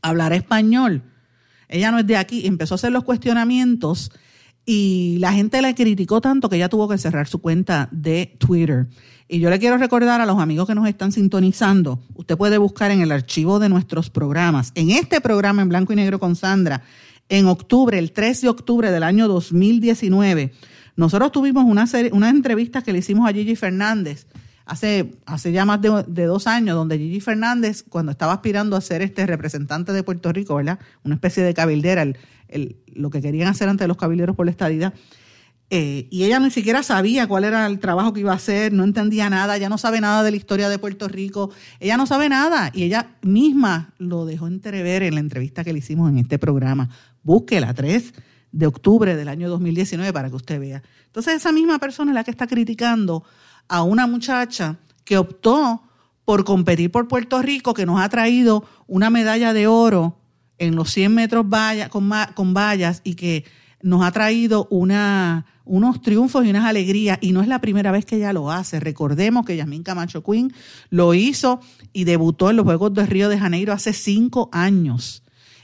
¿Hablará 0.01 0.35
español? 0.35 1.03
Ella 1.67 1.91
no 1.91 1.99
es 1.99 2.07
de 2.07 2.17
aquí, 2.17 2.45
empezó 2.47 2.73
a 2.73 2.75
hacer 2.75 2.91
los 2.91 3.03
cuestionamientos 3.03 4.11
y 4.65 5.17
la 5.19 5.33
gente 5.33 5.61
la 5.61 5.73
criticó 5.73 6.21
tanto 6.21 6.49
que 6.49 6.57
ella 6.57 6.69
tuvo 6.69 6.87
que 6.87 6.97
cerrar 6.97 7.27
su 7.27 7.39
cuenta 7.39 7.87
de 7.91 8.35
Twitter. 8.37 8.87
Y 9.27 9.39
yo 9.39 9.49
le 9.49 9.59
quiero 9.59 9.77
recordar 9.77 10.19
a 10.21 10.25
los 10.25 10.39
amigos 10.39 10.67
que 10.67 10.75
nos 10.75 10.87
están 10.87 11.11
sintonizando, 11.11 12.03
usted 12.15 12.37
puede 12.37 12.57
buscar 12.57 12.91
en 12.91 13.01
el 13.01 13.11
archivo 13.11 13.59
de 13.59 13.69
nuestros 13.69 14.09
programas, 14.09 14.71
en 14.75 14.91
este 14.91 15.21
programa 15.21 15.61
en 15.61 15.69
blanco 15.69 15.93
y 15.93 15.95
negro 15.95 16.19
con 16.19 16.35
Sandra, 16.35 16.83
en 17.31 17.47
octubre, 17.47 17.97
el 17.97 18.11
3 18.11 18.41
de 18.41 18.49
octubre 18.49 18.91
del 18.91 19.03
año 19.03 19.29
2019, 19.29 20.51
nosotros 20.97 21.31
tuvimos 21.31 21.63
una, 21.63 21.87
serie, 21.87 22.11
una 22.13 22.29
entrevista 22.29 22.81
que 22.81 22.91
le 22.91 22.99
hicimos 22.99 23.27
a 23.27 23.31
Gigi 23.31 23.55
Fernández 23.55 24.27
hace, 24.65 25.13
hace 25.25 25.53
ya 25.53 25.63
más 25.63 25.79
de, 25.81 26.25
dos 26.25 26.45
años, 26.45 26.75
donde 26.75 26.97
Gigi 26.97 27.21
Fernández, 27.21 27.85
cuando 27.87 28.11
estaba 28.11 28.33
aspirando 28.33 28.75
a 28.75 28.81
ser 28.81 29.01
este 29.01 29.25
representante 29.25 29.93
de 29.93 30.03
Puerto 30.03 30.33
Rico, 30.33 30.55
¿verdad? 30.55 30.79
Una 31.05 31.15
especie 31.15 31.41
de 31.41 31.53
cabildera, 31.53 32.05
lo 32.93 33.09
que 33.09 33.21
querían 33.21 33.47
hacer 33.47 33.69
ante 33.69 33.87
los 33.87 33.95
cabilderos 33.95 34.35
por 34.35 34.45
la 34.45 34.51
estadidad, 34.51 34.93
eh, 35.73 36.09
y 36.11 36.25
ella 36.25 36.37
ni 36.41 36.51
siquiera 36.51 36.83
sabía 36.83 37.27
cuál 37.27 37.45
era 37.45 37.65
el 37.65 37.79
trabajo 37.79 38.11
que 38.11 38.19
iba 38.19 38.33
a 38.33 38.35
hacer, 38.35 38.73
no 38.73 38.83
entendía 38.83 39.29
nada, 39.29 39.57
ya 39.57 39.69
no 39.69 39.77
sabe 39.77 40.01
nada 40.01 40.21
de 40.21 40.29
la 40.29 40.35
historia 40.35 40.67
de 40.67 40.77
Puerto 40.77 41.07
Rico, 41.07 41.49
ella 41.79 41.95
no 41.95 42.05
sabe 42.05 42.27
nada 42.27 42.71
y 42.73 42.83
ella 42.83 43.15
misma 43.21 43.93
lo 43.97 44.25
dejó 44.25 44.47
entrever 44.47 45.01
en 45.01 45.13
la 45.13 45.21
entrevista 45.21 45.63
que 45.63 45.71
le 45.71 45.79
hicimos 45.79 46.09
en 46.09 46.17
este 46.17 46.37
programa. 46.37 46.89
Búsquela, 47.23 47.73
3 47.73 48.13
de 48.51 48.67
octubre 48.67 49.15
del 49.15 49.29
año 49.29 49.49
2019 49.49 50.11
para 50.11 50.29
que 50.29 50.35
usted 50.35 50.59
vea. 50.59 50.83
Entonces 51.05 51.35
esa 51.35 51.53
misma 51.53 51.79
persona 51.79 52.11
es 52.11 52.15
la 52.15 52.25
que 52.25 52.31
está 52.31 52.47
criticando 52.47 53.23
a 53.69 53.83
una 53.83 54.07
muchacha 54.07 54.75
que 55.05 55.17
optó 55.17 55.83
por 56.25 56.43
competir 56.43 56.91
por 56.91 57.07
Puerto 57.07 57.41
Rico, 57.41 57.73
que 57.73 57.85
nos 57.85 58.01
ha 58.01 58.09
traído 58.09 58.65
una 58.87 59.09
medalla 59.09 59.53
de 59.53 59.67
oro 59.67 60.17
en 60.57 60.75
los 60.75 60.91
100 60.91 61.15
metros 61.15 61.47
valla, 61.47 61.87
con, 61.87 62.11
con 62.35 62.53
vallas 62.53 62.99
y 63.05 63.15
que 63.15 63.45
nos 63.83 64.03
ha 64.03 64.11
traído 64.11 64.67
una, 64.69 65.45
unos 65.65 66.01
triunfos 66.01 66.45
y 66.45 66.49
unas 66.49 66.65
alegrías 66.65 67.17
y 67.21 67.31
no 67.31 67.41
es 67.41 67.47
la 67.47 67.61
primera 67.61 67.91
vez 67.91 68.05
que 68.05 68.17
ella 68.17 68.33
lo 68.33 68.51
hace. 68.51 68.79
Recordemos 68.79 69.45
que 69.45 69.55
Yasmín 69.55 69.83
Camacho 69.83 70.23
Quinn 70.23 70.53
lo 70.89 71.13
hizo 71.13 71.61
y 71.93 72.03
debutó 72.03 72.49
en 72.49 72.57
los 72.57 72.65
Juegos 72.65 72.93
de 72.93 73.05
Río 73.05 73.29
de 73.29 73.39
Janeiro 73.39 73.73
hace 73.73 73.93
cinco 73.93 74.49
años. 74.51 75.23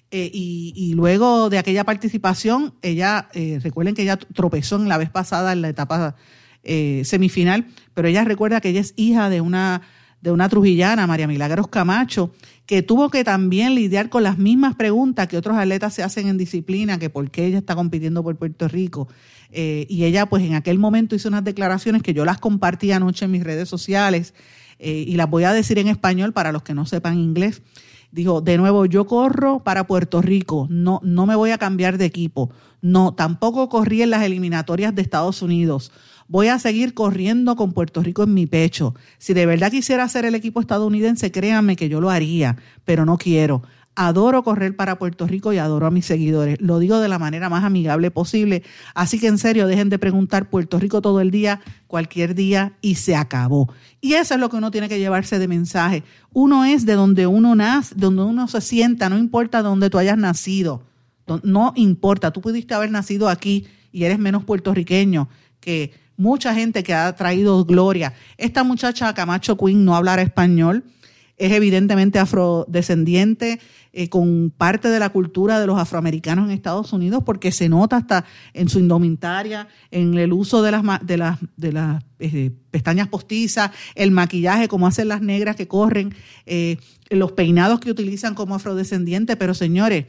Eh, 0.09 0.31
y, 0.33 0.93
luego 0.93 1.49
de 1.49 1.57
aquella 1.57 1.83
participación, 1.83 2.73
ella, 2.81 3.27
eh, 3.33 3.59
recuerden 3.61 3.93
que 3.93 4.03
ella 4.03 4.15
tropezó 4.17 4.77
en 4.77 4.87
la 4.87 4.97
vez 4.97 5.09
pasada 5.09 5.51
en 5.51 5.61
la 5.61 5.67
etapa 5.67 6.15
eh, 6.63 7.01
semifinal, 7.03 7.67
pero 7.93 8.07
ella 8.07 8.23
recuerda 8.23 8.61
que 8.61 8.69
ella 8.69 8.79
es 8.79 8.93
hija 8.95 9.29
de 9.29 9.41
una, 9.41 9.81
de 10.21 10.31
una 10.31 10.47
trujillana, 10.47 11.07
María 11.07 11.27
Milagros 11.27 11.67
Camacho, 11.67 12.33
que 12.67 12.83
tuvo 12.83 13.09
que 13.09 13.23
también 13.23 13.75
lidiar 13.75 14.09
con 14.09 14.23
las 14.23 14.37
mismas 14.37 14.75
preguntas 14.75 15.27
que 15.29 15.37
otros 15.37 15.57
atletas 15.57 15.93
se 15.93 16.03
hacen 16.03 16.27
en 16.27 16.37
disciplina, 16.37 16.99
que 16.99 17.09
por 17.09 17.31
qué 17.31 17.45
ella 17.45 17.59
está 17.59 17.75
compitiendo 17.75 18.21
por 18.23 18.35
Puerto 18.35 18.67
Rico. 18.67 19.07
Eh, 19.51 19.87
y 19.89 20.03
ella 20.03 20.25
pues 20.25 20.43
en 20.43 20.53
aquel 20.53 20.77
momento 20.77 21.15
hizo 21.15 21.29
unas 21.29 21.45
declaraciones 21.45 22.03
que 22.03 22.13
yo 22.13 22.25
las 22.25 22.39
compartí 22.39 22.91
anoche 22.91 23.23
en 23.23 23.31
mis 23.31 23.43
redes 23.45 23.69
sociales 23.69 24.33
eh, 24.79 25.05
y 25.07 25.15
las 25.15 25.29
voy 25.29 25.45
a 25.45 25.53
decir 25.53 25.79
en 25.79 25.87
español 25.87 26.33
para 26.33 26.51
los 26.51 26.61
que 26.61 26.73
no 26.73 26.85
sepan 26.85 27.17
inglés. 27.17 27.61
Dijo, 28.11 28.41
de 28.41 28.57
nuevo, 28.57 28.85
yo 28.85 29.07
corro 29.07 29.63
para 29.63 29.87
Puerto 29.87 30.21
Rico, 30.21 30.67
no, 30.69 30.99
no 31.03 31.25
me 31.25 31.35
voy 31.35 31.51
a 31.51 31.57
cambiar 31.57 31.97
de 31.97 32.05
equipo. 32.05 32.51
No, 32.81 33.13
tampoco 33.13 33.69
corrí 33.69 34.01
en 34.01 34.09
las 34.09 34.23
eliminatorias 34.23 34.93
de 34.93 35.01
Estados 35.01 35.41
Unidos 35.41 35.91
voy 36.27 36.47
a 36.47 36.59
seguir 36.59 36.93
corriendo 36.93 37.55
con 37.55 37.73
Puerto 37.73 38.03
Rico 38.03 38.23
en 38.23 38.33
mi 38.33 38.45
pecho. 38.45 38.95
Si 39.17 39.33
de 39.33 39.45
verdad 39.45 39.71
quisiera 39.71 40.07
ser 40.07 40.25
el 40.25 40.35
equipo 40.35 40.59
estadounidense, 40.59 41.31
créanme 41.31 41.75
que 41.75 41.89
yo 41.89 42.01
lo 42.01 42.09
haría, 42.09 42.57
pero 42.85 43.05
no 43.05 43.17
quiero. 43.17 43.63
Adoro 43.99 44.43
correr 44.43 44.75
para 44.75 44.99
Puerto 44.99 45.25
Rico 45.25 45.53
y 45.53 45.57
adoro 45.57 45.87
a 45.87 45.91
mis 45.91 46.05
seguidores. 46.05 46.61
Lo 46.61 46.77
digo 46.77 46.99
de 46.99 47.07
la 47.07 47.17
manera 47.17 47.49
más 47.49 47.63
amigable 47.63 48.11
posible. 48.11 48.61
Así 48.93 49.19
que 49.19 49.25
en 49.25 49.39
serio, 49.39 49.65
dejen 49.65 49.89
de 49.89 49.97
preguntar 49.97 50.51
Puerto 50.51 50.77
Rico 50.77 51.01
todo 51.01 51.19
el 51.19 51.31
día, 51.31 51.61
cualquier 51.87 52.35
día 52.35 52.73
y 52.81 52.93
se 52.95 53.15
acabó. 53.15 53.73
Y 53.99 54.13
eso 54.13 54.35
es 54.35 54.39
lo 54.39 54.49
que 54.49 54.57
uno 54.57 54.69
tiene 54.69 54.87
que 54.87 54.99
llevarse 54.99 55.39
de 55.39 55.47
mensaje. 55.47 56.03
Uno 56.31 56.63
es 56.63 56.85
de 56.85 56.93
donde 56.93 57.25
uno 57.25 57.55
nace, 57.55 57.95
donde 57.97 58.21
uno 58.21 58.47
se 58.47 58.61
sienta, 58.61 59.09
no 59.09 59.17
importa 59.17 59.63
donde 59.63 59.89
tú 59.89 59.97
hayas 59.97 60.17
nacido. 60.17 60.83
No 61.41 61.73
importa, 61.75 62.31
tú 62.31 62.39
pudiste 62.39 62.75
haber 62.75 62.91
nacido 62.91 63.29
aquí 63.29 63.65
y 63.91 64.03
eres 64.03 64.19
menos 64.19 64.43
puertorriqueño 64.43 65.27
que 65.59 65.91
mucha 66.17 66.53
gente 66.53 66.83
que 66.83 66.93
ha 66.93 67.15
traído 67.15 67.63
gloria. 67.63 68.13
Esta 68.37 68.63
muchacha 68.63 69.13
Camacho 69.13 69.57
Queen 69.57 69.85
no 69.85 69.95
hablará 69.95 70.21
español, 70.21 70.83
es 71.37 71.51
evidentemente 71.51 72.17
afrodescendiente, 72.17 73.59
eh, 73.93 74.09
con 74.09 74.51
parte 74.55 74.89
de 74.89 74.99
la 74.99 75.09
cultura 75.09 75.59
de 75.59 75.65
los 75.65 75.79
afroamericanos 75.79 76.45
en 76.45 76.51
Estados 76.51 76.93
Unidos, 76.93 77.23
porque 77.25 77.51
se 77.51 77.69
nota 77.69 77.97
hasta 77.97 78.25
en 78.53 78.69
su 78.69 78.77
indumentaria, 78.77 79.67
en 79.89 80.15
el 80.17 80.33
uso 80.33 80.61
de 80.61 80.71
las, 80.71 80.83
de 81.01 81.17
las, 81.17 81.39
de 81.55 81.71
las 81.71 82.03
eh, 82.19 82.51
pestañas 82.69 83.07
postizas, 83.07 83.71
el 83.95 84.11
maquillaje, 84.11 84.67
como 84.67 84.85
hacen 84.85 85.07
las 85.07 85.21
negras 85.21 85.55
que 85.55 85.67
corren, 85.67 86.13
eh, 86.45 86.77
los 87.09 87.31
peinados 87.31 87.79
que 87.79 87.89
utilizan 87.89 88.35
como 88.35 88.53
afrodescendientes, 88.53 89.35
pero 89.35 89.53
señores, 89.53 90.05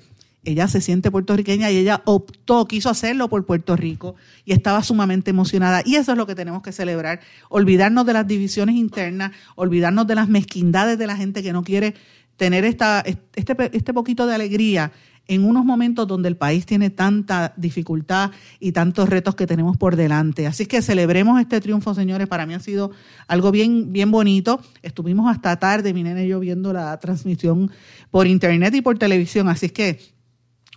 ella 0.48 0.66
se 0.66 0.80
siente 0.80 1.10
puertorriqueña 1.10 1.70
y 1.70 1.76
ella 1.76 2.02
optó, 2.06 2.66
quiso 2.66 2.88
hacerlo 2.88 3.28
por 3.28 3.44
Puerto 3.44 3.76
Rico 3.76 4.14
y 4.44 4.52
estaba 4.52 4.82
sumamente 4.82 5.30
emocionada. 5.30 5.82
Y 5.84 5.96
eso 5.96 6.12
es 6.12 6.18
lo 6.18 6.26
que 6.26 6.34
tenemos 6.34 6.62
que 6.62 6.72
celebrar, 6.72 7.20
olvidarnos 7.50 8.06
de 8.06 8.14
las 8.14 8.26
divisiones 8.26 8.76
internas, 8.76 9.32
olvidarnos 9.56 10.06
de 10.06 10.14
las 10.14 10.28
mezquindades 10.28 10.98
de 10.98 11.06
la 11.06 11.16
gente 11.16 11.42
que 11.42 11.52
no 11.52 11.62
quiere 11.62 11.94
tener 12.36 12.64
esta, 12.64 13.00
este, 13.00 13.56
este 13.76 13.92
poquito 13.92 14.26
de 14.26 14.34
alegría 14.34 14.92
en 15.28 15.44
unos 15.44 15.64
momentos 15.64 16.08
donde 16.08 16.28
el 16.28 16.36
país 16.36 16.64
tiene 16.64 16.88
tanta 16.88 17.52
dificultad 17.56 18.30
y 18.58 18.72
tantos 18.72 19.08
retos 19.10 19.34
que 19.34 19.46
tenemos 19.46 19.76
por 19.76 19.94
delante. 19.94 20.46
Así 20.46 20.64
que 20.64 20.80
celebremos 20.80 21.38
este 21.38 21.60
triunfo, 21.60 21.94
señores. 21.94 22.26
Para 22.26 22.46
mí 22.46 22.54
ha 22.54 22.60
sido 22.60 22.90
algo 23.26 23.50
bien, 23.50 23.92
bien 23.92 24.10
bonito. 24.10 24.60
Estuvimos 24.82 25.30
hasta 25.30 25.58
tarde, 25.58 25.92
mi 25.92 26.02
nena 26.02 26.24
y 26.24 26.28
yo, 26.28 26.40
viendo 26.40 26.72
la 26.72 26.98
transmisión 26.98 27.70
por 28.10 28.26
internet 28.26 28.74
y 28.74 28.80
por 28.80 28.98
televisión. 28.98 29.48
Así 29.48 29.68
que 29.68 30.00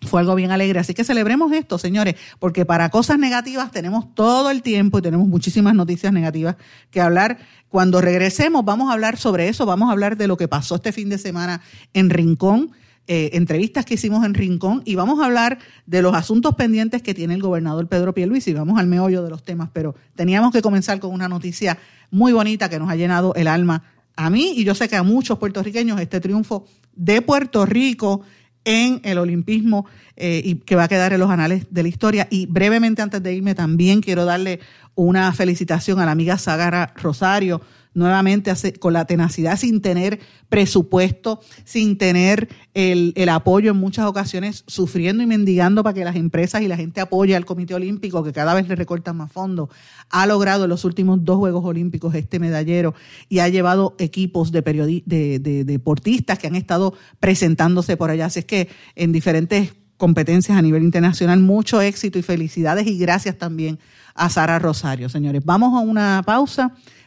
fue 0.01 0.19
algo 0.21 0.35
bien 0.35 0.51
alegre. 0.51 0.79
Así 0.79 0.93
que 0.93 1.03
celebremos 1.03 1.51
esto, 1.53 1.77
señores, 1.77 2.15
porque 2.39 2.65
para 2.65 2.89
cosas 2.89 3.19
negativas 3.19 3.71
tenemos 3.71 4.13
todo 4.15 4.49
el 4.49 4.61
tiempo 4.61 4.99
y 4.99 5.01
tenemos 5.01 5.27
muchísimas 5.27 5.75
noticias 5.75 6.11
negativas 6.11 6.55
que 6.89 7.01
hablar. 7.01 7.37
Cuando 7.69 8.01
regresemos 8.01 8.65
vamos 8.65 8.89
a 8.89 8.93
hablar 8.93 9.17
sobre 9.17 9.47
eso, 9.47 9.65
vamos 9.65 9.89
a 9.89 9.91
hablar 9.91 10.17
de 10.17 10.27
lo 10.27 10.37
que 10.37 10.47
pasó 10.47 10.75
este 10.75 10.91
fin 10.91 11.09
de 11.09 11.17
semana 11.17 11.61
en 11.93 12.09
Rincón. 12.09 12.71
Eh, 13.07 13.31
entrevistas 13.33 13.83
que 13.83 13.95
hicimos 13.95 14.23
en 14.23 14.35
Rincón 14.35 14.83
y 14.85 14.95
vamos 14.95 15.19
a 15.19 15.25
hablar 15.25 15.57
de 15.85 16.01
los 16.01 16.13
asuntos 16.13 16.55
pendientes 16.55 17.01
que 17.01 17.13
tiene 17.13 17.33
el 17.33 17.41
gobernador 17.41 17.87
Pedro 17.87 18.13
Pierluisi. 18.13 18.53
Vamos 18.53 18.79
al 18.79 18.87
meollo 18.87 19.23
de 19.23 19.29
los 19.29 19.43
temas, 19.43 19.69
pero 19.73 19.95
teníamos 20.15 20.51
que 20.51 20.61
comenzar 20.61 20.99
con 20.99 21.11
una 21.11 21.27
noticia 21.27 21.77
muy 22.11 22.31
bonita 22.31 22.69
que 22.69 22.79
nos 22.79 22.89
ha 22.89 22.95
llenado 22.95 23.33
el 23.35 23.47
alma 23.47 23.83
a 24.15 24.29
mí 24.29 24.53
y 24.55 24.63
yo 24.63 24.75
sé 24.75 24.87
que 24.87 24.95
a 24.95 25.03
muchos 25.03 25.39
puertorriqueños 25.39 25.99
este 25.99 26.19
triunfo 26.19 26.65
de 26.95 27.21
Puerto 27.21 27.65
Rico 27.65 28.21
en 28.65 29.01
el 29.03 29.17
olimpismo 29.17 29.85
eh, 30.15 30.41
y 30.43 30.55
que 30.55 30.75
va 30.75 30.83
a 30.83 30.87
quedar 30.87 31.13
en 31.13 31.19
los 31.19 31.29
anales 31.29 31.67
de 31.69 31.83
la 31.83 31.89
historia. 31.89 32.27
Y 32.29 32.45
brevemente 32.45 33.01
antes 33.01 33.21
de 33.23 33.33
irme 33.33 33.55
también 33.55 34.01
quiero 34.01 34.25
darle 34.25 34.59
una 34.95 35.31
felicitación 35.33 35.99
a 35.99 36.05
la 36.05 36.11
amiga 36.11 36.37
Sagara 36.37 36.93
Rosario, 36.95 37.61
nuevamente 37.93 38.51
con 38.79 38.93
la 38.93 39.05
tenacidad, 39.05 39.57
sin 39.57 39.81
tener 39.81 40.19
presupuesto, 40.49 41.41
sin 41.65 41.97
tener 41.97 42.49
el, 42.73 43.13
el, 43.15 43.29
apoyo 43.29 43.71
en 43.71 43.77
muchas 43.77 44.05
ocasiones, 44.05 44.63
sufriendo 44.67 45.23
y 45.23 45.25
mendigando 45.25 45.83
para 45.83 45.93
que 45.93 46.05
las 46.05 46.15
empresas 46.15 46.61
y 46.61 46.67
la 46.67 46.77
gente 46.77 47.01
apoye 47.01 47.35
al 47.35 47.45
Comité 47.45 47.73
Olímpico, 47.73 48.23
que 48.23 48.33
cada 48.33 48.53
vez 48.53 48.67
le 48.67 48.75
recortan 48.75 49.17
más 49.17 49.31
fondos, 49.31 49.69
ha 50.09 50.25
logrado 50.25 50.65
en 50.65 50.69
los 50.69 50.85
últimos 50.85 51.23
dos 51.23 51.37
Juegos 51.37 51.65
Olímpicos 51.65 52.15
este 52.15 52.39
medallero 52.39 52.93
y 53.29 53.39
ha 53.39 53.49
llevado 53.49 53.95
equipos 53.99 54.51
de, 54.51 54.61
de, 55.05 55.39
de 55.39 55.63
deportistas 55.65 56.39
que 56.39 56.47
han 56.47 56.55
estado 56.55 56.93
presentándose 57.19 57.97
por 57.97 58.09
allá. 58.09 58.27
Así 58.27 58.39
es 58.39 58.45
que 58.45 58.69
en 58.95 59.11
diferentes 59.11 59.73
competencias 60.01 60.57
a 60.57 60.61
nivel 60.63 60.81
internacional, 60.81 61.39
mucho 61.39 61.79
éxito 61.79 62.17
y 62.17 62.23
felicidades 62.23 62.87
y 62.87 62.97
gracias 62.97 63.37
también 63.37 63.77
a 64.15 64.29
Sara 64.29 64.57
Rosario, 64.57 65.09
señores. 65.09 65.43
Vamos 65.45 65.77
a 65.77 65.79
una 65.79 66.23
pausa 66.25 66.73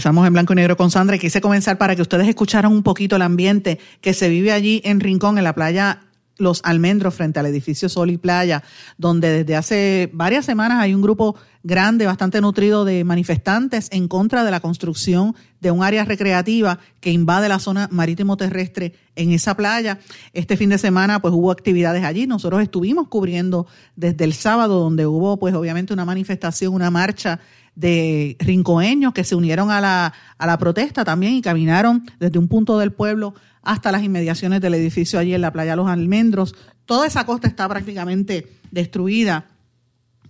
Regresamos 0.00 0.26
en 0.26 0.32
blanco 0.32 0.54
y 0.54 0.56
negro 0.56 0.78
con 0.78 0.90
Sandra 0.90 1.18
quise 1.18 1.42
comenzar 1.42 1.76
para 1.76 1.94
que 1.94 2.00
ustedes 2.00 2.26
escucharan 2.26 2.72
un 2.72 2.82
poquito 2.82 3.16
el 3.16 3.22
ambiente 3.22 3.78
que 4.00 4.14
se 4.14 4.30
vive 4.30 4.50
allí 4.50 4.80
en 4.82 4.98
Rincón, 4.98 5.36
en 5.36 5.44
la 5.44 5.54
playa 5.54 6.04
Los 6.38 6.62
Almendros, 6.64 7.12
frente 7.14 7.38
al 7.38 7.44
edificio 7.44 7.90
Sol 7.90 8.08
y 8.08 8.16
Playa, 8.16 8.62
donde 8.96 9.28
desde 9.28 9.56
hace 9.56 10.08
varias 10.14 10.46
semanas 10.46 10.78
hay 10.80 10.94
un 10.94 11.02
grupo 11.02 11.36
grande, 11.62 12.06
bastante 12.06 12.40
nutrido 12.40 12.86
de 12.86 13.04
manifestantes 13.04 13.88
en 13.92 14.08
contra 14.08 14.42
de 14.42 14.50
la 14.50 14.60
construcción 14.60 15.36
de 15.60 15.70
un 15.70 15.84
área 15.84 16.06
recreativa 16.06 16.78
que 17.00 17.12
invade 17.12 17.50
la 17.50 17.58
zona 17.58 17.86
marítimo 17.92 18.38
terrestre 18.38 18.94
en 19.16 19.32
esa 19.32 19.54
playa. 19.54 19.98
Este 20.32 20.56
fin 20.56 20.70
de 20.70 20.78
semana 20.78 21.20
pues 21.20 21.34
hubo 21.34 21.50
actividades 21.50 22.04
allí. 22.04 22.26
Nosotros 22.26 22.62
estuvimos 22.62 23.08
cubriendo 23.08 23.66
desde 23.96 24.24
el 24.24 24.32
sábado 24.32 24.80
donde 24.80 25.04
hubo 25.04 25.38
pues 25.38 25.54
obviamente 25.54 25.92
una 25.92 26.06
manifestación, 26.06 26.72
una 26.72 26.90
marcha 26.90 27.38
de 27.80 28.36
rincoeños 28.38 29.14
que 29.14 29.24
se 29.24 29.34
unieron 29.34 29.70
a 29.70 29.80
la, 29.80 30.12
a 30.36 30.46
la 30.46 30.58
protesta 30.58 31.02
también 31.02 31.34
y 31.34 31.40
caminaron 31.40 32.04
desde 32.18 32.38
un 32.38 32.46
punto 32.46 32.78
del 32.78 32.92
pueblo 32.92 33.34
hasta 33.62 33.90
las 33.90 34.02
inmediaciones 34.02 34.60
del 34.60 34.74
edificio 34.74 35.18
allí 35.18 35.34
en 35.34 35.40
la 35.40 35.52
playa 35.52 35.76
Los 35.76 35.88
Almendros. 35.88 36.54
Toda 36.84 37.06
esa 37.06 37.24
costa 37.24 37.48
está 37.48 37.66
prácticamente 37.68 38.52
destruida 38.70 39.46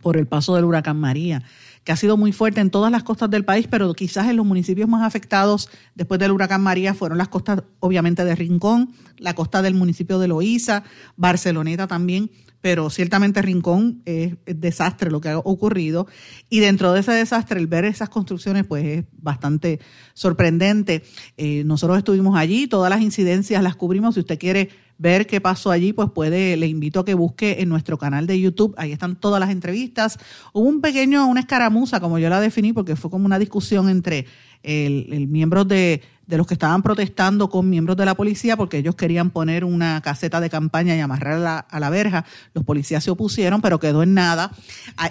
por 0.00 0.16
el 0.16 0.28
paso 0.28 0.54
del 0.54 0.64
huracán 0.64 0.98
María, 0.98 1.42
que 1.82 1.90
ha 1.90 1.96
sido 1.96 2.16
muy 2.16 2.32
fuerte 2.32 2.60
en 2.60 2.70
todas 2.70 2.92
las 2.92 3.02
costas 3.02 3.28
del 3.30 3.44
país, 3.44 3.66
pero 3.68 3.92
quizás 3.94 4.28
en 4.28 4.36
los 4.36 4.46
municipios 4.46 4.88
más 4.88 5.02
afectados 5.02 5.68
después 5.96 6.20
del 6.20 6.30
huracán 6.30 6.62
María 6.62 6.94
fueron 6.94 7.18
las 7.18 7.28
costas, 7.28 7.64
obviamente, 7.80 8.24
de 8.24 8.36
Rincón, 8.36 8.92
la 9.18 9.34
costa 9.34 9.60
del 9.60 9.74
municipio 9.74 10.20
de 10.20 10.28
Loíza, 10.28 10.84
Barceloneta 11.16 11.88
también, 11.88 12.30
pero 12.60 12.90
ciertamente 12.90 13.42
Rincón 13.42 14.02
es, 14.04 14.34
es, 14.46 14.60
desastre 14.60 15.10
lo 15.10 15.20
que 15.20 15.30
ha 15.30 15.38
ocurrido 15.38 16.06
y 16.48 16.60
dentro 16.60 16.92
de 16.92 17.00
ese 17.00 17.12
desastre 17.12 17.58
el 17.58 17.66
ver 17.66 17.84
esas 17.84 18.08
construcciones 18.08 18.66
pues 18.66 18.84
es 18.84 19.04
bastante 19.12 19.80
sorprendente. 20.14 21.02
Eh, 21.36 21.64
nosotros 21.64 21.98
estuvimos 21.98 22.36
allí, 22.36 22.66
todas 22.66 22.90
las 22.90 23.00
incidencias 23.00 23.62
las 23.62 23.76
cubrimos, 23.76 24.14
si 24.14 24.20
usted 24.20 24.38
quiere 24.38 24.70
ver 25.00 25.26
qué 25.26 25.40
pasó 25.40 25.70
allí, 25.70 25.94
pues 25.94 26.10
puede, 26.14 26.58
le 26.58 26.66
invito 26.66 27.00
a 27.00 27.04
que 27.06 27.14
busque 27.14 27.56
en 27.60 27.70
nuestro 27.70 27.96
canal 27.96 28.26
de 28.26 28.38
YouTube, 28.38 28.74
ahí 28.76 28.92
están 28.92 29.16
todas 29.16 29.40
las 29.40 29.48
entrevistas. 29.48 30.18
Hubo 30.52 30.68
un 30.68 30.82
pequeño, 30.82 31.26
una 31.26 31.40
escaramuza, 31.40 32.00
como 32.00 32.18
yo 32.18 32.28
la 32.28 32.38
definí, 32.38 32.74
porque 32.74 32.96
fue 32.96 33.10
como 33.10 33.24
una 33.24 33.38
discusión 33.38 33.88
entre 33.88 34.26
el, 34.62 35.06
el 35.10 35.26
miembros 35.26 35.66
de, 35.68 36.02
de 36.26 36.36
los 36.36 36.46
que 36.46 36.52
estaban 36.52 36.82
protestando 36.82 37.48
con 37.48 37.70
miembros 37.70 37.96
de 37.96 38.04
la 38.04 38.14
policía 38.14 38.58
porque 38.58 38.76
ellos 38.76 38.94
querían 38.94 39.30
poner 39.30 39.64
una 39.64 40.02
caseta 40.02 40.38
de 40.38 40.50
campaña 40.50 40.94
y 40.94 41.00
amarrar 41.00 41.34
a 41.34 41.38
la, 41.38 41.58
a 41.58 41.80
la 41.80 41.88
verja. 41.88 42.26
Los 42.52 42.64
policías 42.64 43.02
se 43.02 43.10
opusieron, 43.10 43.62
pero 43.62 43.80
quedó 43.80 44.02
en 44.02 44.12
nada. 44.12 44.52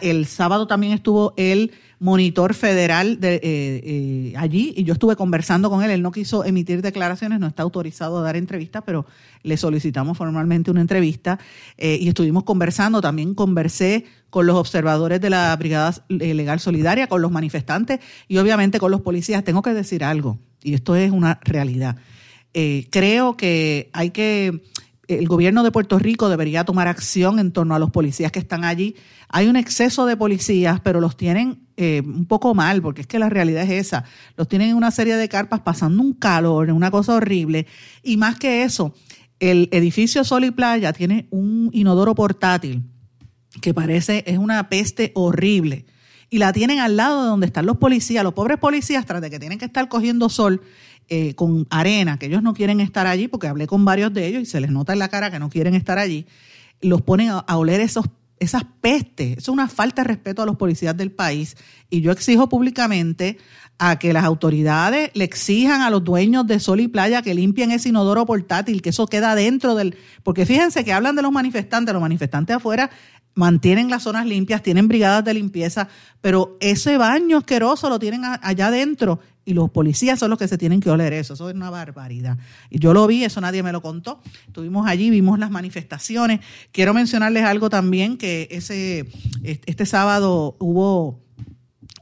El 0.02 0.28
sábado 0.28 0.68
también 0.68 0.94
estuvo 0.94 1.34
el 1.36 1.72
monitor 2.00 2.54
federal 2.54 3.20
de, 3.20 3.36
eh, 3.36 3.42
eh, 3.44 4.34
allí 4.38 4.74
y 4.76 4.84
yo 4.86 4.94
estuve 4.94 5.16
conversando 5.16 5.70
con 5.70 5.84
él. 5.84 5.92
Él 5.92 6.02
no 6.02 6.12
quiso 6.12 6.46
emitir 6.46 6.82
declaraciones, 6.82 7.40
no 7.40 7.48
está 7.48 7.64
autorizado 7.64 8.20
a 8.20 8.22
dar 8.22 8.38
entrevistas, 8.38 8.84
pero 8.86 9.06
le 9.44 9.58
solicitamos 9.58 10.18
formalmente 10.18 10.72
una 10.72 10.82
entrevista 10.82 11.40
eh, 11.78 11.98
y 12.00 12.08
estuvimos 12.08 12.44
conversando. 12.44 13.02
También 13.02 13.36
conversé 13.36 14.06
con 14.30 14.46
los 14.46 14.56
observadores 14.56 15.20
de 15.20 15.30
la 15.30 15.56
Brigada 15.56 15.94
Legal 16.08 16.60
Solidaria, 16.60 17.08
con 17.08 17.22
los 17.22 17.32
manifestantes 17.32 18.00
y 18.28 18.38
obviamente 18.38 18.80
con 18.80 18.92
los 18.92 19.02
policías. 19.02 19.44
Tengo 19.44 19.62
que 19.62 19.74
decir 19.74 20.04
algo, 20.04 20.40
y 20.64 20.74
esto 20.74 20.96
es 20.96 21.12
una 21.12 21.40
realidad. 21.44 21.98
Eh, 22.54 22.88
creo 22.90 23.38
que 23.38 23.90
hay 23.94 24.10
que 24.10 24.64
el 25.10 25.28
gobierno 25.28 25.64
de 25.64 25.72
Puerto 25.72 25.98
Rico 25.98 26.30
debería 26.30 26.64
tomar 26.64 26.88
acción 26.88 27.40
en 27.40 27.52
torno 27.52 27.74
a 27.74 27.80
los 27.80 27.90
policías 27.90 28.32
que 28.32 28.38
están 28.38 28.64
allí. 28.64 28.96
Hay 29.28 29.48
un 29.48 29.56
exceso 29.56 30.06
de 30.06 30.16
policías, 30.16 30.80
pero 30.82 31.02
los 31.02 31.18
tienen 31.18 31.68
eh, 31.78 32.04
un 32.06 32.28
poco 32.28 32.54
mal, 32.54 32.82
porque 32.84 33.02
es 33.02 33.08
que 33.08 33.18
la 33.18 33.28
realidad 33.28 33.64
es 33.64 33.88
esa. 33.88 34.04
Los 34.38 34.48
tienen 34.48 34.70
en 34.70 34.76
una 34.76 34.92
serie 34.92 35.16
de 35.16 35.28
carpas 35.28 35.62
pasando 35.62 36.04
un 36.04 36.14
calor, 36.14 36.70
una 36.72 36.92
cosa 36.92 37.16
horrible. 37.16 37.66
Y 38.04 38.18
más 38.18 38.38
que 38.38 38.62
eso, 38.62 38.94
el 39.40 39.68
edificio 39.72 40.24
Sol 40.24 40.46
y 40.46 40.52
Playa 40.52 40.94
tiene 40.94 41.28
un 41.32 41.72
inodoro 41.74 42.14
portátil 42.14 42.84
que 43.62 43.74
parece, 43.74 44.24
es 44.28 44.38
una 44.38 44.70
peste 44.70 45.12
horrible. 45.16 45.86
Y 46.30 46.38
la 46.38 46.54
tienen 46.54 46.80
al 46.80 46.96
lado 46.96 47.24
de 47.24 47.30
donde 47.30 47.48
están 47.48 47.66
los 47.66 47.78
policías, 47.78 48.24
los 48.24 48.34
pobres 48.34 48.58
policías, 48.58 49.06
tras 49.06 49.22
de 49.22 49.30
que 49.30 49.40
tienen 49.40 49.58
que 49.58 49.66
estar 49.66 49.88
cogiendo 49.90 50.30
sol, 50.30 50.62
eh, 51.12 51.34
con 51.34 51.66
arena, 51.72 52.20
que 52.20 52.28
ellos 52.28 52.44
no 52.44 52.54
quieren 52.54 52.80
estar 52.80 53.08
allí, 53.08 53.28
porque 53.28 53.48
hablé 53.48 53.66
con 53.66 53.84
varios 53.84 54.14
de 54.14 54.28
ellos 54.28 54.44
y 54.44 54.46
se 54.46 54.62
les 54.62 54.70
nota 54.70 54.94
en 54.94 55.00
la 55.00 55.10
cara 55.10 55.32
que 55.32 55.40
no 55.40 55.50
quieren 55.50 55.74
estar 55.74 55.98
allí, 55.98 56.28
los 56.82 57.02
ponen 57.02 57.30
a, 57.30 57.40
a 57.40 57.58
oler 57.58 57.82
esos, 57.82 58.06
esas 58.38 58.64
pestes. 58.80 59.38
Eso 59.38 59.40
es 59.40 59.50
una 59.50 59.68
falta 59.68 60.04
de 60.04 60.08
respeto 60.08 60.44
a 60.44 60.46
los 60.46 60.56
policías 60.56 60.96
del 60.96 61.12
país. 61.12 61.58
Y 61.90 62.02
yo 62.02 62.12
exijo 62.12 62.48
públicamente 62.48 63.38
a 63.80 63.98
que 63.98 64.12
las 64.14 64.26
autoridades 64.26 65.10
le 65.14 65.24
exijan 65.24 65.82
a 65.82 65.90
los 65.90 66.04
dueños 66.04 66.46
de 66.46 66.60
sol 66.60 66.82
y 66.82 66.88
playa 66.90 67.22
que 67.22 67.34
limpien 67.34 67.72
ese 67.72 67.90
inodoro 67.90 68.26
portátil, 68.26 68.82
que 68.82 68.90
eso 68.90 69.08
queda 69.08 69.36
dentro 69.36 69.74
del... 69.74 69.96
Porque 70.22 70.46
fíjense 70.46 70.84
que 70.84 70.94
hablan 70.94 71.16
de 71.16 71.22
los 71.22 71.32
manifestantes, 71.32 71.94
los 71.94 72.02
manifestantes 72.02 72.58
afuera 72.58 72.92
mantienen 73.40 73.90
las 73.90 74.04
zonas 74.04 74.26
limpias, 74.26 74.62
tienen 74.62 74.90
brigadas 74.90 75.24
de 75.24 75.34
limpieza, 75.34 75.88
pero 76.20 76.58
ese 76.60 76.98
baño 76.98 77.38
asqueroso 77.38 77.88
lo 77.90 77.98
tienen 77.98 78.24
allá 78.26 78.68
adentro 78.68 79.22
y 79.46 79.54
los 79.54 79.70
policías 79.70 80.20
son 80.20 80.30
los 80.30 80.38
que 80.38 80.50
se 80.50 80.58
tienen 80.58 80.82
que 80.82 80.90
oler 80.90 81.14
eso. 81.14 81.36
Eso 81.36 81.50
es 81.50 81.56
una 81.56 81.70
barbaridad. 81.70 82.38
Y 82.70 82.80
yo 82.80 82.94
lo 82.94 83.08
vi, 83.08 83.24
eso 83.24 83.40
nadie 83.40 83.64
me 83.64 83.72
lo 83.72 83.82
contó. 83.82 84.22
Estuvimos 84.46 84.86
allí, 84.88 85.10
vimos 85.10 85.40
las 85.40 85.52
manifestaciones. 85.52 86.42
Quiero 86.74 86.94
mencionarles 86.94 87.46
algo 87.46 87.70
también, 87.70 88.18
que 88.18 88.50
ese, 88.52 89.08
este 89.44 89.86
sábado 89.86 90.58
hubo 90.60 91.22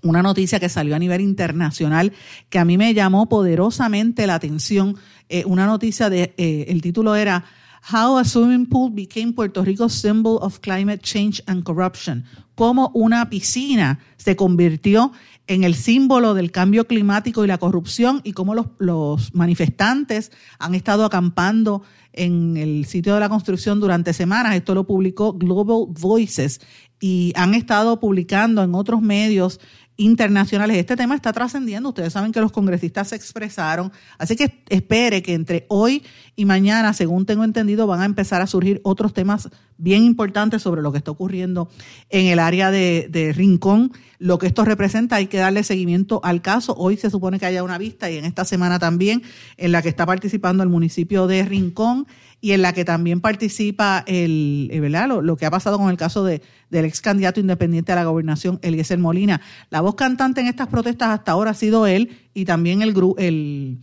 una 0.01 0.23
noticia 0.23 0.59
que 0.59 0.69
salió 0.69 0.95
a 0.95 0.99
nivel 0.99 1.21
internacional 1.21 2.13
que 2.49 2.57
a 2.57 2.65
mí 2.65 2.79
me 2.79 2.95
llamó 2.95 3.29
poderosamente 3.29 4.25
la 4.25 4.33
atención. 4.33 4.97
Eh, 5.29 5.43
una 5.45 5.67
noticia 5.67 6.09
de, 6.09 6.33
eh, 6.37 6.65
el 6.69 6.81
título 6.81 7.15
era 7.15 7.45
How 7.89 8.17
a 8.17 8.25
Swimming 8.25 8.65
Pool 8.65 8.89
Became 8.89 9.31
Puerto 9.31 9.63
Rico's 9.63 9.93
Symbol 9.93 10.39
of 10.41 10.59
Climate 10.59 11.01
Change 11.03 11.41
and 11.47 11.63
Corruption. 11.63 12.25
Cómo 12.53 12.91
una 12.93 13.29
piscina 13.29 13.99
se 14.17 14.35
convirtió 14.35 15.13
en 15.47 15.63
el 15.63 15.73
símbolo 15.73 16.33
del 16.33 16.51
cambio 16.51 16.85
climático 16.85 17.45
y 17.45 17.47
la 17.47 17.59
corrupción 17.59 18.19
y 18.25 18.33
cómo 18.33 18.55
los, 18.55 18.65
los, 18.79 19.33
manifestantes 19.33 20.33
han 20.59 20.75
estado 20.75 21.05
acampando 21.05 21.81
en 22.11 22.57
el 22.57 22.83
sitio 22.83 23.13
de 23.13 23.21
la 23.21 23.29
construcción 23.29 23.79
durante 23.79 24.11
semanas. 24.11 24.55
Esto 24.55 24.75
lo 24.75 24.85
publicó 24.85 25.31
Global 25.31 25.85
Voices 25.87 26.59
y 26.99 27.31
han 27.37 27.53
estado 27.53 28.01
publicando 28.01 28.63
en 28.63 28.75
otros 28.75 29.01
medios 29.01 29.61
internacionales. 29.97 30.77
Este 30.77 30.95
tema 30.95 31.15
está 31.15 31.33
trascendiendo. 31.33 31.89
Ustedes 31.89 32.13
saben 32.13 32.31
que 32.31 32.39
los 32.39 32.51
congresistas 32.51 33.09
se 33.09 33.15
expresaron. 33.15 33.91
Así 34.17 34.35
que 34.35 34.63
espere 34.69 35.21
que 35.21 35.33
entre 35.33 35.65
hoy 35.67 36.03
y 36.35 36.45
mañana, 36.45 36.93
según 36.93 37.25
tengo 37.25 37.43
entendido, 37.43 37.87
van 37.87 38.01
a 38.01 38.05
empezar 38.05 38.41
a 38.41 38.47
surgir 38.47 38.79
otros 38.83 39.13
temas 39.13 39.49
bien 39.77 40.03
importantes 40.03 40.61
sobre 40.61 40.81
lo 40.81 40.91
que 40.91 40.99
está 40.99 41.11
ocurriendo 41.11 41.69
en 42.09 42.27
el 42.27 42.39
área 42.39 42.71
de, 42.71 43.07
de 43.09 43.33
Rincón. 43.33 43.91
Lo 44.19 44.39
que 44.39 44.47
esto 44.47 44.65
representa, 44.65 45.17
hay 45.17 45.27
que 45.27 45.37
darle 45.37 45.63
seguimiento 45.63 46.21
al 46.23 46.41
caso. 46.41 46.75
Hoy 46.77 46.97
se 46.97 47.09
supone 47.09 47.39
que 47.39 47.45
haya 47.45 47.63
una 47.63 47.77
vista 47.77 48.09
y 48.09 48.17
en 48.17 48.25
esta 48.25 48.45
semana 48.45 48.79
también, 48.79 49.23
en 49.57 49.71
la 49.71 49.81
que 49.81 49.89
está 49.89 50.05
participando 50.05 50.63
el 50.63 50.69
municipio 50.69 51.27
de 51.27 51.43
Rincón 51.43 52.07
y 52.39 52.51
en 52.51 52.61
la 52.61 52.73
que 52.73 52.85
también 52.85 53.19
participa 53.19 54.03
el, 54.05 54.69
¿verdad? 54.79 55.21
Lo, 55.21 55.37
que 55.37 55.45
ha 55.45 55.51
pasado 55.51 55.77
con 55.77 55.89
el 55.89 55.97
caso 55.97 56.23
de, 56.23 56.41
del 56.69 56.85
ex 56.85 57.01
candidato 57.01 57.39
independiente 57.39 57.91
a 57.91 57.95
la 57.95 58.05
gobernación, 58.05 58.59
Eliezer 58.61 58.99
Molina. 58.99 59.41
La 59.69 59.81
voz 59.81 59.95
cantante 59.95 60.41
en 60.41 60.47
estas 60.47 60.67
protestas 60.67 61.09
hasta 61.09 61.31
ahora 61.31 61.51
ha 61.51 61.55
sido 61.55 61.87
él 61.87 62.17
y 62.33 62.45
también 62.45 62.81
el, 62.83 62.93
el, 63.17 63.79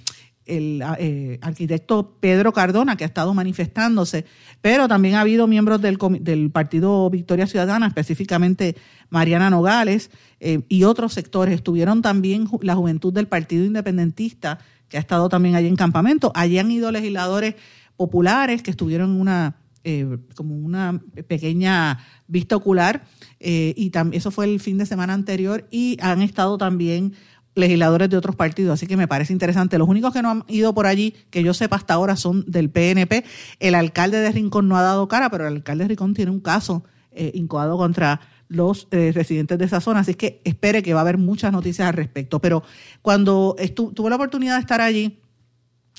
el 0.46 0.82
eh, 0.98 1.38
arquitecto 1.42 2.16
Pedro 2.20 2.52
Cardona, 2.52 2.96
que 2.96 3.04
ha 3.04 3.06
estado 3.06 3.34
manifestándose, 3.34 4.24
pero 4.60 4.88
también 4.88 5.16
ha 5.16 5.22
habido 5.22 5.46
miembros 5.46 5.80
del, 5.80 5.98
del 6.20 6.50
Partido 6.50 7.10
Victoria 7.10 7.46
Ciudadana, 7.46 7.86
específicamente 7.88 8.76
Mariana 9.10 9.50
Nogales 9.50 10.10
eh, 10.40 10.60
y 10.68 10.84
otros 10.84 11.12
sectores. 11.12 11.54
Estuvieron 11.54 12.02
también 12.02 12.46
la 12.62 12.76
juventud 12.76 13.12
del 13.12 13.26
Partido 13.26 13.64
Independentista, 13.64 14.58
que 14.88 14.96
ha 14.96 15.00
estado 15.00 15.28
también 15.28 15.56
allí 15.56 15.66
en 15.66 15.76
campamento. 15.76 16.30
Allí 16.34 16.58
han 16.58 16.70
ido 16.70 16.92
legisladores 16.92 17.56
populares 17.96 18.62
que 18.62 18.70
estuvieron 18.70 19.14
en 19.14 19.20
una 19.20 19.56
eh, 19.86 20.16
como 20.34 20.56
una 20.56 21.02
pequeña 21.28 21.98
vista 22.26 22.56
ocular 22.56 23.04
y 23.38 23.92
eso 24.12 24.30
fue 24.30 24.46
el 24.46 24.58
fin 24.58 24.78
de 24.78 24.86
semana 24.86 25.12
anterior 25.12 25.68
y 25.70 25.98
han 26.00 26.22
estado 26.22 26.56
también 26.56 27.12
legisladores 27.54 28.10
de 28.10 28.16
otros 28.16 28.36
partidos, 28.36 28.74
así 28.74 28.86
que 28.86 28.96
me 28.96 29.08
parece 29.08 29.32
interesante. 29.32 29.78
Los 29.78 29.88
únicos 29.88 30.12
que 30.12 30.22
no 30.22 30.30
han 30.30 30.44
ido 30.48 30.74
por 30.74 30.86
allí, 30.86 31.14
que 31.30 31.42
yo 31.42 31.54
sepa 31.54 31.76
hasta 31.76 31.94
ahora, 31.94 32.16
son 32.16 32.44
del 32.46 32.70
PNP. 32.70 33.24
El 33.60 33.74
alcalde 33.74 34.18
de 34.18 34.32
Rincón 34.32 34.68
no 34.68 34.76
ha 34.76 34.82
dado 34.82 35.06
cara, 35.08 35.30
pero 35.30 35.46
el 35.46 35.54
alcalde 35.54 35.84
de 35.84 35.88
Rincón 35.88 36.14
tiene 36.14 36.30
un 36.30 36.40
caso 36.40 36.84
eh, 37.12 37.30
incoado 37.34 37.76
contra 37.76 38.20
los 38.48 38.88
eh, 38.90 39.12
residentes 39.14 39.58
de 39.58 39.64
esa 39.64 39.80
zona, 39.80 40.00
así 40.00 40.14
que 40.14 40.40
espere 40.44 40.82
que 40.82 40.94
va 40.94 41.00
a 41.00 41.02
haber 41.02 41.18
muchas 41.18 41.52
noticias 41.52 41.88
al 41.88 41.94
respecto. 41.94 42.40
Pero 42.40 42.62
cuando 43.02 43.56
tuve 43.74 44.10
la 44.10 44.16
oportunidad 44.16 44.54
de 44.54 44.60
estar 44.60 44.80
allí, 44.80 45.18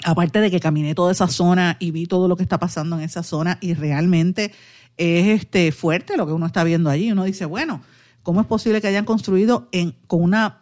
aparte 0.03 0.41
de 0.41 0.51
que 0.51 0.59
caminé 0.59 0.93
toda 0.95 1.11
esa 1.11 1.27
zona 1.27 1.77
y 1.79 1.91
vi 1.91 2.05
todo 2.05 2.27
lo 2.27 2.35
que 2.35 2.43
está 2.43 2.59
pasando 2.59 2.97
en 2.97 3.03
esa 3.03 3.23
zona 3.23 3.57
y 3.61 3.73
realmente 3.73 4.51
es 4.97 5.27
este 5.27 5.71
fuerte 5.71 6.17
lo 6.17 6.25
que 6.25 6.33
uno 6.33 6.45
está 6.45 6.63
viendo 6.63 6.89
allí. 6.89 7.11
Uno 7.11 7.23
dice, 7.23 7.45
bueno, 7.45 7.81
¿cómo 8.23 8.41
es 8.41 8.47
posible 8.47 8.81
que 8.81 8.87
hayan 8.87 9.05
construido 9.05 9.69
en, 9.71 9.95
con 10.07 10.21
una 10.21 10.61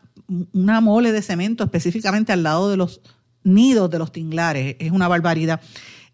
una 0.53 0.81
mole 0.81 1.11
de 1.11 1.21
cemento 1.21 1.63
específicamente 1.63 2.31
al 2.31 2.43
lado 2.43 2.69
de 2.69 2.77
los 2.77 3.01
nidos 3.43 3.89
de 3.89 3.99
los 3.99 4.11
tinglares. 4.11 4.75
Es 4.79 4.91
una 4.91 5.07
barbaridad. 5.07 5.61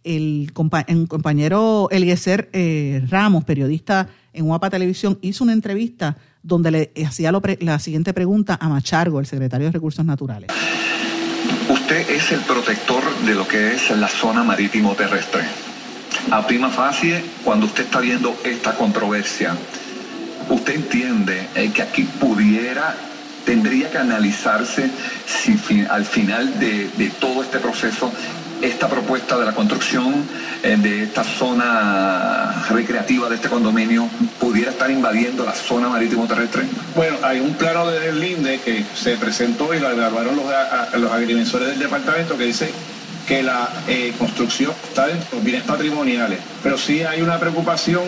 El, 0.04 0.52
compañero 0.54 1.90
Eliezer 1.92 2.50
eh, 2.54 3.06
Ramos, 3.10 3.44
periodista 3.44 4.08
en 4.34 4.46
Guapa 4.46 4.70
Televisión, 4.70 5.20
hizo 5.22 5.44
una 5.44 5.54
entrevista 5.54 6.18
donde 6.42 6.72
le 6.72 6.94
hacía 7.06 7.32
la 7.60 7.80
siguiente 7.80 8.14
pregunta 8.14 8.58
a 8.60 8.70
Machargo, 8.70 9.20
el 9.20 9.26
secretario 9.26 9.68
de 9.68 9.74
Recursos 9.74 10.06
Naturales. 10.06 10.50
Usted 11.90 12.12
es 12.12 12.32
el 12.32 12.42
protector 12.42 13.02
de 13.26 13.34
lo 13.34 13.48
que 13.48 13.74
es 13.74 13.90
la 13.90 14.08
zona 14.08 14.44
marítimo 14.44 14.94
terrestre. 14.94 15.42
A 16.30 16.46
prima 16.46 16.70
facie, 16.70 17.20
cuando 17.44 17.66
usted 17.66 17.86
está 17.86 18.00
viendo 18.00 18.38
esta 18.44 18.76
controversia, 18.76 19.56
usted 20.50 20.76
entiende 20.76 21.48
eh, 21.56 21.72
que 21.74 21.82
aquí 21.82 22.04
pudiera 22.04 22.96
tendría 23.44 23.90
que 23.90 23.98
analizarse 23.98 24.88
si 25.26 25.84
al 25.90 26.06
final 26.06 26.60
de, 26.60 27.12
todo 27.20 27.42
este 27.42 27.58
proceso 27.58 28.14
esta 28.62 28.88
propuesta 28.88 29.38
de 29.38 29.46
la 29.46 29.54
construcción 29.54 30.26
eh, 30.64 30.76
de 30.78 31.04
esta 31.04 31.24
zona 31.24 32.66
recreativa 32.70 33.30
de 33.30 33.36
este 33.36 33.50
condominio 33.50 34.08
pudiera 34.40 34.72
estar 34.72 34.90
invadiendo 34.92 35.46
la 35.46 35.54
zona 35.54 35.90
marítimo 35.90 36.28
terrestre? 36.28 36.64
Bueno, 36.96 37.18
hay 37.24 37.40
un 37.40 37.54
plano 37.54 37.88
del 37.88 38.20
LINDE 38.20 38.60
que 38.60 38.86
se 38.96 39.16
presentó 39.18 39.74
y 39.74 39.80
lo 39.80 39.90
evaluaron 39.90 40.36
los, 40.36 40.46
los 41.00 41.12
agrimensores 41.12 41.70
del 41.70 41.80
departamento 41.80 42.38
que 42.38 42.46
dice 42.46 42.72
que 43.28 43.44
la 43.44 43.70
eh, 43.88 44.14
construcción 44.18 44.74
está 44.88 45.08
dentro 45.08 45.30
de 45.30 45.36
los 45.36 45.44
bienes 45.44 45.64
patrimoniales, 45.64 46.40
pero 46.64 46.78
sí 46.78 47.04
hay 47.04 47.22
una 47.22 47.40
preocupación 47.40 48.04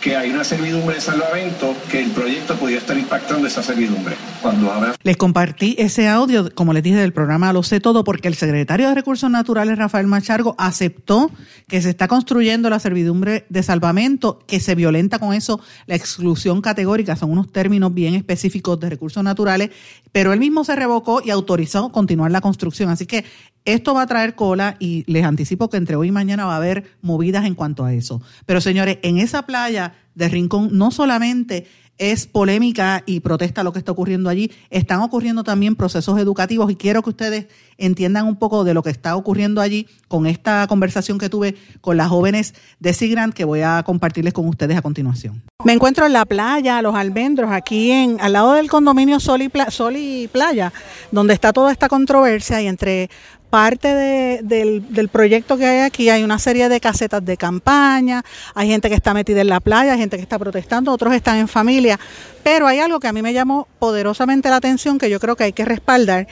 que 0.00 0.16
hay 0.16 0.30
una 0.30 0.44
servidumbre 0.44 0.96
de 0.96 1.00
salvamento 1.00 1.74
que 1.90 2.02
el 2.02 2.10
proyecto 2.10 2.54
podría 2.56 2.78
estar 2.78 2.96
impactando 2.96 3.46
esa 3.46 3.62
servidumbre. 3.62 4.16
Cuando 4.42 4.72
Les 5.02 5.16
compartí 5.16 5.74
ese 5.78 6.08
audio, 6.08 6.54
como 6.54 6.72
les 6.72 6.82
dije, 6.82 6.96
del 6.96 7.12
programa 7.12 7.52
Lo 7.52 7.62
sé 7.62 7.80
todo, 7.80 8.04
porque 8.04 8.28
el 8.28 8.34
secretario 8.34 8.88
de 8.88 8.94
Recursos 8.94 9.30
Naturales, 9.30 9.78
Rafael 9.78 10.06
Machargo, 10.06 10.54
aceptó 10.58 11.30
que 11.68 11.82
se 11.82 11.90
está 11.90 12.08
construyendo 12.08 12.70
la 12.70 12.78
servidumbre 12.78 13.46
de 13.48 13.62
salvamento, 13.62 14.38
que 14.46 14.60
se 14.60 14.74
violenta 14.74 15.18
con 15.18 15.34
eso 15.34 15.60
la 15.86 15.96
exclusión 15.96 16.60
categórica, 16.60 17.16
son 17.16 17.30
unos 17.30 17.50
términos 17.50 17.92
bien 17.92 18.14
específicos 18.14 18.78
de 18.80 18.90
recursos 18.90 19.22
naturales, 19.22 19.70
pero 20.12 20.32
él 20.32 20.40
mismo 20.40 20.64
se 20.64 20.76
revocó 20.76 21.20
y 21.24 21.30
autorizó 21.30 21.90
continuar 21.90 22.30
la 22.30 22.40
construcción. 22.40 22.90
Así 22.90 23.06
que 23.06 23.24
esto 23.66 23.94
va 23.94 24.02
a 24.02 24.06
traer 24.06 24.36
cola 24.36 24.76
y 24.78 25.04
les 25.10 25.24
anticipo 25.24 25.68
que 25.68 25.76
entre 25.76 25.96
hoy 25.96 26.08
y 26.08 26.12
mañana 26.12 26.46
va 26.46 26.54
a 26.54 26.58
haber 26.58 26.84
movidas 27.02 27.44
en 27.46 27.56
cuanto 27.56 27.84
a 27.84 27.92
eso. 27.92 28.22
Pero 28.46 28.60
señores, 28.60 28.98
en 29.02 29.18
esa 29.18 29.44
playa 29.44 29.95
de 30.16 30.28
Rincón 30.28 30.70
no 30.72 30.90
solamente 30.90 31.66
es 31.98 32.26
polémica 32.26 33.02
y 33.06 33.20
protesta 33.20 33.62
lo 33.62 33.72
que 33.72 33.78
está 33.78 33.92
ocurriendo 33.92 34.28
allí, 34.28 34.50
están 34.70 35.00
ocurriendo 35.00 35.44
también 35.44 35.76
procesos 35.76 36.18
educativos 36.18 36.70
y 36.70 36.76
quiero 36.76 37.02
que 37.02 37.10
ustedes 37.10 37.46
entiendan 37.78 38.26
un 38.26 38.36
poco 38.36 38.64
de 38.64 38.74
lo 38.74 38.82
que 38.82 38.90
está 38.90 39.16
ocurriendo 39.16 39.60
allí 39.60 39.86
con 40.08 40.26
esta 40.26 40.66
conversación 40.66 41.18
que 41.18 41.30
tuve 41.30 41.56
con 41.80 41.96
las 41.96 42.08
jóvenes 42.08 42.54
de 42.80 42.92
Sigrant 42.92 43.34
que 43.34 43.44
voy 43.44 43.62
a 43.62 43.82
compartirles 43.84 44.34
con 44.34 44.46
ustedes 44.46 44.76
a 44.76 44.82
continuación. 44.82 45.42
Me 45.64 45.72
encuentro 45.72 46.06
en 46.06 46.12
la 46.12 46.26
playa, 46.26 46.82
Los 46.82 46.94
Almendros, 46.94 47.50
aquí 47.50 47.90
en 47.90 48.20
al 48.20 48.34
lado 48.34 48.52
del 48.52 48.68
condominio 48.68 49.18
Sol 49.18 49.42
y, 49.42 49.50
Sol 49.70 49.96
y 49.96 50.28
Playa, 50.28 50.72
donde 51.12 51.34
está 51.34 51.52
toda 51.52 51.72
esta 51.72 51.88
controversia 51.88 52.60
y 52.60 52.66
entre 52.66 53.10
parte 53.56 54.42
del, 54.42 55.08
proyecto 55.08 55.56
que 55.56 55.64
hay 55.64 55.80
aquí 55.80 56.10
hay 56.10 56.22
una 56.22 56.38
serie 56.38 56.68
de 56.68 56.78
casetas 56.78 57.24
de 57.24 57.38
campaña, 57.38 58.22
hay 58.54 58.68
gente 58.68 58.90
que 58.90 58.94
está 58.94 59.14
metida 59.14 59.40
en 59.40 59.48
la 59.48 59.60
playa, 59.60 59.94
hay 59.94 59.98
gente 59.98 60.18
que 60.18 60.22
está 60.22 60.38
protestando, 60.38 60.92
otros 60.92 61.14
están 61.14 61.38
en 61.38 61.48
familia, 61.48 61.98
pero 62.42 62.66
hay 62.66 62.80
algo 62.80 63.00
que 63.00 63.08
a 63.08 63.14
mí 63.14 63.22
me 63.22 63.32
llamó 63.32 63.66
poderosamente 63.78 64.50
la 64.50 64.56
atención 64.56 64.98
que 64.98 65.08
yo 65.08 65.18
creo 65.20 65.36
que 65.36 65.44
hay 65.44 65.54
que 65.54 65.64
respaldar, 65.64 66.26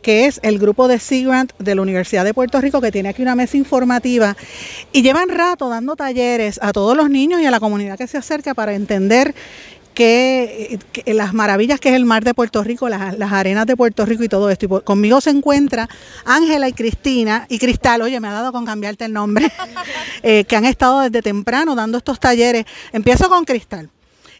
que 0.00 0.24
es 0.24 0.40
el 0.42 0.58
grupo 0.58 0.88
de 0.88 0.98
Sea 0.98 1.44
de 1.58 1.74
la 1.74 1.82
Universidad 1.82 2.24
de 2.24 2.32
Puerto 2.32 2.58
Rico 2.62 2.80
que 2.80 2.90
tiene 2.90 3.10
aquí 3.10 3.20
una 3.20 3.34
mesa 3.34 3.58
informativa. 3.58 4.34
Y 4.90 5.02
llevan 5.02 5.28
rato 5.28 5.68
dando 5.68 5.96
talleres 5.96 6.58
a 6.62 6.72
todos 6.72 6.96
los 6.96 7.10
niños 7.10 7.42
y 7.42 7.44
a 7.44 7.50
la 7.50 7.60
comunidad 7.60 7.98
que 7.98 8.06
se 8.06 8.16
acerca 8.16 8.54
para 8.54 8.72
entender 8.72 9.34
que, 10.00 10.78
las 11.06 11.34
maravillas 11.34 11.78
que 11.78 11.90
es 11.90 11.94
el 11.94 12.06
mar 12.06 12.24
de 12.24 12.32
Puerto 12.32 12.64
Rico, 12.64 12.88
las, 12.88 13.20
arenas 13.20 13.66
de 13.66 13.76
Puerto 13.76 14.06
Rico 14.06 14.24
y 14.24 14.28
todo 14.28 14.48
esto. 14.48 14.64
Y 14.64 14.84
conmigo 14.84 15.20
se 15.20 15.28
encuentra 15.28 15.88
Ángela 16.24 16.68
y 16.68 16.72
Cristina 16.72 17.46
y 17.50 17.58
Cristal, 17.58 18.00
oye, 18.00 18.18
me 18.18 18.28
ha 18.28 18.32
dado 18.32 18.50
con 18.50 18.64
cambiarte 18.64 19.04
el 19.04 19.12
nombre, 19.12 19.52
eh, 20.22 20.44
que 20.44 20.56
han 20.56 20.64
estado 20.64 21.00
desde 21.00 21.20
temprano 21.20 21.74
dando 21.74 21.98
estos 21.98 22.18
talleres. 22.18 22.64
Empiezo 22.92 23.28
con 23.28 23.44
Cristal. 23.44 23.90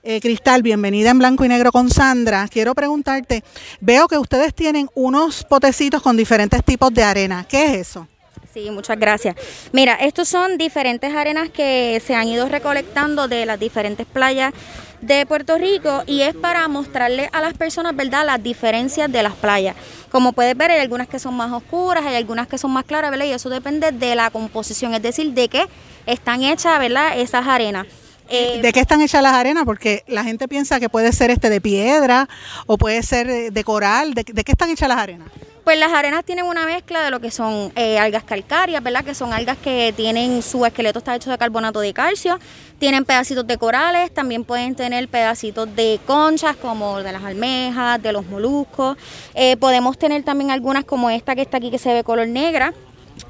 Eh, 0.03 0.20
Cristal, 0.23 0.62
bienvenida 0.62 1.11
en 1.11 1.18
blanco 1.18 1.44
y 1.44 1.49
negro 1.49 1.73
con 1.73 1.90
Sandra. 1.90 2.49
Quiero 2.49 2.75
preguntarte, 2.75 3.44
veo 3.81 4.09
que 4.09 4.16
ustedes 4.16 4.55
tienen 4.55 4.88
unos 4.94 5.44
potecitos 5.44 6.01
con 6.01 6.16
diferentes 6.16 6.64
tipos 6.64 6.92
de 6.94 7.03
arena. 7.03 7.46
¿Qué 7.46 7.66
es 7.66 7.88
eso? 7.88 8.09
Sí, 8.55 8.70
muchas 8.70 8.99
gracias. 8.99 9.37
Mira, 9.73 9.94
estos 9.94 10.27
son 10.29 10.59
diferentes 10.59 11.14
arenas 11.14 11.51
que 11.51 12.03
se 12.05 12.14
han 12.14 12.27
ido 12.27 12.49
recolectando 12.49 13.29
de 13.29 13.46
las 13.46 13.61
diferentes 13.61 14.07
playas 14.07 14.53
de 15.01 15.27
Puerto 15.27 15.57
Rico 15.59 16.03
y 16.07 16.23
es 16.23 16.35
para 16.35 16.67
mostrarle 16.69 17.29
a 17.33 17.41
las 17.41 17.55
personas, 17.55 17.97
¿verdad?, 17.97 18.27
las 18.27 18.43
diferencias 18.43 19.11
de 19.11 19.23
las 19.23 19.35
playas. 19.35 19.77
Como 20.11 20.33
puedes 20.33 20.57
ver, 20.57 20.71
hay 20.71 20.81
algunas 20.81 21.09
que 21.09 21.19
son 21.19 21.35
más 21.35 21.53
oscuras, 21.53 22.05
hay 22.05 22.17
algunas 22.17 22.49
que 22.49 22.59
son 22.59 22.73
más 22.73 22.85
claras, 22.85 23.11
¿verdad? 23.11 23.27
Y 23.27 23.33
eso 23.33 23.49
depende 23.49 23.93
de 23.93 24.15
la 24.15 24.31
composición, 24.31 24.95
es 24.95 25.03
decir, 25.03 25.33
de 25.33 25.49
qué 25.49 25.67
están 26.07 26.43
hechas, 26.43 26.79
¿verdad?, 26.79 27.19
esas 27.19 27.47
arenas. 27.47 27.87
Eh, 28.31 28.61
¿De 28.62 28.73
qué 28.73 28.79
están 28.79 29.01
hechas 29.01 29.23
las 29.23 29.33
arenas? 29.33 29.64
Porque 29.64 30.05
la 30.07 30.23
gente 30.23 30.47
piensa 30.47 30.79
que 30.79 30.88
puede 30.88 31.12
ser 31.12 31.31
este 31.31 31.51
de 31.51 31.61
piedra 31.61 32.29
o 32.66 32.79
puede 32.79 33.03
ser 33.03 33.53
de 33.53 33.64
coral. 33.64 34.14
¿De, 34.14 34.25
qué 34.25 34.53
están 34.53 34.71
hechas 34.71 34.88
las 34.88 34.99
arenas? 34.99 35.29
Pues 35.64 35.79
las 35.79 35.93
arenas 35.93 36.25
tienen 36.25 36.47
una 36.47 36.64
mezcla 36.64 37.03
de 37.03 37.11
lo 37.11 37.21
que 37.21 37.33
son 37.33 37.73
eh, 37.75 37.99
algas 37.99 38.23
calcáreas, 38.23 38.83
¿verdad? 38.83 39.05
Que 39.05 39.14
son 39.14 39.33
algas 39.33 39.59
que 39.59 39.93
tienen 39.97 40.43
su 40.43 40.64
esqueleto 40.64 41.01
está 41.01 41.16
hecho 41.16 41.31
de 41.31 41.38
carbonato 41.38 41.81
de 41.81 41.93
calcio, 41.93 42.38
tienen 42.79 43.05
pedacitos 43.05 43.47
de 43.47 43.59
corales, 43.59 44.14
también 44.14 44.45
pueden 44.45 44.75
tener 44.75 45.09
pedacitos 45.09 45.75
de 45.75 46.01
conchas 46.07 46.57
como 46.57 47.03
de 47.03 47.12
las 47.12 47.25
almejas, 47.25 48.01
de 48.01 48.12
los 48.12 48.27
moluscos. 48.27 48.97
Eh, 49.35 49.57
podemos 49.57 49.99
tener 49.99 50.23
también 50.23 50.51
algunas 50.53 50.85
como 50.85 51.11
esta 51.11 51.35
que 51.35 51.43
está 51.43 51.57
aquí 51.57 51.71
que 51.71 51.79
se 51.79 51.93
ve 51.93 52.05
color 52.05 52.29
negra, 52.29 52.73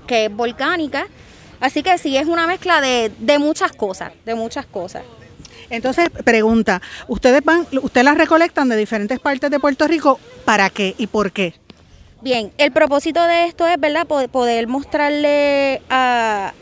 que 0.07 0.27
es 0.27 0.35
volcánica. 0.35 1.07
Así 1.61 1.83
que 1.83 1.97
sí, 1.99 2.17
es 2.17 2.27
una 2.27 2.47
mezcla 2.47 2.81
de, 2.81 3.39
muchas 3.39 3.73
cosas, 3.73 4.13
de 4.25 4.35
muchas 4.35 4.67
cosas. 4.67 5.03
Entonces, 5.69 6.09
pregunta, 6.25 6.83
¿ustedes 7.07 7.45
van, 7.45 7.67
ustedes 7.83 8.05
las 8.05 8.17
recolectan 8.17 8.69
de 8.69 8.77
diferentes 8.77 9.21
partes 9.21 9.51
de 9.51 9.61
Puerto 9.61 9.87
Rico? 9.87 10.19
¿Para 10.45 10.71
qué 10.71 10.95
y 10.99 11.07
por 11.07 11.31
qué? 11.33 11.55
Bien, 12.23 12.53
el 12.59 12.73
propósito 12.73 13.25
de 13.25 13.45
esto 13.45 13.67
es, 13.69 13.79
¿verdad?, 13.79 14.07
poder 14.07 14.67
mostrarle 14.67 15.81
a, 15.89 16.53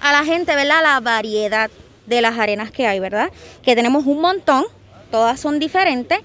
a 0.00 0.12
la 0.12 0.24
gente, 0.24 0.54
¿verdad?, 0.54 0.82
la 0.82 1.00
variedad 1.00 1.70
de 2.06 2.20
las 2.20 2.38
arenas 2.38 2.70
que 2.70 2.86
hay, 2.86 2.98
¿verdad? 2.98 3.30
Que 3.62 3.74
tenemos 3.74 4.06
un 4.06 4.20
montón, 4.20 4.64
todas 5.10 5.38
son 5.38 5.58
diferentes. 5.58 6.18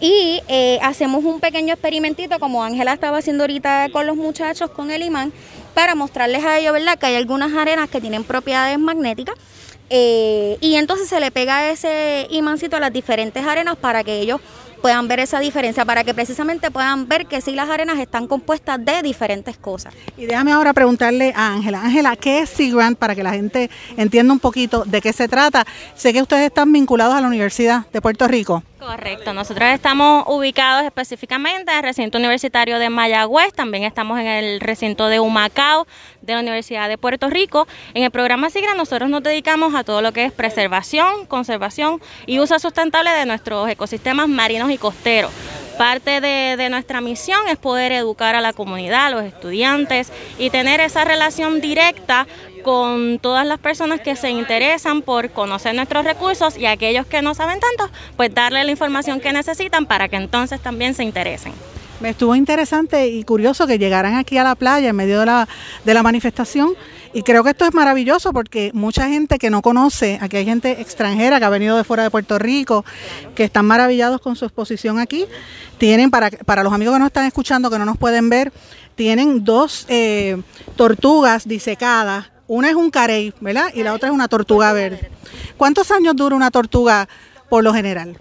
Y 0.00 0.40
eh, 0.46 0.78
hacemos 0.82 1.24
un 1.24 1.40
pequeño 1.40 1.72
experimentito, 1.72 2.38
como 2.38 2.62
Ángela 2.62 2.92
estaba 2.92 3.18
haciendo 3.18 3.42
ahorita 3.42 3.88
con 3.92 4.06
los 4.06 4.16
muchachos, 4.16 4.70
con 4.70 4.92
el 4.92 5.02
imán, 5.02 5.32
para 5.78 5.94
mostrarles 5.94 6.44
a 6.44 6.58
ellos, 6.58 6.72
¿verdad?, 6.72 6.98
que 6.98 7.06
hay 7.06 7.14
algunas 7.14 7.52
arenas 7.54 7.88
que 7.88 8.00
tienen 8.00 8.24
propiedades 8.24 8.76
magnéticas. 8.80 9.36
Eh, 9.90 10.58
y 10.60 10.74
entonces 10.74 11.08
se 11.08 11.20
le 11.20 11.30
pega 11.30 11.70
ese 11.70 12.26
imancito 12.30 12.76
a 12.76 12.80
las 12.80 12.92
diferentes 12.92 13.46
arenas 13.46 13.76
para 13.76 14.02
que 14.02 14.18
ellos 14.18 14.40
puedan 14.82 15.06
ver 15.06 15.20
esa 15.20 15.38
diferencia, 15.38 15.84
para 15.84 16.02
que 16.02 16.14
precisamente 16.14 16.72
puedan 16.72 17.06
ver 17.06 17.26
que 17.26 17.40
sí 17.40 17.52
las 17.52 17.70
arenas 17.70 18.00
están 18.00 18.26
compuestas 18.26 18.84
de 18.84 19.02
diferentes 19.02 19.56
cosas. 19.56 19.94
Y 20.16 20.26
déjame 20.26 20.50
ahora 20.50 20.72
preguntarle 20.72 21.32
a 21.36 21.52
Ángela. 21.52 21.80
Ángela, 21.80 22.16
¿qué 22.16 22.40
es 22.40 22.50
Sea 22.50 22.74
Grant 22.74 22.98
para 22.98 23.14
que 23.14 23.22
la 23.22 23.30
gente 23.30 23.70
entienda 23.96 24.32
un 24.32 24.40
poquito 24.40 24.82
de 24.84 25.00
qué 25.00 25.12
se 25.12 25.28
trata? 25.28 25.64
Sé 25.94 26.12
que 26.12 26.20
ustedes 26.20 26.46
están 26.46 26.72
vinculados 26.72 27.14
a 27.14 27.20
la 27.20 27.28
Universidad 27.28 27.86
de 27.92 28.00
Puerto 28.00 28.26
Rico. 28.26 28.64
Correcto, 28.78 29.34
nosotros 29.34 29.68
estamos 29.70 30.24
ubicados 30.28 30.84
específicamente 30.84 31.72
en 31.72 31.78
el 31.78 31.82
recinto 31.82 32.16
universitario 32.18 32.78
de 32.78 32.90
Mayagüez, 32.90 33.52
también 33.52 33.82
estamos 33.82 34.20
en 34.20 34.26
el 34.28 34.60
recinto 34.60 35.08
de 35.08 35.18
Humacao 35.18 35.86
de 36.22 36.34
la 36.34 36.40
Universidad 36.40 36.88
de 36.88 36.96
Puerto 36.96 37.28
Rico. 37.28 37.66
En 37.94 38.04
el 38.04 38.12
programa 38.12 38.50
SIGRA 38.50 38.74
nosotros 38.74 39.10
nos 39.10 39.24
dedicamos 39.24 39.74
a 39.74 39.82
todo 39.82 40.00
lo 40.00 40.12
que 40.12 40.26
es 40.26 40.32
preservación, 40.32 41.26
conservación 41.26 42.00
y 42.26 42.38
uso 42.38 42.56
sustentable 42.60 43.10
de 43.10 43.26
nuestros 43.26 43.68
ecosistemas 43.68 44.28
marinos 44.28 44.70
y 44.70 44.78
costeros. 44.78 45.32
Parte 45.76 46.20
de, 46.20 46.56
de, 46.56 46.70
nuestra 46.70 47.00
misión 47.00 47.40
es 47.48 47.56
poder 47.56 47.92
educar 47.92 48.34
a 48.34 48.40
la 48.40 48.52
comunidad, 48.52 49.06
a 49.06 49.10
los 49.10 49.22
estudiantes 49.22 50.12
y 50.38 50.50
tener 50.50 50.80
esa 50.80 51.04
relación 51.04 51.60
directa 51.60 52.26
con 52.62 53.18
todas 53.18 53.46
las 53.46 53.58
personas 53.58 54.00
que 54.00 54.16
se 54.16 54.30
interesan 54.30 55.02
por 55.02 55.30
conocer 55.30 55.74
nuestros 55.74 56.04
recursos 56.04 56.56
y 56.56 56.66
aquellos 56.66 57.06
que 57.06 57.22
no 57.22 57.34
saben 57.34 57.60
tanto, 57.60 57.92
pues 58.16 58.34
darle 58.34 58.64
la 58.64 58.70
información 58.70 59.20
que 59.20 59.32
necesitan 59.32 59.86
para 59.86 60.08
que 60.08 60.16
entonces 60.16 60.60
también 60.60 60.94
se 60.94 61.04
interesen. 61.04 61.52
Me 62.00 62.10
estuvo 62.10 62.36
interesante 62.36 63.08
y 63.08 63.24
curioso 63.24 63.66
que 63.66 63.76
llegaran 63.76 64.14
aquí 64.14 64.38
a 64.38 64.44
la 64.44 64.54
playa 64.54 64.90
en 64.90 64.96
medio 64.96 65.18
de 65.18 65.26
la, 65.26 65.48
de 65.84 65.94
la 65.94 66.04
manifestación 66.04 66.74
y 67.12 67.22
creo 67.22 67.42
que 67.42 67.50
esto 67.50 67.64
es 67.64 67.74
maravilloso 67.74 68.32
porque 68.32 68.70
mucha 68.72 69.08
gente 69.08 69.38
que 69.38 69.50
no 69.50 69.62
conoce, 69.62 70.18
aquí 70.20 70.36
hay 70.36 70.44
gente 70.44 70.80
extranjera 70.80 71.40
que 71.40 71.44
ha 71.44 71.48
venido 71.48 71.76
de 71.76 71.82
fuera 71.82 72.04
de 72.04 72.10
Puerto 72.10 72.38
Rico, 72.38 72.84
que 73.34 73.42
están 73.42 73.66
maravillados 73.66 74.20
con 74.20 74.36
su 74.36 74.44
exposición 74.44 75.00
aquí, 75.00 75.24
tienen, 75.78 76.10
para, 76.10 76.30
para 76.30 76.62
los 76.62 76.72
amigos 76.72 76.94
que 76.94 77.00
nos 77.00 77.06
están 77.06 77.26
escuchando, 77.26 77.68
que 77.68 77.78
no 77.80 77.84
nos 77.84 77.96
pueden 77.96 78.28
ver, 78.28 78.52
tienen 78.94 79.44
dos 79.44 79.84
eh, 79.88 80.40
tortugas 80.76 81.48
disecadas 81.48 82.30
una 82.48 82.70
es 82.70 82.74
un 82.74 82.90
carey, 82.90 83.32
¿verdad? 83.40 83.70
Y 83.74 83.84
la 83.84 83.94
otra 83.94 84.08
es 84.08 84.14
una 84.14 84.26
tortuga 84.26 84.72
verde. 84.72 85.10
¿Cuántos 85.56 85.90
años 85.90 86.16
dura 86.16 86.34
una 86.34 86.50
tortuga 86.50 87.08
por 87.48 87.62
lo 87.62 87.72
general? 87.72 88.18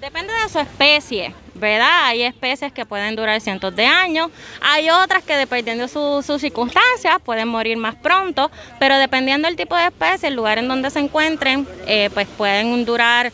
Depende 0.00 0.34
de 0.34 0.48
su 0.50 0.58
especie, 0.58 1.34
¿verdad? 1.54 2.04
Hay 2.04 2.22
especies 2.22 2.72
que 2.72 2.84
pueden 2.84 3.16
durar 3.16 3.40
cientos 3.40 3.74
de 3.74 3.86
años, 3.86 4.30
hay 4.60 4.90
otras 4.90 5.24
que 5.24 5.34
dependiendo 5.34 5.84
de 5.84 5.88
sus 5.88 6.40
circunstancias 6.40 7.16
pueden 7.24 7.48
morir 7.48 7.78
más 7.78 7.94
pronto, 7.94 8.50
pero 8.78 8.98
dependiendo 8.98 9.48
del 9.48 9.56
tipo 9.56 9.74
de 9.74 9.86
especie, 9.86 10.28
el 10.28 10.34
lugar 10.34 10.58
en 10.58 10.68
donde 10.68 10.90
se 10.90 10.98
encuentren, 10.98 11.66
eh, 11.86 12.10
pues 12.12 12.28
pueden 12.28 12.84
durar 12.84 13.32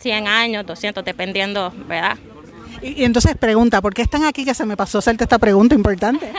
100 0.00 0.26
años, 0.26 0.66
200, 0.66 1.04
dependiendo, 1.04 1.72
¿verdad? 1.86 2.18
Y, 2.82 3.04
entonces 3.04 3.36
pregunta, 3.36 3.80
¿por 3.80 3.94
qué 3.94 4.02
están 4.02 4.24
aquí? 4.24 4.44
Que 4.44 4.54
se 4.54 4.66
me 4.66 4.76
pasó 4.76 4.98
hacerte 4.98 5.24
esta 5.24 5.38
pregunta 5.38 5.74
importante. 5.74 6.30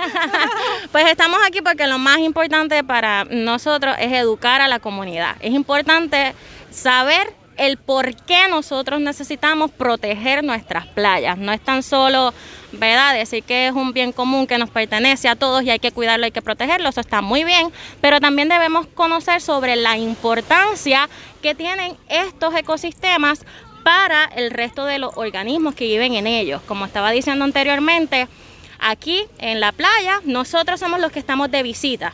pues 0.91 1.05
estamos 1.07 1.39
aquí 1.47 1.61
porque 1.61 1.87
lo 1.87 1.97
más 1.97 2.19
importante 2.19 2.83
para 2.83 3.25
nosotros 3.25 3.95
es 3.99 4.11
educar 4.13 4.61
a 4.61 4.67
la 4.67 4.79
comunidad. 4.79 5.35
Es 5.39 5.53
importante 5.53 6.33
saber 6.71 7.33
el 7.59 7.77
por 7.77 8.15
qué 8.15 8.47
nosotros 8.49 9.01
necesitamos 9.01 9.69
proteger 9.69 10.43
nuestras 10.43 10.87
playas. 10.87 11.37
No 11.37 11.51
es 11.51 11.59
tan 11.59 11.83
solo, 11.83 12.33
¿verdad?, 12.71 13.13
decir 13.13 13.43
que 13.43 13.67
es 13.67 13.73
un 13.73 13.91
bien 13.91 14.13
común 14.13 14.47
que 14.47 14.57
nos 14.57 14.69
pertenece 14.69 15.27
a 15.27 15.35
todos 15.35 15.63
y 15.63 15.69
hay 15.69 15.79
que 15.79 15.91
cuidarlo, 15.91 16.25
hay 16.25 16.31
que 16.31 16.41
protegerlo, 16.41 16.87
eso 16.87 17.01
está 17.01 17.21
muy 17.21 17.43
bien, 17.43 17.71
pero 17.99 18.21
también 18.21 18.47
debemos 18.47 18.87
conocer 18.87 19.41
sobre 19.41 19.75
la 19.75 19.97
importancia 19.97 21.09
que 21.41 21.53
tienen 21.53 21.97
estos 22.07 22.55
ecosistemas 22.55 23.45
para 23.84 24.25
el 24.36 24.51
resto 24.51 24.86
de 24.86 24.99
los 24.99 25.11
organismos 25.15 25.75
que 25.75 25.86
viven 25.86 26.13
en 26.15 26.27
ellos. 26.27 26.61
Como 26.67 26.86
estaba 26.86 27.11
diciendo 27.11 27.45
anteriormente, 27.45 28.27
aquí 28.80 29.25
en 29.39 29.59
la 29.59 29.71
playa 29.71 30.21
nosotros 30.23 30.80
somos 30.80 30.99
los 30.99 31.11
que 31.11 31.19
estamos 31.19 31.49
de 31.51 31.63
visita. 31.63 32.13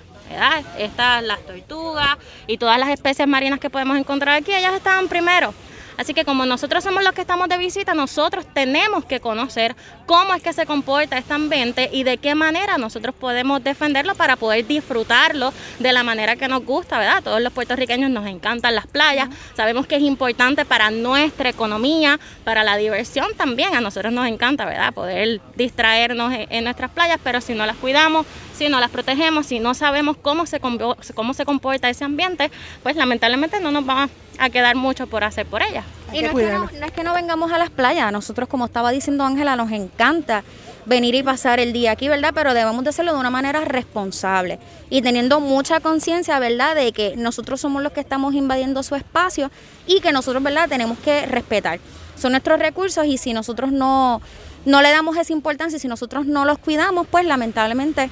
Estas, 0.77 1.23
las 1.23 1.45
tortugas 1.45 2.17
y 2.47 2.57
todas 2.57 2.79
las 2.79 2.89
especies 2.89 3.27
marinas 3.27 3.59
que 3.59 3.69
podemos 3.69 3.97
encontrar 3.97 4.35
aquí, 4.35 4.53
ellas 4.53 4.73
estaban 4.73 5.07
primero. 5.07 5.53
Así 5.97 6.13
que 6.13 6.25
como 6.25 6.45
nosotros 6.45 6.83
somos 6.83 7.03
los 7.03 7.13
que 7.13 7.21
estamos 7.21 7.47
de 7.49 7.57
visita, 7.57 7.93
nosotros 7.93 8.45
tenemos 8.53 9.05
que 9.05 9.19
conocer 9.19 9.75
cómo 10.05 10.33
es 10.33 10.43
que 10.43 10.53
se 10.53 10.65
comporta 10.65 11.17
este 11.17 11.33
ambiente 11.33 11.89
y 11.91 12.03
de 12.03 12.17
qué 12.17 12.35
manera 12.35 12.77
nosotros 12.77 13.15
podemos 13.15 13.63
defenderlo 13.63 14.15
para 14.15 14.35
poder 14.35 14.67
disfrutarlo 14.67 15.53
de 15.79 15.93
la 15.93 16.03
manera 16.03 16.35
que 16.35 16.47
nos 16.47 16.63
gusta, 16.63 16.99
¿verdad? 16.99 17.23
Todos 17.23 17.41
los 17.41 17.53
puertorriqueños 17.53 18.09
nos 18.09 18.27
encantan 18.27 18.75
las 18.75 18.87
playas, 18.87 19.29
sabemos 19.55 19.87
que 19.87 19.95
es 19.95 20.01
importante 20.01 20.65
para 20.65 20.91
nuestra 20.91 21.49
economía, 21.49 22.19
para 22.43 22.63
la 22.63 22.77
diversión 22.77 23.27
también, 23.37 23.75
a 23.75 23.81
nosotros 23.81 24.11
nos 24.11 24.27
encanta, 24.27 24.65
¿verdad? 24.65 24.93
Poder 24.93 25.41
distraernos 25.55 26.33
en 26.37 26.63
nuestras 26.63 26.91
playas, 26.91 27.19
pero 27.23 27.41
si 27.41 27.53
no 27.53 27.65
las 27.65 27.77
cuidamos, 27.77 28.25
si 28.55 28.69
no 28.69 28.79
las 28.79 28.89
protegemos, 28.89 29.45
si 29.47 29.59
no 29.59 29.73
sabemos 29.73 30.17
cómo 30.21 30.45
se, 30.45 30.59
cómo 30.59 31.33
se 31.33 31.45
comporta 31.45 31.89
ese 31.89 32.05
ambiente, 32.05 32.51
pues 32.83 32.95
lamentablemente 32.95 33.59
no 33.59 33.71
nos 33.71 33.87
va 33.87 34.09
a 34.37 34.49
quedar 34.49 34.75
mucho 34.75 35.07
por 35.07 35.23
hacer 35.23 35.45
por 35.45 35.61
ellas. 35.61 35.85
Y 36.13 36.21
no 36.21 36.29
es, 36.29 36.35
que 36.35 36.51
no, 36.51 36.59
no 36.79 36.85
es 36.85 36.91
que 36.91 37.03
no 37.03 37.13
vengamos 37.13 37.51
a 37.51 37.57
las 37.57 37.69
playas, 37.69 38.11
nosotros 38.11 38.47
como 38.49 38.65
estaba 38.65 38.91
diciendo 38.91 39.23
Ángela, 39.23 39.55
nos 39.55 39.71
encanta 39.71 40.43
venir 40.85 41.15
y 41.15 41.23
pasar 41.23 41.59
el 41.59 41.73
día 41.73 41.91
aquí, 41.91 42.07
¿verdad? 42.07 42.31
Pero 42.33 42.53
debemos 42.53 42.83
de 42.83 42.91
hacerlo 42.91 43.13
de 43.13 43.19
una 43.19 43.29
manera 43.29 43.61
responsable 43.61 44.59
y 44.89 45.01
teniendo 45.01 45.39
mucha 45.39 45.79
conciencia, 45.79 46.37
¿verdad? 46.39 46.75
De 46.75 46.91
que 46.91 47.15
nosotros 47.17 47.61
somos 47.61 47.81
los 47.81 47.91
que 47.91 48.01
estamos 48.01 48.33
invadiendo 48.33 48.83
su 48.83 48.95
espacio 48.95 49.51
y 49.87 49.99
que 49.99 50.11
nosotros, 50.11 50.43
¿verdad? 50.43 50.69
Tenemos 50.69 50.97
que 50.99 51.25
respetar. 51.25 51.79
Son 52.15 52.31
nuestros 52.31 52.59
recursos 52.59 53.05
y 53.05 53.17
si 53.17 53.33
nosotros 53.33 53.71
no, 53.71 54.21
no 54.65 54.81
le 54.81 54.89
damos 54.91 55.17
esa 55.17 55.33
importancia, 55.33 55.79
si 55.79 55.87
nosotros 55.87 56.25
no 56.25 56.45
los 56.45 56.57
cuidamos, 56.59 57.07
pues 57.09 57.25
lamentablemente 57.25 58.09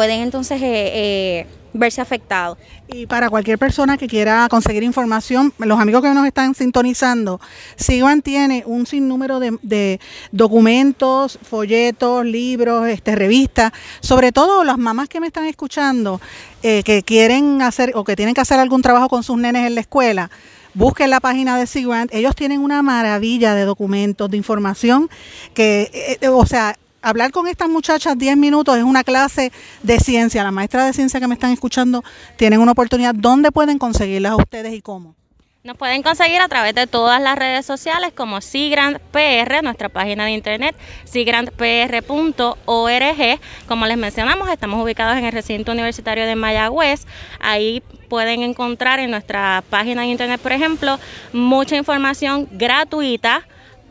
pueden 0.00 0.20
entonces 0.22 0.62
eh, 0.62 0.92
eh, 0.94 1.46
verse 1.74 2.00
afectados. 2.00 2.56
Y 2.88 3.04
para 3.04 3.28
cualquier 3.28 3.58
persona 3.58 3.98
que 3.98 4.06
quiera 4.08 4.46
conseguir 4.48 4.82
información, 4.82 5.52
los 5.58 5.78
amigos 5.78 6.00
que 6.00 6.08
nos 6.08 6.26
están 6.26 6.54
sintonizando, 6.54 7.38
SIGUAN 7.76 8.22
tiene 8.22 8.62
un 8.64 8.86
sinnúmero 8.86 9.40
de, 9.40 10.00
documentos, 10.32 11.38
folletos, 11.42 12.24
libros, 12.24 12.88
este, 12.88 13.14
revistas, 13.14 13.72
sobre 14.00 14.32
todo 14.32 14.64
las 14.64 14.78
mamás 14.78 15.10
que 15.10 15.20
me 15.20 15.26
están 15.26 15.44
escuchando, 15.44 16.18
eh, 16.62 16.82
que 16.82 17.02
quieren 17.02 17.60
hacer 17.60 17.92
o 17.94 18.02
que 18.02 18.16
tienen 18.16 18.34
que 18.34 18.40
hacer 18.40 18.58
algún 18.58 18.80
trabajo 18.80 19.10
con 19.10 19.22
sus 19.22 19.36
nenes 19.36 19.66
en 19.66 19.74
la 19.74 19.82
escuela 19.82 20.30
busquen 20.72 21.10
la 21.10 21.18
página 21.18 21.58
de 21.58 21.66
SIGUAN, 21.66 22.08
ellos 22.12 22.36
tienen 22.36 22.60
una 22.60 22.80
maravilla 22.80 23.56
de 23.56 23.64
documentos, 23.64 24.30
de 24.30 24.36
información, 24.36 25.10
que, 25.52 26.16
o 26.32 26.46
sea, 26.46 26.76
hablar 27.02 27.30
con 27.30 27.46
estas 27.46 27.68
muchachas 27.68 28.18
10 28.18 28.36
minutos 28.36 28.76
es 28.76 28.84
una 28.84 29.04
clase 29.04 29.52
de 29.82 29.98
ciencia. 29.98 30.42
La 30.42 30.50
maestra 30.50 30.86
de 30.86 30.92
ciencia 30.92 31.20
que 31.20 31.28
me 31.28 31.34
están 31.34 31.52
escuchando 31.52 32.02
tienen 32.36 32.60
una 32.60 32.72
oportunidad. 32.72 33.14
¿Dónde 33.14 33.52
pueden 33.52 33.78
conseguirlas 33.78 34.32
a 34.32 34.36
ustedes 34.36 34.74
y 34.74 34.82
cómo? 34.82 35.14
Nos 35.62 35.76
pueden 35.76 36.02
conseguir 36.02 36.40
a 36.40 36.48
través 36.48 36.74
de 36.74 36.86
todas 36.86 37.20
las 37.20 37.36
redes 37.36 37.66
sociales 37.66 38.14
como 38.14 38.40
Sigrand 38.40 38.98
PR, 39.12 39.62
nuestra 39.62 39.90
página 39.90 40.24
de 40.24 40.30
internet, 40.30 40.74
sigrandpr.org. 41.04 43.40
Como 43.68 43.84
les 43.84 43.98
mencionamos, 43.98 44.48
estamos 44.48 44.82
ubicados 44.82 45.18
en 45.18 45.26
el 45.26 45.32
recinto 45.32 45.72
universitario 45.72 46.24
de 46.24 46.34
Mayagüez. 46.34 47.06
Ahí 47.40 47.82
pueden 48.08 48.42
encontrar 48.42 49.00
en 49.00 49.10
nuestra 49.10 49.62
página 49.68 50.00
de 50.00 50.08
internet, 50.08 50.40
por 50.40 50.52
ejemplo, 50.52 50.98
mucha 51.34 51.76
información 51.76 52.48
gratuita 52.52 53.46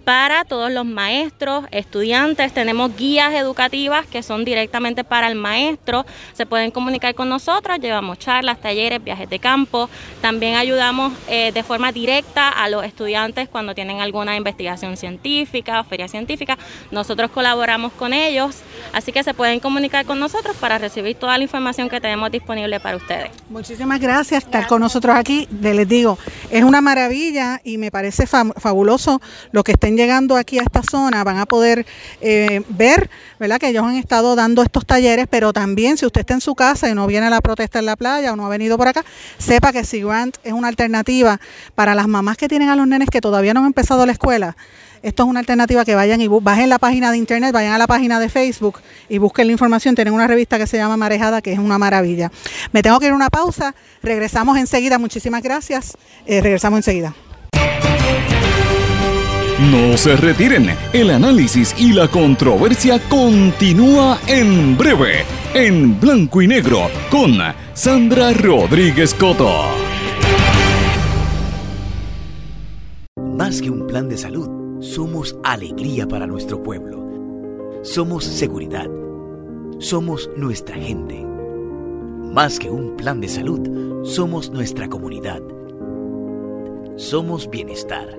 para 0.10 0.44
todos 0.44 0.72
los 0.72 0.88
maestros, 0.88 1.66
estudiantes. 1.70 2.52
Tenemos 2.52 2.98
guías 2.98 3.32
educativas 3.32 4.08
que 4.08 4.24
son 4.24 4.44
directamente 4.44 5.04
para 5.04 5.28
el 5.28 5.36
maestro. 5.36 6.04
Se 6.34 6.48
pueden 6.48 6.72
comunicar 6.72 7.14
con 7.14 7.30
nosotros, 7.30 7.78
llevamos 7.80 8.18
charlas, 8.18 8.60
talleres, 8.60 9.04
viajes 9.04 9.30
de 9.30 9.38
campo. 9.38 9.88
También 10.20 10.56
ayudamos 10.56 11.14
eh, 11.28 11.52
de 11.52 11.62
forma 11.62 11.92
directa 11.92 12.50
a 12.50 12.70
los 12.70 12.84
estudiantes 12.86 13.50
cuando 13.50 13.76
tienen 13.76 14.02
alguna 14.02 14.36
investigación 14.36 14.98
científica 14.98 15.80
o 15.80 15.84
feria 15.84 16.08
científica. 16.08 16.58
Nosotros 16.90 17.30
colaboramos 17.30 17.92
con 17.92 18.12
ellos, 18.12 18.64
así 18.94 19.12
que 19.12 19.24
se 19.24 19.34
pueden 19.34 19.60
comunicar 19.60 20.06
con 20.06 20.20
nosotros 20.20 20.56
para 20.58 20.78
recibir 20.78 21.16
toda 21.16 21.38
la 21.38 21.44
información 21.44 21.90
que 21.90 22.02
tenemos 22.02 22.32
disponible 22.32 22.80
para 22.80 22.98
ustedes. 22.98 23.32
Muchísimas 23.50 24.00
gracias 24.00 24.44
estar 24.44 24.68
con 24.68 24.82
nosotros 24.82 25.16
aquí. 25.16 25.48
Les 25.62 25.88
digo, 25.88 26.18
es 26.50 26.64
una 26.64 26.82
maravilla 26.82 27.62
y 27.64 27.78
me 27.78 27.92
parece 27.92 28.28
fabuloso 28.28 29.22
lo 29.52 29.64
que 29.64 29.74
estén 29.74 29.98
llegando 29.98 30.36
aquí 30.36 30.60
a 30.60 30.64
esta 30.64 30.82
zona 30.84 31.24
van 31.24 31.38
a 31.38 31.46
poder 31.46 31.86
eh, 32.22 32.62
ver, 32.70 33.10
¿verdad? 33.40 33.60
Que 33.60 33.70
ellos 33.70 33.84
han 33.84 33.96
estado 33.96 34.36
dando 34.36 34.62
estos 34.62 34.86
talleres, 34.86 35.28
pero 35.30 35.54
también 35.54 35.98
si 35.98 36.06
usted 36.06 36.22
está 36.22 36.34
en 36.34 36.42
su 36.42 36.56
casa 36.56 36.90
y 36.90 36.94
no 36.94 37.08
viene 37.08 37.28
a 37.28 37.30
la 37.30 37.42
protesta 37.42 37.80
en 37.80 37.86
la 37.86 37.96
playa 37.96 38.34
o 38.34 38.36
no 38.36 38.46
ha 38.46 38.50
venido 38.50 38.78
por 38.78 38.88
acá, 38.88 39.04
sepa 39.38 39.72
que 39.72 39.84
Sea 39.84 40.06
Grant 40.06 40.38
es 40.44 40.54
una 40.54 40.68
alternativa 40.68 41.40
para 41.76 41.96
las 41.96 42.08
mamás 42.08 42.38
que 42.38 42.48
tienen 42.48 42.70
a 42.70 42.76
los 42.76 42.88
nenes 42.88 43.10
que 43.10 43.22
todavía 43.22 43.54
no 43.54 43.62
han 43.62 43.68
empezado 43.68 44.06
la 44.06 44.12
escuela. 44.12 44.56
Esto 45.02 45.24
es 45.24 45.30
una 45.30 45.40
alternativa 45.40 45.86
que 45.86 45.96
vayan 45.96 46.22
y 46.22 46.28
bajen 46.28 46.70
la 46.70 46.80
página 46.80 47.12
de 47.12 47.18
internet, 47.18 47.52
vayan 47.54 47.74
a 47.74 47.78
la 47.78 47.88
página 47.88 48.20
de 48.20 48.30
Facebook 48.30 48.80
y 49.08 49.18
busquen 49.18 49.48
la 49.48 49.54
información. 49.54 49.96
Tienen 49.96 50.14
una 50.14 50.28
revista 50.28 50.58
que 50.58 50.68
se 50.68 50.78
llama 50.78 50.98
Marejada, 50.98 51.42
que 51.42 51.54
es 51.54 51.60
una 51.60 51.78
maravilla. 51.78 52.32
Me 52.72 52.82
tengo 52.82 53.00
que 53.00 53.06
ir 53.08 53.12
a 53.12 53.16
una 53.16 53.30
pausa. 53.30 53.76
Regresamos 54.04 54.58
enseguida. 54.58 54.98
Muchísimas 54.98 55.42
gracias. 55.44 55.98
Eh, 56.26 56.42
regresamos 56.42 56.80
enseguida. 56.80 57.14
No 59.60 59.98
se 59.98 60.16
retiren, 60.16 60.70
el 60.94 61.10
análisis 61.10 61.76
y 61.78 61.92
la 61.92 62.08
controversia 62.08 62.98
continúa 63.10 64.18
en 64.26 64.78
breve, 64.78 65.26
en 65.54 66.00
blanco 66.00 66.42
y 66.42 66.48
negro, 66.48 66.90
con 67.12 67.38
Sandra 67.74 68.32
Rodríguez 68.32 69.14
Coto. 69.14 69.66
Más 73.36 73.62
que 73.62 73.70
un 73.70 73.86
plan 73.86 74.08
de 74.08 74.18
salud, 74.18 74.48
somos 74.80 75.38
alegría 75.44 76.08
para 76.08 76.26
nuestro 76.26 76.62
pueblo. 76.64 77.80
Somos 77.82 78.24
seguridad. 78.24 78.90
Somos 79.80 80.30
nuestra 80.38 80.76
gente. 80.76 81.26
Más 82.34 82.60
que 82.60 82.70
un 82.70 82.96
plan 82.96 83.20
de 83.20 83.28
salud, 83.28 84.04
somos 84.04 84.52
nuestra 84.52 84.88
comunidad. 84.88 85.42
Somos 86.96 87.50
bienestar. 87.50 88.18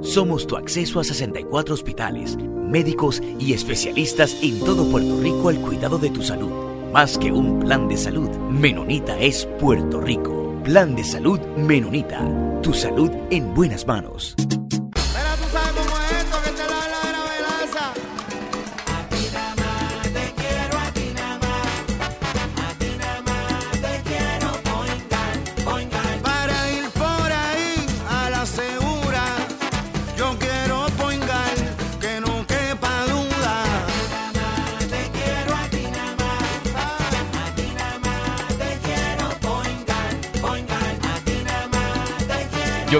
Somos 0.00 0.46
tu 0.46 0.56
acceso 0.56 0.98
a 0.98 1.04
64 1.04 1.74
hospitales, 1.74 2.36
médicos 2.36 3.22
y 3.38 3.52
especialistas 3.52 4.36
en 4.42 4.58
todo 4.60 4.84
Puerto 4.90 5.20
Rico 5.20 5.48
al 5.48 5.60
cuidado 5.60 5.98
de 5.98 6.10
tu 6.10 6.22
salud. 6.22 6.50
Más 6.92 7.16
que 7.16 7.30
un 7.30 7.60
plan 7.60 7.88
de 7.88 7.96
salud, 7.96 8.28
Menonita 8.50 9.18
es 9.18 9.46
Puerto 9.60 10.00
Rico. 10.00 10.60
Plan 10.64 10.96
de 10.96 11.04
salud 11.04 11.38
Menonita. 11.56 12.60
Tu 12.62 12.74
salud 12.74 13.10
en 13.30 13.54
buenas 13.54 13.86
manos. 13.86 14.34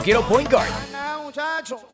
Quiero. 0.02 0.22
Point 0.28 0.50
Guard. 0.50 0.81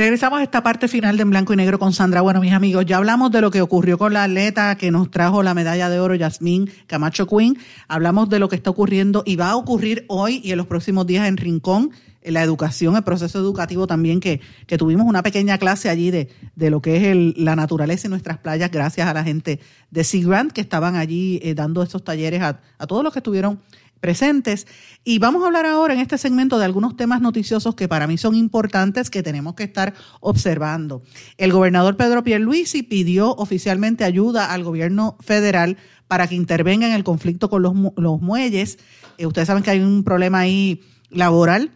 Regresamos 0.00 0.40
a 0.40 0.42
esta 0.42 0.62
parte 0.62 0.88
final 0.88 1.18
de 1.18 1.24
En 1.24 1.28
Blanco 1.28 1.52
y 1.52 1.56
Negro 1.56 1.78
con 1.78 1.92
Sandra. 1.92 2.22
Bueno, 2.22 2.40
mis 2.40 2.54
amigos, 2.54 2.86
ya 2.86 2.96
hablamos 2.96 3.30
de 3.32 3.42
lo 3.42 3.50
que 3.50 3.60
ocurrió 3.60 3.98
con 3.98 4.14
la 4.14 4.24
atleta 4.24 4.74
que 4.78 4.90
nos 4.90 5.10
trajo 5.10 5.42
la 5.42 5.52
medalla 5.52 5.90
de 5.90 6.00
oro, 6.00 6.14
Yasmín 6.14 6.70
Camacho 6.86 7.26
Quinn. 7.26 7.58
Hablamos 7.86 8.30
de 8.30 8.38
lo 8.38 8.48
que 8.48 8.56
está 8.56 8.70
ocurriendo 8.70 9.22
y 9.26 9.36
va 9.36 9.50
a 9.50 9.56
ocurrir 9.56 10.06
hoy 10.08 10.40
y 10.42 10.52
en 10.52 10.56
los 10.56 10.66
próximos 10.66 11.06
días 11.06 11.28
en 11.28 11.36
Rincón. 11.36 11.90
en 12.22 12.32
La 12.32 12.42
educación, 12.42 12.96
el 12.96 13.02
proceso 13.02 13.38
educativo 13.40 13.86
también, 13.86 14.20
que, 14.20 14.40
que 14.66 14.78
tuvimos 14.78 15.06
una 15.06 15.22
pequeña 15.22 15.58
clase 15.58 15.90
allí 15.90 16.10
de, 16.10 16.30
de 16.56 16.70
lo 16.70 16.80
que 16.80 17.10
es 17.10 17.36
la 17.36 17.54
naturaleza 17.54 18.06
en 18.06 18.12
nuestras 18.12 18.38
playas, 18.38 18.70
gracias 18.70 19.06
a 19.06 19.12
la 19.12 19.22
gente 19.22 19.60
de 19.90 20.02
Sea 20.02 20.26
Grant 20.26 20.52
que 20.52 20.62
estaban 20.62 20.96
allí 20.96 21.40
eh, 21.42 21.52
dando 21.54 21.82
estos 21.82 22.04
talleres 22.04 22.40
a, 22.40 22.60
a 22.78 22.86
todos 22.86 23.04
los 23.04 23.12
que 23.12 23.18
estuvieron 23.18 23.60
presentes. 24.00 24.66
Y 25.04 25.18
vamos 25.18 25.42
a 25.42 25.46
hablar 25.46 25.66
ahora 25.66 25.94
en 25.94 26.00
este 26.00 26.18
segmento 26.18 26.58
de 26.58 26.64
algunos 26.64 26.96
temas 26.96 27.20
noticiosos 27.20 27.74
que 27.74 27.88
para 27.88 28.06
mí 28.06 28.18
son 28.18 28.34
importantes 28.34 29.10
que 29.10 29.22
tenemos 29.22 29.54
que 29.54 29.64
estar 29.64 29.94
observando. 30.20 31.02
El 31.36 31.52
gobernador 31.52 31.96
Pedro 31.96 32.24
Pierluisi 32.24 32.82
pidió 32.82 33.34
oficialmente 33.36 34.04
ayuda 34.04 34.52
al 34.52 34.64
gobierno 34.64 35.16
federal 35.20 35.76
para 36.08 36.26
que 36.26 36.34
intervenga 36.34 36.86
en 36.86 36.92
el 36.92 37.04
conflicto 37.04 37.48
con 37.48 37.62
los, 37.62 37.74
los 37.96 38.20
muelles. 38.20 38.78
Eh, 39.18 39.26
ustedes 39.26 39.46
saben 39.46 39.62
que 39.62 39.70
hay 39.70 39.80
un 39.80 40.02
problema 40.02 40.40
ahí 40.40 40.82
laboral 41.10 41.70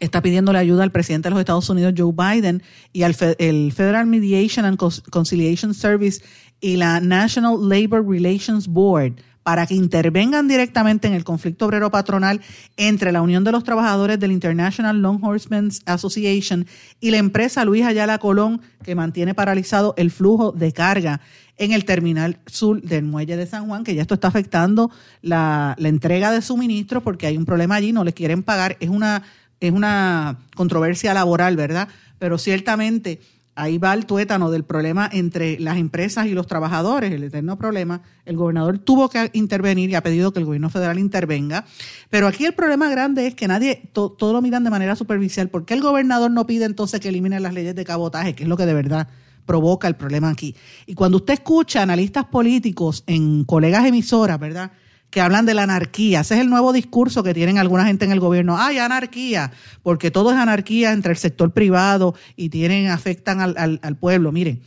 está 0.00 0.22
pidiéndole 0.22 0.58
ayuda 0.58 0.84
al 0.84 0.92
presidente 0.92 1.28
de 1.28 1.30
los 1.30 1.40
Estados 1.40 1.68
Unidos, 1.70 1.94
Joe 1.96 2.12
Biden, 2.12 2.62
y 2.92 3.02
al 3.02 3.16
el 3.38 3.72
Federal 3.72 4.06
Mediation 4.06 4.64
and 4.64 4.78
Conciliation 5.10 5.74
Service 5.74 6.22
y 6.60 6.76
la 6.76 7.00
National 7.00 7.68
Labor 7.68 8.06
Relations 8.06 8.68
Board 8.68 9.14
para 9.48 9.66
que 9.66 9.74
intervengan 9.74 10.46
directamente 10.46 11.08
en 11.08 11.14
el 11.14 11.24
conflicto 11.24 11.64
obrero 11.64 11.90
patronal 11.90 12.42
entre 12.76 13.12
la 13.12 13.22
Unión 13.22 13.44
de 13.44 13.52
los 13.52 13.64
Trabajadores 13.64 14.20
del 14.20 14.30
International 14.30 15.00
Long 15.00 15.24
Horsemen's 15.24 15.80
Association 15.86 16.66
y 17.00 17.12
la 17.12 17.16
empresa 17.16 17.64
Luis 17.64 17.86
Ayala 17.86 18.18
Colón, 18.18 18.60
que 18.84 18.94
mantiene 18.94 19.32
paralizado 19.32 19.94
el 19.96 20.10
flujo 20.10 20.52
de 20.52 20.72
carga 20.72 21.22
en 21.56 21.72
el 21.72 21.86
terminal 21.86 22.36
sur 22.44 22.82
del 22.82 23.06
muelle 23.06 23.38
de 23.38 23.46
San 23.46 23.68
Juan, 23.68 23.84
que 23.84 23.94
ya 23.94 24.02
esto 24.02 24.12
está 24.12 24.28
afectando 24.28 24.90
la, 25.22 25.74
la 25.78 25.88
entrega 25.88 26.30
de 26.30 26.42
suministros 26.42 27.02
porque 27.02 27.26
hay 27.26 27.38
un 27.38 27.46
problema 27.46 27.76
allí, 27.76 27.90
no 27.90 28.04
les 28.04 28.12
quieren 28.12 28.42
pagar. 28.42 28.76
Es 28.80 28.90
una 28.90 29.22
es 29.60 29.72
una 29.72 30.40
controversia 30.56 31.14
laboral, 31.14 31.56
¿verdad? 31.56 31.88
Pero 32.18 32.36
ciertamente 32.36 33.18
ahí 33.58 33.76
va 33.78 33.92
el 33.92 34.06
tuétano 34.06 34.50
del 34.50 34.64
problema 34.64 35.10
entre 35.12 35.58
las 35.58 35.76
empresas 35.76 36.26
y 36.26 36.32
los 36.32 36.46
trabajadores, 36.46 37.12
el 37.12 37.24
eterno 37.24 37.58
problema. 37.58 38.00
El 38.24 38.36
gobernador 38.36 38.78
tuvo 38.78 39.08
que 39.08 39.30
intervenir 39.34 39.90
y 39.90 39.94
ha 39.96 40.02
pedido 40.02 40.32
que 40.32 40.38
el 40.38 40.44
gobierno 40.44 40.70
federal 40.70 40.98
intervenga. 40.98 41.64
Pero 42.08 42.26
aquí 42.28 42.44
el 42.44 42.54
problema 42.54 42.88
grande 42.88 43.26
es 43.26 43.34
que 43.34 43.48
nadie, 43.48 43.90
to- 43.92 44.10
todo 44.10 44.32
lo 44.32 44.40
miran 44.42 44.64
de 44.64 44.70
manera 44.70 44.94
superficial. 44.96 45.48
¿Por 45.48 45.64
qué 45.64 45.74
el 45.74 45.82
gobernador 45.82 46.30
no 46.30 46.46
pide 46.46 46.64
entonces 46.64 47.00
que 47.00 47.08
eliminen 47.08 47.42
las 47.42 47.52
leyes 47.52 47.74
de 47.74 47.84
cabotaje, 47.84 48.34
que 48.34 48.44
es 48.44 48.48
lo 48.48 48.56
que 48.56 48.66
de 48.66 48.74
verdad 48.74 49.08
provoca 49.44 49.88
el 49.88 49.96
problema 49.96 50.30
aquí? 50.30 50.54
Y 50.86 50.94
cuando 50.94 51.16
usted 51.18 51.34
escucha 51.34 51.82
analistas 51.82 52.26
políticos 52.26 53.02
en 53.06 53.44
colegas 53.44 53.84
emisoras, 53.86 54.38
¿verdad? 54.38 54.70
Que 55.10 55.20
hablan 55.20 55.46
de 55.46 55.54
la 55.54 55.62
anarquía. 55.62 56.20
Ese 56.20 56.34
es 56.34 56.40
el 56.40 56.50
nuevo 56.50 56.72
discurso 56.72 57.22
que 57.22 57.32
tienen 57.34 57.58
alguna 57.58 57.86
gente 57.86 58.04
en 58.04 58.12
el 58.12 58.20
gobierno. 58.20 58.58
Hay 58.58 58.78
anarquía, 58.78 59.52
porque 59.82 60.10
todo 60.10 60.30
es 60.30 60.36
anarquía 60.36 60.92
entre 60.92 61.12
el 61.12 61.18
sector 61.18 61.52
privado 61.52 62.14
y 62.36 62.50
tienen, 62.50 62.88
afectan 62.88 63.40
al, 63.40 63.54
al- 63.56 63.80
al 63.82 63.96
pueblo. 63.96 64.32
Miren, 64.32 64.60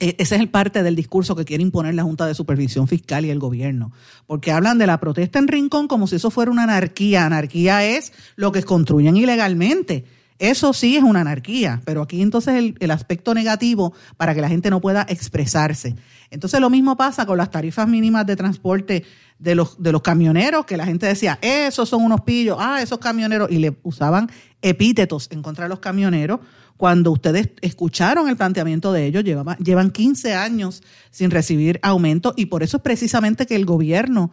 e- 0.00 0.16
ese 0.18 0.34
es 0.36 0.40
el 0.40 0.48
parte 0.48 0.82
del 0.82 0.96
discurso 0.96 1.36
que 1.36 1.44
quiere 1.44 1.62
imponer 1.62 1.94
la 1.94 2.04
Junta 2.04 2.26
de 2.26 2.34
Supervisión 2.34 2.88
Fiscal 2.88 3.26
y 3.26 3.30
el 3.30 3.38
gobierno. 3.38 3.92
Porque 4.26 4.50
hablan 4.50 4.78
de 4.78 4.86
la 4.86 4.98
protesta 4.98 5.38
en 5.38 5.46
Rincón 5.48 5.88
como 5.88 6.06
si 6.06 6.16
eso 6.16 6.30
fuera 6.30 6.50
una 6.50 6.62
anarquía. 6.62 7.26
Anarquía 7.26 7.84
es 7.84 8.12
lo 8.36 8.52
que 8.52 8.62
construyen 8.62 9.16
ilegalmente. 9.16 10.06
Eso 10.40 10.72
sí 10.72 10.96
es 10.96 11.04
una 11.04 11.20
anarquía, 11.20 11.82
pero 11.84 12.00
aquí 12.00 12.22
entonces 12.22 12.54
el, 12.54 12.74
el 12.80 12.90
aspecto 12.90 13.34
negativo 13.34 13.92
para 14.16 14.34
que 14.34 14.40
la 14.40 14.48
gente 14.48 14.70
no 14.70 14.80
pueda 14.80 15.06
expresarse. 15.08 15.94
Entonces 16.30 16.60
lo 16.60 16.70
mismo 16.70 16.96
pasa 16.96 17.26
con 17.26 17.36
las 17.36 17.50
tarifas 17.50 17.86
mínimas 17.86 18.24
de 18.24 18.36
transporte 18.36 19.04
de 19.38 19.54
los, 19.54 19.82
de 19.82 19.92
los 19.92 20.00
camioneros, 20.00 20.64
que 20.64 20.78
la 20.78 20.86
gente 20.86 21.06
decía, 21.06 21.38
esos 21.42 21.90
son 21.90 22.02
unos 22.02 22.22
pillos, 22.22 22.56
ah, 22.58 22.80
esos 22.80 22.98
camioneros, 22.98 23.50
y 23.50 23.58
le 23.58 23.76
usaban 23.82 24.30
epítetos 24.62 25.28
en 25.30 25.42
contra 25.42 25.64
de 25.64 25.68
los 25.68 25.80
camioneros. 25.80 26.40
Cuando 26.76 27.10
ustedes 27.10 27.50
escucharon 27.60 28.28
el 28.30 28.38
planteamiento 28.38 28.92
de 28.92 29.04
ellos, 29.04 29.24
llevan 29.24 29.90
15 29.90 30.34
años 30.34 30.82
sin 31.10 31.30
recibir 31.30 31.78
aumento 31.82 32.32
y 32.34 32.46
por 32.46 32.62
eso 32.62 32.78
es 32.78 32.82
precisamente 32.82 33.44
que 33.44 33.56
el 33.56 33.66
gobierno 33.66 34.30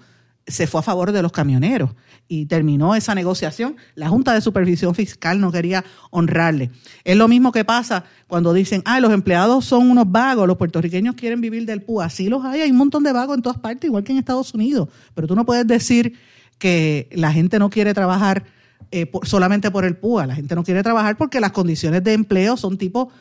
se 0.48 0.66
fue 0.66 0.80
a 0.80 0.84
favor 0.84 1.12
de 1.12 1.22
los 1.22 1.32
camioneros 1.32 1.92
y 2.28 2.46
terminó 2.46 2.96
esa 2.96 3.14
negociación. 3.14 3.76
La 3.96 4.08
Junta 4.10 4.34
de 4.34 4.42
Supervisión 4.42 4.96
Fiscal 4.96 5.40
no 5.40 5.52
quería 5.52 5.84
honrarle. 6.10 6.72
Es 7.04 7.18
lo 7.18 7.28
mismo 7.28 7.52
que 7.52 7.66
pasa 7.66 8.06
cuando 8.28 8.54
dicen, 8.54 8.82
ah, 8.86 9.00
los 9.00 9.12
empleados 9.12 9.66
son 9.66 9.90
unos 9.90 10.10
vagos, 10.10 10.48
los 10.48 10.58
puertorriqueños 10.58 11.16
quieren 11.16 11.42
vivir 11.42 11.66
del 11.66 11.82
PUA. 11.82 12.06
Así 12.06 12.30
los 12.30 12.44
hay, 12.46 12.62
hay 12.62 12.72
un 12.72 12.78
montón 12.78 13.04
de 13.04 13.12
vagos 13.12 13.36
en 13.36 13.42
todas 13.42 13.60
partes, 13.60 13.86
igual 13.86 14.04
que 14.04 14.14
en 14.14 14.20
Estados 14.20 14.54
Unidos. 14.54 14.90
Pero 15.14 15.28
tú 15.28 15.36
no 15.36 15.46
puedes 15.46 15.68
decir 15.68 16.18
que 16.58 17.10
la 17.12 17.32
gente 17.32 17.60
no 17.60 17.70
quiere 17.70 17.94
trabajar 17.94 18.46
eh, 18.92 19.12
solamente 19.24 19.70
por 19.70 19.84
el 19.84 19.98
PUA. 19.98 20.28
La 20.28 20.36
gente 20.36 20.56
no 20.56 20.64
quiere 20.64 20.82
trabajar 20.82 21.18
porque 21.18 21.42
las 21.42 21.52
condiciones 21.52 22.04
de 22.04 22.14
empleo 22.14 22.56
son 22.56 22.78
tipo 22.78 23.12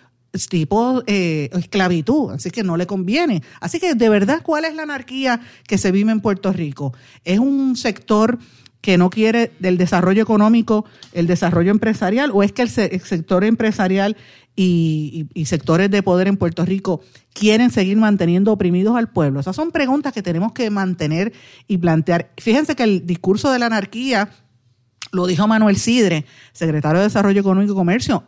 tipo 0.48 1.02
eh, 1.06 1.48
esclavitud, 1.52 2.32
así 2.32 2.50
que 2.50 2.62
no 2.62 2.76
le 2.76 2.86
conviene. 2.86 3.42
Así 3.60 3.80
que 3.80 3.94
de 3.94 4.08
verdad, 4.08 4.40
¿cuál 4.42 4.64
es 4.66 4.74
la 4.74 4.82
anarquía 4.82 5.40
que 5.66 5.78
se 5.78 5.92
vive 5.92 6.12
en 6.12 6.20
Puerto 6.20 6.52
Rico? 6.52 6.92
Es 7.24 7.38
un 7.38 7.76
sector 7.76 8.38
que 8.82 8.98
no 8.98 9.10
quiere 9.10 9.52
del 9.58 9.78
desarrollo 9.78 10.22
económico 10.22 10.84
el 11.12 11.26
desarrollo 11.26 11.70
empresarial 11.72 12.30
o 12.32 12.42
es 12.42 12.52
que 12.52 12.62
el, 12.62 12.68
se- 12.68 12.94
el 12.94 13.00
sector 13.00 13.42
empresarial 13.44 14.16
y, 14.54 15.26
y- 15.34 15.40
y 15.40 15.46
sectores 15.46 15.90
de 15.90 16.02
poder 16.02 16.28
en 16.28 16.36
Puerto 16.36 16.64
Rico 16.64 17.00
quieren 17.32 17.70
seguir 17.70 17.96
manteniendo 17.96 18.52
oprimidos 18.52 18.96
al 18.96 19.08
pueblo? 19.08 19.40
Esas 19.40 19.56
son 19.56 19.70
preguntas 19.72 20.12
que 20.12 20.22
tenemos 20.22 20.52
que 20.52 20.70
mantener 20.70 21.32
y 21.66 21.78
plantear. 21.78 22.30
Fíjense 22.38 22.76
que 22.76 22.84
el 22.84 23.06
discurso 23.06 23.50
de 23.50 23.58
la 23.58 23.66
anarquía 23.66 24.30
lo 25.12 25.26
dijo 25.26 25.48
Manuel 25.48 25.76
Sidre, 25.76 26.24
secretario 26.52 26.98
de 27.00 27.06
Desarrollo 27.06 27.40
Económico 27.40 27.72
y 27.72 27.76
Comercio. 27.76 28.24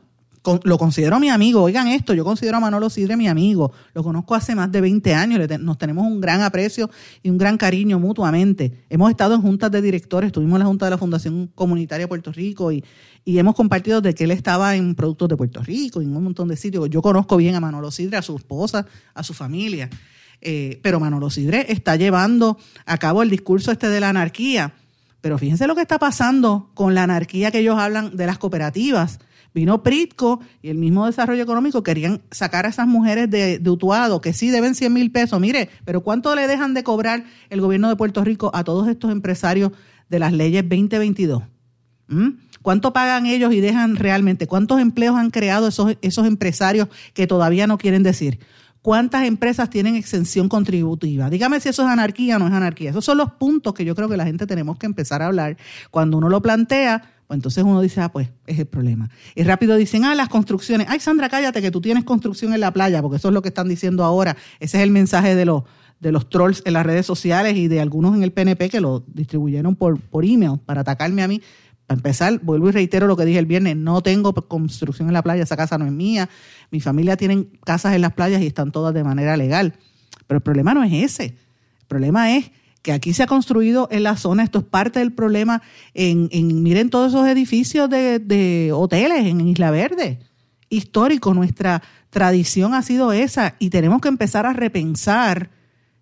Lo 0.65 0.79
considero 0.79 1.21
mi 1.21 1.29
amigo. 1.29 1.63
Oigan 1.63 1.89
esto, 1.89 2.15
yo 2.15 2.25
considero 2.25 2.57
a 2.57 2.61
Manolo 2.61 2.89
Sidre 2.91 3.17
mi 3.17 3.29
amigo. 3.29 3.73
Lo 3.95 4.03
conozco 4.03 4.35
hace 4.35 4.55
más 4.55 4.71
de 4.73 4.81
20 4.81 5.15
años. 5.15 5.41
nos 5.61 5.79
tenemos 5.79 6.07
un 6.07 6.21
gran 6.21 6.43
aprecio 6.43 6.91
y 7.23 7.31
un 7.31 7.39
gran 7.39 7.59
cariño 7.59 7.99
mutuamente. 7.99 8.85
Hemos 8.89 9.11
estado 9.11 9.35
en 9.35 9.43
juntas 9.43 9.71
de 9.71 9.83
directores, 9.83 10.29
estuvimos 10.29 10.57
en 10.57 10.61
la 10.61 10.67
Junta 10.67 10.87
de 10.87 10.91
la 10.91 10.99
Fundación 10.99 11.51
Comunitaria 11.55 12.05
de 12.05 12.09
Puerto 12.09 12.33
Rico 12.33 12.73
y, 12.73 12.85
y 13.25 13.39
hemos 13.39 13.55
compartido 13.55 14.01
de 14.01 14.15
que 14.15 14.25
él 14.25 14.31
estaba 14.31 14.75
en 14.75 14.95
Productos 14.95 15.29
de 15.29 15.37
Puerto 15.37 15.63
Rico 15.63 16.01
y 16.01 16.05
en 16.07 16.17
un 16.17 16.25
montón 16.25 16.49
de 16.49 16.57
sitios. 16.57 16.89
Yo 16.89 17.03
conozco 17.03 17.37
bien 17.37 17.55
a 17.55 17.61
Manolo 17.61 17.91
Sidre, 17.91 18.17
a 18.17 18.23
su 18.23 18.37
esposa, 18.37 18.87
a 19.15 19.23
su 19.23 19.35
familia. 19.35 19.91
Eh, 20.41 20.79
pero 20.83 21.01
Manolo 21.01 21.31
Sidre 21.31 21.67
está 21.69 21.97
llevando 21.97 22.59
a 22.87 22.97
cabo 22.99 23.23
el 23.23 23.31
discurso 23.31 23.73
este 23.73 23.89
de 23.89 24.01
la 24.01 24.09
anarquía. 24.09 24.73
Pero 25.21 25.37
fíjense 25.37 25.67
lo 25.67 25.75
que 25.75 25.83
está 25.83 25.99
pasando 25.99 26.71
con 26.75 26.95
la 26.95 27.03
anarquía 27.03 27.51
que 27.51 27.59
ellos 27.59 27.79
hablan 27.79 28.17
de 28.17 28.27
las 28.27 28.39
cooperativas. 28.39 29.19
Vino 29.59 29.83
Pritco 29.83 30.41
y 30.63 30.69
el 30.69 30.79
mismo 30.79 31.07
desarrollo 31.07 31.43
económico 31.43 31.83
querían 31.83 32.23
sacar 32.31 32.65
a 32.65 32.69
esas 32.69 32.87
mujeres 32.87 33.29
de, 33.29 33.59
de 33.59 33.71
Utuado, 33.71 34.21
que 34.21 34.33
sí 34.33 34.51
deben 34.51 34.75
100 34.75 34.93
mil 34.93 35.11
pesos. 35.11 35.41
Mire, 35.41 35.69
pero 35.85 36.03
¿cuánto 36.03 36.35
le 36.37 36.47
dejan 36.47 36.75
de 36.75 36.85
cobrar 36.85 37.25
el 37.51 37.61
gobierno 37.61 37.89
de 37.89 37.97
Puerto 37.97 38.23
Rico 38.23 38.53
a 38.55 38.63
todos 38.63 38.87
estos 38.89 39.11
empresarios 39.11 39.73
de 40.09 40.19
las 40.21 40.33
leyes 40.33 40.63
2022? 40.63 41.43
¿Mm? 42.07 42.29
¿Cuánto 42.63 42.93
pagan 42.93 43.27
ellos 43.27 43.53
y 43.53 43.61
dejan 43.61 43.97
realmente? 43.97 44.47
¿Cuántos 44.47 44.81
empleos 44.81 45.17
han 45.17 45.31
creado 45.31 45.69
esos, 45.69 45.97
esos 46.03 46.27
empresarios 46.27 46.89
que 47.13 47.27
todavía 47.27 47.67
no 47.67 47.79
quieren 47.79 48.03
decir? 48.03 48.39
¿Cuántas 48.81 49.25
empresas 49.25 49.71
tienen 49.71 49.97
exención 49.97 50.49
contributiva? 50.49 51.31
Dígame 51.31 51.61
si 51.61 51.69
eso 51.69 51.83
es 51.83 51.89
anarquía 51.89 52.37
o 52.37 52.39
no 52.39 52.47
es 52.47 52.53
anarquía. 52.53 52.91
Esos 52.91 53.05
son 53.05 53.19
los 53.19 53.33
puntos 53.33 53.75
que 53.75 53.85
yo 53.85 53.95
creo 53.95 54.09
que 54.09 54.17
la 54.17 54.25
gente 54.25 54.47
tenemos 54.47 54.79
que 54.79 54.87
empezar 54.87 55.21
a 55.21 55.27
hablar. 55.27 55.57
Cuando 55.91 56.17
uno 56.17 56.29
lo 56.29 56.41
plantea, 56.41 57.18
entonces 57.35 57.63
uno 57.63 57.81
dice, 57.81 58.01
ah, 58.01 58.11
pues 58.11 58.31
es 58.47 58.59
el 58.59 58.67
problema. 58.67 59.11
Y 59.35 59.43
rápido 59.43 59.77
dicen, 59.77 60.05
ah, 60.05 60.15
las 60.15 60.29
construcciones. 60.29 60.87
Ay, 60.89 61.01
Sandra, 61.01 61.29
cállate 61.29 61.61
que 61.61 61.71
tú 61.71 61.81
tienes 61.81 62.05
construcción 62.05 62.55
en 62.55 62.61
la 62.61 62.73
playa, 62.73 63.03
porque 63.03 63.17
eso 63.17 63.29
es 63.29 63.35
lo 63.35 63.43
que 63.43 63.49
están 63.49 63.69
diciendo 63.69 64.05
ahora. 64.05 64.37
Ese 64.61 64.79
es 64.79 64.83
el 64.83 64.91
mensaje 64.91 65.35
de 65.35 65.45
los, 65.45 65.65
de 66.01 66.11
los 66.11 66.31
trolls 66.31 66.63
en 66.65 66.73
las 66.73 66.87
redes 66.87 67.05
sociales 67.05 67.57
y 67.57 67.69
de 67.69 67.81
algunos 67.81 68.17
en 68.17 68.23
el 68.23 68.33
PNP 68.33 68.71
que 68.71 68.81
lo 68.81 69.05
distribuyeron 69.07 69.77
por, 69.77 70.01
por 70.01 70.25
email 70.25 70.59
para 70.65 70.81
atacarme 70.81 71.23
a 71.23 71.29
mí. 71.29 71.43
Para 71.87 71.99
empezar, 71.99 72.41
vuelvo 72.43 72.69
y 72.69 72.73
reitero 72.73 73.07
lo 73.07 73.17
que 73.17 73.25
dije 73.25 73.39
el 73.39 73.47
viernes, 73.47 73.77
no 73.77 74.03
tengo 74.03 74.35
construcción 74.35 75.09
en 75.09 75.15
la 75.15 75.23
playa, 75.23 75.43
esa 75.43 75.57
casa 75.57 75.79
no 75.79 75.87
es 75.87 75.93
mía, 75.93 76.29
mi 76.71 76.81
familia 76.81 77.17
tiene 77.17 77.47
casas 77.65 77.95
en 77.95 78.03
las 78.03 78.13
playas 78.13 78.43
y 78.43 78.47
están 78.47 78.73
todas 78.73 78.93
de 78.93 79.05
manera 79.05 79.39
legal. 79.39 79.75
Pero 80.27 80.37
el 80.37 80.43
problema 80.43 80.75
no 80.75 80.85
es 80.85 80.93
ese, 80.93 81.25
el 81.25 81.87
problema 81.89 82.37
es 82.37 82.51
que 82.83 82.93
aquí 82.93 83.13
se 83.13 83.23
ha 83.23 83.27
construido 83.27 83.89
en 83.91 84.03
la 84.05 84.17
zona, 84.17 84.43
esto 84.45 84.59
es 84.61 84.65
parte 84.65 84.99
del 85.01 85.13
problema, 85.13 85.63
en, 85.95 86.29
en 86.33 86.63
miren 86.63 86.91
todos 86.91 87.13
esos 87.13 87.27
edificios 87.29 87.91
de, 87.91 88.19
de 88.19 88.71
hoteles 88.73 89.27
en 89.27 89.47
Isla 89.47 89.71
Verde, 89.71 90.21
histórico, 90.71 91.35
nuestra 91.35 91.83
tradición 92.11 92.75
ha 92.75 92.83
sido 92.83 93.13
esa 93.13 93.55
y 93.59 93.71
tenemos 93.71 94.01
que 94.01 94.09
empezar 94.09 94.47
a 94.47 94.53
repensar 94.53 95.51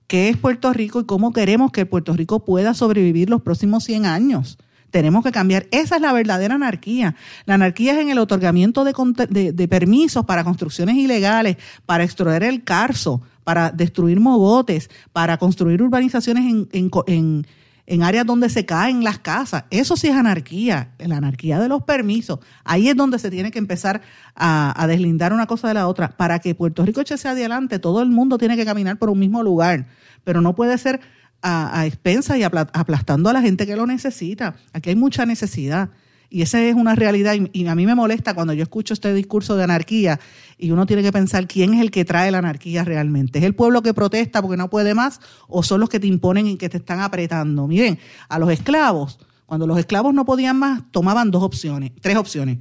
qué 0.06 0.28
es 0.28 0.36
Puerto 0.36 0.72
Rico 0.72 1.00
y 1.00 1.04
cómo 1.04 1.32
queremos 1.32 1.72
que 1.72 1.86
Puerto 1.86 2.12
Rico 2.14 2.44
pueda 2.44 2.74
sobrevivir 2.74 3.28
los 3.30 3.42
próximos 3.42 3.84
100 3.84 4.06
años. 4.06 4.58
Tenemos 4.90 5.24
que 5.24 5.32
cambiar. 5.32 5.66
Esa 5.72 5.96
es 5.96 6.00
la 6.02 6.12
verdadera 6.12 6.54
anarquía. 6.54 7.16
La 7.44 7.54
anarquía 7.54 7.94
es 7.94 7.98
en 7.98 8.08
el 8.08 8.18
otorgamiento 8.18 8.84
de, 8.84 8.94
de- 9.28 9.52
de 9.52 9.68
permisos 9.68 10.24
para 10.24 10.44
construcciones 10.44 10.96
ilegales, 10.96 11.56
para 11.86 12.04
extraer 12.04 12.44
el 12.44 12.62
carso, 12.62 13.20
para 13.46 13.70
destruir 13.70 14.18
mogotes, 14.18 14.90
para 15.12 15.36
construir 15.38 15.80
urbanizaciones 15.80 16.44
en, 16.50 16.68
en 16.72 16.90
en- 17.06 17.46
en 17.88 18.02
áreas 18.02 18.26
donde 18.26 18.48
se 18.50 18.66
caen 18.66 19.04
las 19.04 19.20
casas. 19.20 19.62
Eso 19.70 19.96
sí 19.96 20.08
es 20.08 20.16
anarquía, 20.16 20.90
la 20.98 21.18
anarquía 21.18 21.60
de 21.60 21.68
los 21.68 21.84
permisos. 21.84 22.40
Ahí 22.64 22.88
es 22.88 22.96
donde 22.96 23.20
se 23.20 23.30
tiene 23.30 23.52
que 23.52 23.60
empezar 23.60 24.00
a, 24.34 24.74
a 24.82 24.88
deslindar 24.88 25.32
una 25.32 25.46
cosa 25.46 25.68
de 25.68 25.74
la 25.74 25.86
otra. 25.86 26.08
Para 26.16 26.40
que 26.40 26.56
Puerto 26.56 26.84
Rico 26.84 27.00
eche 27.00 27.14
hacia 27.14 27.30
adelante, 27.30 27.78
todo 27.78 28.02
el 28.02 28.08
mundo 28.08 28.38
tiene 28.38 28.56
que 28.56 28.64
caminar 28.64 28.98
por 28.98 29.08
un 29.08 29.20
mismo 29.20 29.40
lugar, 29.44 29.86
pero 30.24 30.40
no 30.40 30.56
puede 30.56 30.76
ser 30.78 30.98
a, 31.42 31.78
a 31.78 31.86
expensas 31.86 32.36
y 32.38 32.42
apla- 32.42 32.68
aplastando 32.72 33.30
a 33.30 33.32
la 33.32 33.40
gente 33.40 33.66
que 33.68 33.76
lo 33.76 33.86
necesita. 33.86 34.56
Aquí 34.72 34.90
hay 34.90 34.96
mucha 34.96 35.24
necesidad. 35.24 35.90
Y 36.28 36.42
esa 36.42 36.62
es 36.62 36.74
una 36.74 36.94
realidad 36.94 37.34
y, 37.52 37.66
a 37.66 37.74
mí 37.74 37.86
me 37.86 37.94
molesta 37.94 38.34
cuando 38.34 38.52
yo 38.52 38.62
escucho 38.62 38.94
este 38.94 39.12
discurso 39.14 39.56
de 39.56 39.64
anarquía 39.64 40.18
y 40.58 40.70
uno 40.70 40.86
tiene 40.86 41.02
que 41.02 41.12
pensar 41.12 41.46
quién 41.46 41.74
es 41.74 41.80
el 41.80 41.90
que 41.90 42.04
trae 42.04 42.30
la 42.30 42.38
anarquía 42.38 42.84
realmente. 42.84 43.38
¿Es 43.38 43.44
el 43.44 43.54
pueblo 43.54 43.82
que 43.82 43.94
protesta 43.94 44.42
porque 44.42 44.56
no 44.56 44.68
puede 44.68 44.94
más 44.94 45.20
o 45.48 45.62
son 45.62 45.80
los 45.80 45.88
que 45.88 46.00
te 46.00 46.06
imponen 46.06 46.46
y 46.46 46.56
que 46.56 46.68
te 46.68 46.78
están 46.78 47.00
apretando? 47.00 47.66
Miren, 47.66 47.98
a 48.28 48.38
los 48.38 48.50
esclavos, 48.50 49.18
cuando 49.46 49.66
los 49.66 49.78
esclavos 49.78 50.12
no 50.14 50.24
podían 50.24 50.58
más, 50.58 50.82
tomaban 50.90 51.30
dos 51.30 51.42
opciones, 51.42 51.92
tres 52.00 52.16
opciones. 52.16 52.58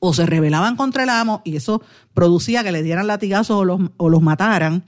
O 0.00 0.12
se 0.12 0.26
rebelaban 0.26 0.76
contra 0.76 1.04
el 1.04 1.08
amo 1.08 1.42
y 1.44 1.56
eso 1.56 1.82
producía 2.12 2.64
que 2.64 2.72
le 2.72 2.82
dieran 2.82 3.06
latigazos 3.06 3.56
o 3.56 3.64
los, 3.64 3.80
o 3.96 4.08
los 4.08 4.20
mataran, 4.20 4.84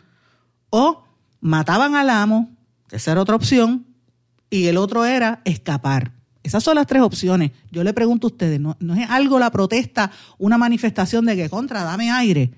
o 0.70 1.04
mataban 1.40 1.94
al 1.94 2.10
amo, 2.10 2.50
esa 2.90 3.12
era 3.12 3.22
otra 3.22 3.36
opción, 3.36 3.86
y 4.50 4.66
el 4.66 4.76
otro 4.76 5.04
era 5.04 5.40
escapar. 5.44 6.17
Esas 6.48 6.64
son 6.64 6.76
las 6.76 6.86
tres 6.86 7.02
opciones. 7.02 7.50
Yo 7.70 7.84
le 7.84 7.92
pregunto 7.92 8.26
a 8.26 8.30
ustedes, 8.30 8.58
¿no, 8.58 8.74
no 8.80 8.94
es 8.94 9.08
algo 9.10 9.38
la 9.38 9.50
protesta, 9.50 10.10
una 10.38 10.56
manifestación 10.56 11.26
de 11.26 11.36
que 11.36 11.50
contra, 11.50 11.84
dame 11.84 12.10
aire 12.10 12.52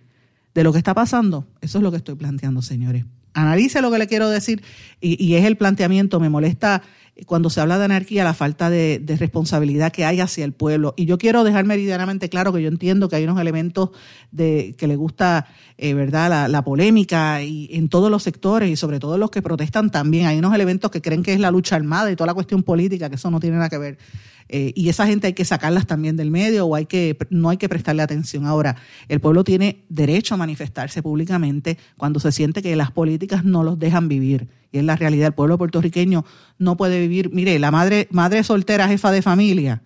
de 0.54 0.62
lo 0.62 0.72
que 0.72 0.78
está 0.78 0.94
pasando? 0.94 1.48
Eso 1.60 1.78
es 1.78 1.82
lo 1.82 1.90
que 1.90 1.96
estoy 1.96 2.14
planteando, 2.14 2.62
señores. 2.62 3.04
Analice 3.34 3.80
lo 3.82 3.90
que 3.90 3.98
le 3.98 4.06
quiero 4.06 4.28
decir 4.28 4.62
y, 5.00 5.34
es 5.34 5.44
el 5.44 5.56
planteamiento. 5.56 6.20
Me 6.20 6.28
molesta 6.28 6.82
cuando 7.26 7.50
se 7.50 7.60
habla 7.60 7.78
de 7.78 7.84
anarquía 7.84 8.24
la 8.24 8.34
falta 8.34 8.70
de, 8.70 8.98
de 8.98 9.16
responsabilidad 9.16 9.92
que 9.92 10.04
hay 10.04 10.20
hacia 10.20 10.44
el 10.44 10.52
pueblo. 10.52 10.94
Y 10.96 11.04
yo 11.04 11.18
quiero 11.18 11.44
dejar 11.44 11.64
meridianamente 11.64 12.28
claro 12.28 12.52
que 12.52 12.62
yo 12.62 12.68
entiendo 12.68 13.08
que 13.08 13.16
hay 13.16 13.24
unos 13.24 13.40
elementos 13.40 13.90
de 14.30 14.74
que 14.78 14.86
le 14.86 14.96
gusta, 14.96 15.46
eh, 15.76 15.94
¿verdad?, 15.94 16.30
la, 16.30 16.48
la 16.48 16.62
polémica 16.62 17.42
y 17.42 17.68
en 17.72 17.88
todos 17.88 18.10
los 18.10 18.22
sectores 18.22 18.70
y 18.70 18.76
sobre 18.76 19.00
todo 19.00 19.18
los 19.18 19.30
que 19.30 19.42
protestan 19.42 19.90
también. 19.90 20.26
Hay 20.26 20.38
unos 20.38 20.54
elementos 20.54 20.90
que 20.90 21.02
creen 21.02 21.22
que 21.22 21.32
es 21.34 21.40
la 21.40 21.50
lucha 21.50 21.76
armada 21.76 22.10
y 22.10 22.16
toda 22.16 22.28
la 22.28 22.34
cuestión 22.34 22.62
política, 22.62 23.10
que 23.10 23.16
eso 23.16 23.30
no 23.30 23.40
tiene 23.40 23.56
nada 23.56 23.68
que 23.68 23.78
ver. 23.78 23.98
Eh, 24.52 24.72
y 24.74 24.88
esa 24.88 25.06
gente 25.06 25.28
hay 25.28 25.32
que 25.32 25.44
sacarlas 25.44 25.86
también 25.86 26.16
del 26.16 26.32
medio 26.32 26.66
o 26.66 26.74
hay 26.74 26.86
que 26.86 27.16
no 27.30 27.50
hay 27.50 27.56
que 27.56 27.68
prestarle 27.68 28.02
atención. 28.02 28.46
Ahora, 28.46 28.74
el 29.08 29.20
pueblo 29.20 29.44
tiene 29.44 29.84
derecho 29.88 30.34
a 30.34 30.36
manifestarse 30.36 31.04
públicamente 31.04 31.78
cuando 31.96 32.18
se 32.18 32.32
siente 32.32 32.60
que 32.60 32.74
las 32.74 32.90
políticas 32.90 33.44
no 33.44 33.62
los 33.62 33.78
dejan 33.78 34.08
vivir. 34.08 34.48
Y 34.72 34.78
es 34.78 34.84
la 34.84 34.96
realidad, 34.96 35.28
el 35.28 35.34
pueblo 35.34 35.56
puertorriqueño 35.56 36.24
no 36.58 36.76
puede 36.76 36.98
vivir. 36.98 37.30
Mire, 37.32 37.60
la 37.60 37.70
madre, 37.70 38.08
madre 38.10 38.42
soltera, 38.42 38.88
jefa 38.88 39.12
de 39.12 39.22
familia, 39.22 39.82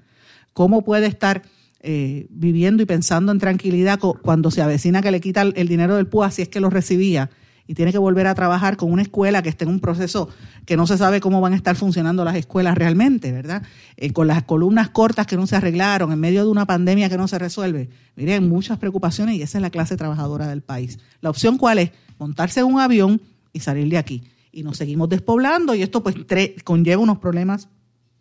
¿cómo 0.54 0.82
puede 0.82 1.08
estar 1.08 1.42
eh, 1.80 2.26
viviendo 2.30 2.82
y 2.82 2.86
pensando 2.86 3.32
en 3.32 3.40
tranquilidad 3.40 3.98
cuando 3.98 4.50
se 4.50 4.62
avecina 4.62 5.02
que 5.02 5.10
le 5.10 5.20
quita 5.20 5.42
el, 5.42 5.52
el 5.56 5.68
dinero 5.68 5.96
del 5.96 6.06
PUA 6.06 6.30
si 6.30 6.40
es 6.40 6.48
que 6.48 6.60
lo 6.60 6.70
recibía? 6.70 7.28
Y 7.66 7.74
tiene 7.74 7.92
que 7.92 7.98
volver 7.98 8.26
a 8.26 8.34
trabajar 8.34 8.76
con 8.76 8.92
una 8.92 9.02
escuela 9.02 9.42
que 9.42 9.48
esté 9.48 9.64
en 9.64 9.70
un 9.70 9.80
proceso 9.80 10.28
que 10.66 10.76
no 10.76 10.86
se 10.86 10.98
sabe 10.98 11.20
cómo 11.20 11.40
van 11.40 11.54
a 11.54 11.56
estar 11.56 11.76
funcionando 11.76 12.24
las 12.24 12.36
escuelas 12.36 12.76
realmente, 12.76 13.32
¿verdad? 13.32 13.62
Eh, 13.96 14.12
con 14.12 14.26
las 14.26 14.42
columnas 14.42 14.90
cortas 14.90 15.26
que 15.26 15.36
no 15.36 15.46
se 15.46 15.56
arreglaron, 15.56 16.12
en 16.12 16.20
medio 16.20 16.44
de 16.44 16.50
una 16.50 16.66
pandemia 16.66 17.08
que 17.08 17.16
no 17.16 17.28
se 17.28 17.38
resuelve. 17.38 17.88
Miren, 18.16 18.48
muchas 18.48 18.78
preocupaciones 18.78 19.36
y 19.36 19.42
esa 19.42 19.58
es 19.58 19.62
la 19.62 19.70
clase 19.70 19.96
trabajadora 19.96 20.46
del 20.46 20.62
país. 20.62 20.98
La 21.20 21.30
opción 21.30 21.58
cuál 21.58 21.78
es? 21.78 21.90
Montarse 22.18 22.60
en 22.60 22.66
un 22.66 22.80
avión 22.80 23.20
y 23.52 23.60
salir 23.60 23.88
de 23.88 23.98
aquí. 23.98 24.24
Y 24.52 24.62
nos 24.62 24.76
seguimos 24.76 25.08
despoblando 25.08 25.74
y 25.74 25.82
esto 25.82 26.02
pues 26.02 26.16
conlleva 26.64 27.02
unos 27.02 27.18
problemas 27.18 27.68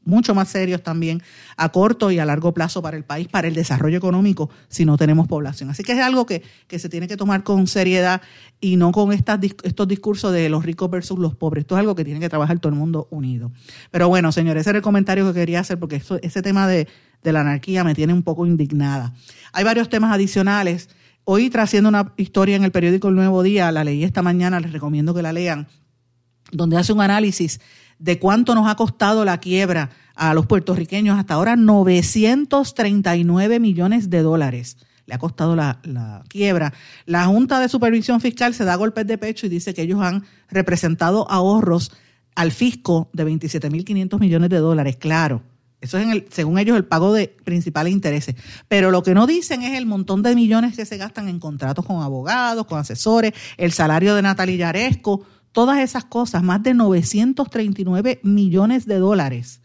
mucho 0.05 0.35
más 0.35 0.49
serios 0.49 0.83
también 0.83 1.21
a 1.57 1.69
corto 1.69 2.11
y 2.11 2.19
a 2.19 2.25
largo 2.25 2.53
plazo 2.53 2.81
para 2.81 2.97
el 2.97 3.03
país, 3.03 3.27
para 3.27 3.47
el 3.47 3.55
desarrollo 3.55 3.97
económico, 3.97 4.49
si 4.67 4.85
no 4.85 4.97
tenemos 4.97 5.27
población. 5.27 5.69
Así 5.69 5.83
que 5.83 5.93
es 5.93 5.99
algo 5.99 6.25
que, 6.25 6.43
que 6.67 6.79
se 6.79 6.89
tiene 6.89 7.07
que 7.07 7.17
tomar 7.17 7.43
con 7.43 7.67
seriedad 7.67 8.21
y 8.59 8.75
no 8.75 8.91
con 8.91 9.11
estas, 9.13 9.39
estos 9.63 9.87
discursos 9.87 10.31
de 10.33 10.49
los 10.49 10.65
ricos 10.65 10.89
versus 10.89 11.19
los 11.19 11.35
pobres. 11.35 11.63
Esto 11.63 11.75
es 11.75 11.79
algo 11.79 11.95
que 11.95 12.05
tiene 12.05 12.19
que 12.19 12.29
trabajar 12.29 12.59
todo 12.59 12.71
el 12.71 12.79
mundo 12.79 13.07
unido. 13.11 13.51
Pero 13.91 14.09
bueno, 14.09 14.31
señores, 14.31 14.61
ese 14.61 14.71
era 14.71 14.77
el 14.77 14.83
comentario 14.83 15.25
que 15.27 15.39
quería 15.39 15.59
hacer 15.59 15.79
porque 15.79 16.01
ese 16.21 16.41
tema 16.41 16.67
de, 16.67 16.87
de 17.23 17.33
la 17.33 17.41
anarquía 17.41 17.83
me 17.83 17.95
tiene 17.95 18.13
un 18.13 18.23
poco 18.23 18.45
indignada. 18.45 19.13
Hay 19.51 19.63
varios 19.63 19.89
temas 19.89 20.13
adicionales. 20.13 20.89
Hoy 21.25 21.49
trasciendo 21.49 21.89
una 21.89 22.13
historia 22.17 22.55
en 22.55 22.63
el 22.63 22.71
periódico 22.71 23.07
El 23.07 23.15
Nuevo 23.15 23.43
Día, 23.43 23.71
la 23.71 23.83
leí 23.83 24.03
esta 24.03 24.21
mañana, 24.21 24.59
les 24.59 24.73
recomiendo 24.73 25.13
que 25.13 25.21
la 25.21 25.31
lean, 25.31 25.67
donde 26.51 26.75
hace 26.75 26.91
un 26.91 26.99
análisis 26.99 27.61
de 28.03 28.19
cuánto 28.19 28.53
nos 28.53 28.67
ha 28.67 28.75
costado 28.75 29.23
la 29.23 29.39
quiebra 29.39 29.89
a 30.13 30.33
los 30.33 30.45
puertorriqueños 30.45 31.17
hasta 31.17 31.35
ahora 31.35 31.55
939 31.55 33.61
millones 33.61 34.09
de 34.09 34.21
dólares. 34.21 34.75
Le 35.05 35.15
ha 35.15 35.17
costado 35.17 35.55
la, 35.55 35.79
la 35.83 36.21
quiebra. 36.27 36.73
La 37.05 37.27
Junta 37.27 37.61
de 37.61 37.69
Supervisión 37.69 38.19
Fiscal 38.19 38.53
se 38.53 38.65
da 38.65 38.75
golpes 38.75 39.07
de 39.07 39.17
pecho 39.17 39.45
y 39.45 39.49
dice 39.49 39.73
que 39.73 39.83
ellos 39.83 40.01
han 40.01 40.25
representado 40.49 41.31
ahorros 41.31 41.93
al 42.35 42.51
fisco 42.51 43.09
de 43.13 43.25
27.500 43.25 44.19
millones 44.19 44.49
de 44.49 44.57
dólares, 44.57 44.97
claro. 44.97 45.41
Eso 45.79 45.97
es, 45.97 46.03
en 46.03 46.11
el, 46.11 46.25
según 46.29 46.59
ellos, 46.59 46.75
el 46.75 46.83
pago 46.83 47.13
de 47.13 47.33
principales 47.45 47.93
intereses. 47.93 48.35
Pero 48.67 48.91
lo 48.91 49.01
que 49.01 49.13
no 49.13 49.27
dicen 49.27 49.63
es 49.63 49.77
el 49.77 49.85
montón 49.85 50.23
de 50.23 50.35
millones 50.35 50.75
que 50.75 50.85
se 50.85 50.97
gastan 50.97 51.29
en 51.29 51.39
contratos 51.39 51.85
con 51.85 52.01
abogados, 52.01 52.65
con 52.65 52.79
asesores, 52.79 53.31
el 53.55 53.71
salario 53.71 54.13
de 54.15 54.21
Natalia 54.21 54.57
Yaresco, 54.57 55.25
todas 55.53 55.79
esas 55.79 56.03
cosas, 56.03 56.43
más 56.43 56.61
de 56.61 56.73
939 56.73 58.19
millones 58.23 58.85
de 58.85 58.97
dólares 58.97 59.61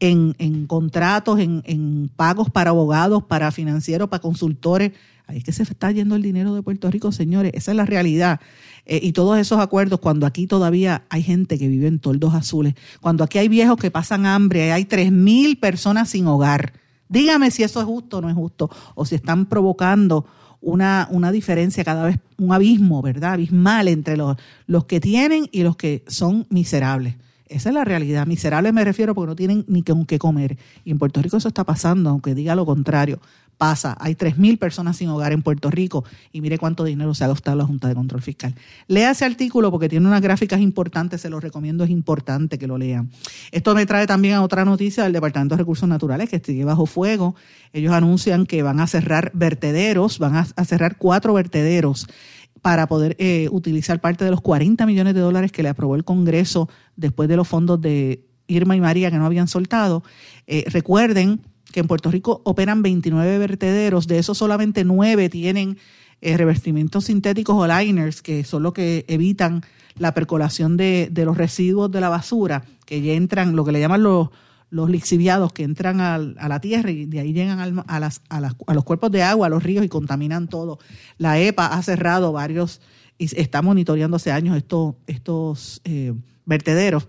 en, 0.00 0.34
en 0.38 0.66
contratos, 0.66 1.38
en, 1.38 1.62
en 1.66 2.10
pagos 2.14 2.50
para 2.50 2.70
abogados, 2.70 3.22
para 3.24 3.52
financieros, 3.52 4.08
para 4.08 4.20
consultores. 4.20 4.92
Ahí 5.26 5.38
es 5.38 5.44
que 5.44 5.52
se 5.52 5.62
está 5.62 5.92
yendo 5.92 6.16
el 6.16 6.22
dinero 6.22 6.54
de 6.54 6.62
Puerto 6.62 6.90
Rico, 6.90 7.12
señores. 7.12 7.52
Esa 7.54 7.72
es 7.72 7.76
la 7.76 7.84
realidad. 7.84 8.40
Eh, 8.86 9.00
y 9.02 9.12
todos 9.12 9.38
esos 9.38 9.60
acuerdos, 9.60 10.00
cuando 10.00 10.26
aquí 10.26 10.46
todavía 10.46 11.04
hay 11.10 11.22
gente 11.22 11.58
que 11.58 11.68
vive 11.68 11.86
en 11.86 11.98
toldos 11.98 12.34
azules, 12.34 12.74
cuando 13.00 13.22
aquí 13.22 13.38
hay 13.38 13.48
viejos 13.48 13.76
que 13.76 13.90
pasan 13.90 14.24
hambre, 14.24 14.72
hay 14.72 14.84
3.000 14.84 15.60
personas 15.60 16.08
sin 16.08 16.26
hogar. 16.26 16.72
Dígame 17.10 17.50
si 17.50 17.62
eso 17.62 17.80
es 17.80 17.86
justo 17.86 18.18
o 18.18 18.20
no 18.22 18.30
es 18.30 18.34
justo, 18.34 18.70
o 18.94 19.04
si 19.04 19.14
están 19.14 19.46
provocando 19.46 20.26
una, 20.60 21.08
una 21.10 21.32
diferencia 21.32 21.84
cada 21.84 22.04
vez, 22.04 22.18
un 22.36 22.52
abismo, 22.52 23.02
¿verdad? 23.02 23.34
Abismal 23.34 23.88
entre 23.88 24.16
los, 24.16 24.36
los 24.66 24.84
que 24.84 25.00
tienen 25.00 25.48
y 25.52 25.62
los 25.62 25.76
que 25.76 26.04
son 26.06 26.46
miserables. 26.50 27.14
Esa 27.48 27.70
es 27.70 27.74
la 27.74 27.84
realidad. 27.84 28.26
Miserables 28.26 28.72
me 28.72 28.84
refiero 28.84 29.14
porque 29.14 29.28
no 29.28 29.36
tienen 29.36 29.64
ni 29.68 29.82
con 29.82 30.04
qué 30.04 30.18
comer. 30.18 30.56
Y 30.84 30.90
en 30.90 30.98
Puerto 30.98 31.22
Rico 31.22 31.36
eso 31.36 31.48
está 31.48 31.64
pasando, 31.64 32.10
aunque 32.10 32.34
diga 32.34 32.54
lo 32.54 32.66
contrario. 32.66 33.20
Pasa. 33.56 33.96
Hay 33.98 34.14
3.000 34.14 34.56
personas 34.56 34.96
sin 34.96 35.08
hogar 35.08 35.32
en 35.32 35.42
Puerto 35.42 35.68
Rico 35.68 36.04
y 36.30 36.40
mire 36.40 36.58
cuánto 36.58 36.84
dinero 36.84 37.12
se 37.12 37.24
ha 37.24 37.28
gastado 37.28 37.56
la 37.56 37.64
Junta 37.64 37.88
de 37.88 37.96
Control 37.96 38.22
Fiscal. 38.22 38.54
Lea 38.86 39.10
ese 39.10 39.24
artículo 39.24 39.72
porque 39.72 39.88
tiene 39.88 40.06
unas 40.06 40.22
gráficas 40.22 40.60
importantes, 40.60 41.20
se 41.22 41.28
los 41.28 41.42
recomiendo, 41.42 41.82
es 41.82 41.90
importante 41.90 42.56
que 42.56 42.68
lo 42.68 42.78
lean. 42.78 43.10
Esto 43.50 43.74
me 43.74 43.84
trae 43.84 44.06
también 44.06 44.34
a 44.34 44.42
otra 44.42 44.64
noticia 44.64 45.02
del 45.02 45.12
Departamento 45.12 45.56
de 45.56 45.58
Recursos 45.58 45.88
Naturales 45.88 46.28
que 46.28 46.38
sigue 46.38 46.64
bajo 46.64 46.86
fuego. 46.86 47.34
Ellos 47.72 47.92
anuncian 47.92 48.46
que 48.46 48.62
van 48.62 48.78
a 48.78 48.86
cerrar 48.86 49.32
vertederos, 49.34 50.20
van 50.20 50.36
a, 50.36 50.46
a 50.54 50.64
cerrar 50.64 50.96
cuatro 50.96 51.34
vertederos 51.34 52.06
para 52.62 52.86
poder 52.86 53.16
eh, 53.18 53.48
utilizar 53.50 54.00
parte 54.00 54.24
de 54.24 54.30
los 54.30 54.40
40 54.40 54.86
millones 54.86 55.14
de 55.14 55.20
dólares 55.20 55.52
que 55.52 55.62
le 55.62 55.68
aprobó 55.68 55.94
el 55.94 56.04
Congreso 56.04 56.68
después 56.96 57.28
de 57.28 57.36
los 57.36 57.48
fondos 57.48 57.80
de 57.80 58.24
Irma 58.46 58.76
y 58.76 58.80
María 58.80 59.10
que 59.10 59.18
no 59.18 59.26
habían 59.26 59.48
soltado. 59.48 60.02
Eh, 60.46 60.64
recuerden 60.68 61.40
que 61.72 61.80
en 61.80 61.86
Puerto 61.86 62.10
Rico 62.10 62.40
operan 62.44 62.82
29 62.82 63.38
vertederos, 63.38 64.06
de 64.06 64.18
esos 64.18 64.38
solamente 64.38 64.84
9 64.84 65.28
tienen 65.28 65.78
eh, 66.20 66.36
revestimientos 66.36 67.04
sintéticos 67.04 67.56
o 67.56 67.66
liners, 67.66 68.22
que 68.22 68.44
son 68.44 68.62
los 68.62 68.72
que 68.72 69.04
evitan 69.08 69.62
la 69.96 70.14
percolación 70.14 70.76
de, 70.76 71.08
de, 71.12 71.24
los 71.24 71.36
residuos 71.36 71.90
de 71.90 72.00
la 72.00 72.08
basura, 72.08 72.64
que 72.86 73.02
ya 73.02 73.12
entran, 73.12 73.54
lo 73.54 73.64
que 73.64 73.72
le 73.72 73.80
llaman 73.80 74.02
los, 74.02 74.30
los 74.70 74.90
lixiviados, 74.90 75.52
que 75.52 75.62
entran 75.62 76.00
a 76.00 76.18
la 76.18 76.60
tierra 76.60 76.90
y 76.90 77.06
de 77.06 77.20
ahí 77.20 77.32
llegan 77.32 77.60
al, 77.60 77.84
a, 77.86 78.00
las, 78.00 78.22
a, 78.28 78.40
las, 78.40 78.54
a 78.66 78.74
los 78.74 78.84
cuerpos 78.84 79.10
de 79.10 79.22
agua, 79.22 79.46
a 79.46 79.50
los 79.50 79.62
ríos 79.62 79.84
y 79.84 79.88
contaminan 79.88 80.48
todo. 80.48 80.78
La 81.16 81.38
EPA 81.38 81.66
ha 81.66 81.82
cerrado 81.82 82.32
varios 82.32 82.80
y 83.16 83.28
está 83.40 83.62
monitoreando 83.62 84.16
hace 84.16 84.30
años 84.30 84.56
estos, 84.56 84.94
estos 85.06 85.80
eh, 85.84 86.14
vertederos 86.44 87.08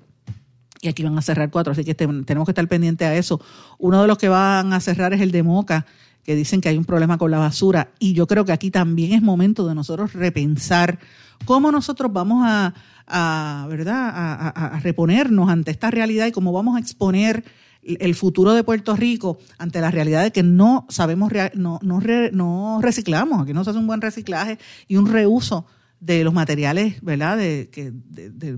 y 0.82 0.88
aquí 0.88 1.04
van 1.04 1.18
a 1.18 1.22
cerrar 1.22 1.50
cuatro, 1.52 1.74
así 1.74 1.84
que 1.84 1.96
tenemos 1.96 2.46
que 2.46 2.52
estar 2.52 2.68
pendientes 2.68 3.08
a 3.08 3.16
eso. 3.16 3.42
Uno 3.78 4.02
de 4.02 4.08
los 4.08 4.18
que 4.18 4.30
van 4.30 4.74
a 4.74 4.80
cerrar 4.80 5.14
es 5.14 5.22
el 5.22 5.32
de 5.32 5.44
Moca, 5.44 5.86
que 6.24 6.36
dicen 6.36 6.62
que 6.62 6.70
hay 6.70 6.78
un 6.78 6.86
problema 6.86 7.18
con 7.18 7.32
la 7.32 7.40
basura, 7.40 7.92
y 8.00 8.14
yo 8.14 8.28
creo 8.28 8.46
que 8.46 8.52
aquí 8.52 8.72
también 8.72 9.14
es 9.14 9.22
momento 9.22 9.68
de 9.68 9.76
nosotros 9.76 10.14
repensar 10.14 11.00
cómo 11.46 11.72
nosotros 11.72 12.12
vamos 12.14 12.44
a, 12.46 12.74
a 13.10 13.66
¿verdad? 13.70 14.10
A, 14.14 14.48
a, 14.50 14.80
reponernos 14.80 15.50
ante 15.50 15.72
esta 15.72 15.92
realidad 15.92 16.28
y 16.28 16.32
cómo 16.32 16.52
vamos 16.52 16.76
a 16.76 16.80
exponer 16.80 17.44
el 17.82 18.16
futuro 18.16 18.54
de 18.54 18.64
Puerto 18.64 18.96
Rico 18.96 19.40
ante 19.58 19.82
la 19.82 19.90
realidad 19.90 20.24
de 20.24 20.32
que 20.32 20.44
no 20.44 20.86
sabemos, 20.90 21.32
no, 21.56 21.80
no, 21.82 22.02
no 22.32 22.80
reciclamos, 22.82 23.42
aquí 23.42 23.54
no 23.54 23.64
se 23.64 23.70
hace 23.70 23.80
un 23.80 23.88
buen 23.88 24.02
reciclaje 24.02 24.60
y 24.88 24.98
un 24.98 25.08
reuso 25.08 25.66
de 26.00 26.24
los 26.24 26.34
materiales, 26.34 27.02
¿verdad? 27.02 27.38
De, 27.38 27.70
que, 27.72 27.92
de 27.94 28.58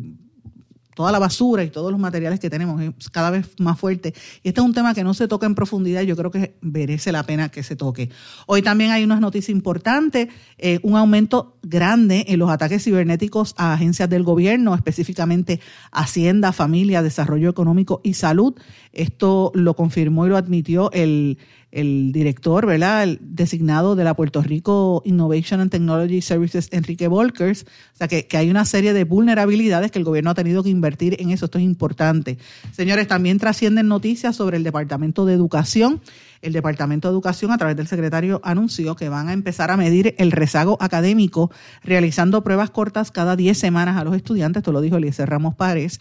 toda 0.95 1.11
la 1.11 1.19
basura 1.19 1.63
y 1.63 1.69
todos 1.69 1.91
los 1.91 1.99
materiales 1.99 2.39
que 2.39 2.49
tenemos 2.49 2.81
es 2.81 3.09
cada 3.09 3.29
vez 3.29 3.47
más 3.59 3.79
fuerte. 3.79 4.13
Y 4.43 4.49
este 4.49 4.61
es 4.61 4.65
un 4.65 4.73
tema 4.73 4.93
que 4.93 5.03
no 5.03 5.13
se 5.13 5.27
toca 5.27 5.45
en 5.45 5.55
profundidad, 5.55 6.01
yo 6.01 6.15
creo 6.15 6.31
que 6.31 6.55
merece 6.61 7.11
la 7.11 7.23
pena 7.23 7.49
que 7.49 7.63
se 7.63 7.75
toque. 7.75 8.09
Hoy 8.47 8.61
también 8.61 8.91
hay 8.91 9.03
unas 9.03 9.21
noticias 9.21 9.49
importantes, 9.49 10.27
eh, 10.57 10.79
un 10.83 10.95
aumento 10.95 11.57
grande 11.63 12.25
en 12.27 12.39
los 12.39 12.49
ataques 12.49 12.83
cibernéticos 12.83 13.53
a 13.57 13.73
agencias 13.73 14.09
del 14.09 14.23
gobierno, 14.23 14.75
específicamente 14.75 15.59
Hacienda, 15.91 16.51
Familia, 16.51 17.01
Desarrollo 17.01 17.49
Económico 17.49 18.01
y 18.03 18.13
Salud. 18.13 18.55
Esto 18.93 19.51
lo 19.55 19.75
confirmó 19.75 20.25
y 20.25 20.29
lo 20.29 20.37
admitió 20.37 20.91
el 20.91 21.37
el 21.71 22.11
director, 22.11 22.65
¿verdad? 22.65 23.03
El 23.03 23.19
designado 23.21 23.95
de 23.95 24.03
la 24.03 24.13
Puerto 24.13 24.41
Rico 24.41 25.01
Innovation 25.05 25.61
and 25.61 25.71
Technology 25.71 26.21
Services, 26.21 26.67
Enrique 26.71 27.07
Volkers. 27.07 27.63
O 27.93 27.97
sea, 27.97 28.07
que, 28.07 28.27
que, 28.27 28.37
hay 28.37 28.49
una 28.49 28.65
serie 28.65 28.93
de 28.93 29.03
vulnerabilidades 29.03 29.91
que 29.91 29.99
el 29.99 30.05
gobierno 30.05 30.31
ha 30.31 30.35
tenido 30.35 30.63
que 30.63 30.69
invertir 30.69 31.17
en 31.19 31.31
eso. 31.31 31.45
Esto 31.45 31.57
es 31.57 31.63
importante. 31.63 32.37
Señores, 32.71 33.07
también 33.07 33.39
trascienden 33.39 33.87
noticias 33.87 34.35
sobre 34.35 34.57
el 34.57 34.63
Departamento 34.63 35.25
de 35.25 35.33
Educación. 35.33 36.01
El 36.41 36.53
Departamento 36.53 37.07
de 37.07 37.13
Educación, 37.13 37.51
a 37.51 37.57
través 37.57 37.77
del 37.77 37.87
secretario, 37.87 38.41
anunció 38.43 38.95
que 38.95 39.09
van 39.09 39.29
a 39.29 39.33
empezar 39.33 39.69
a 39.69 39.77
medir 39.77 40.15
el 40.17 40.31
rezago 40.31 40.77
académico 40.81 41.51
realizando 41.83 42.43
pruebas 42.43 42.71
cortas 42.71 43.11
cada 43.11 43.35
10 43.35 43.57
semanas 43.57 43.97
a 43.97 44.03
los 44.03 44.15
estudiantes. 44.15 44.61
Esto 44.61 44.71
lo 44.71 44.81
dijo 44.81 44.97
Eliezer 44.97 45.29
Ramos 45.29 45.55
Párez 45.55 45.99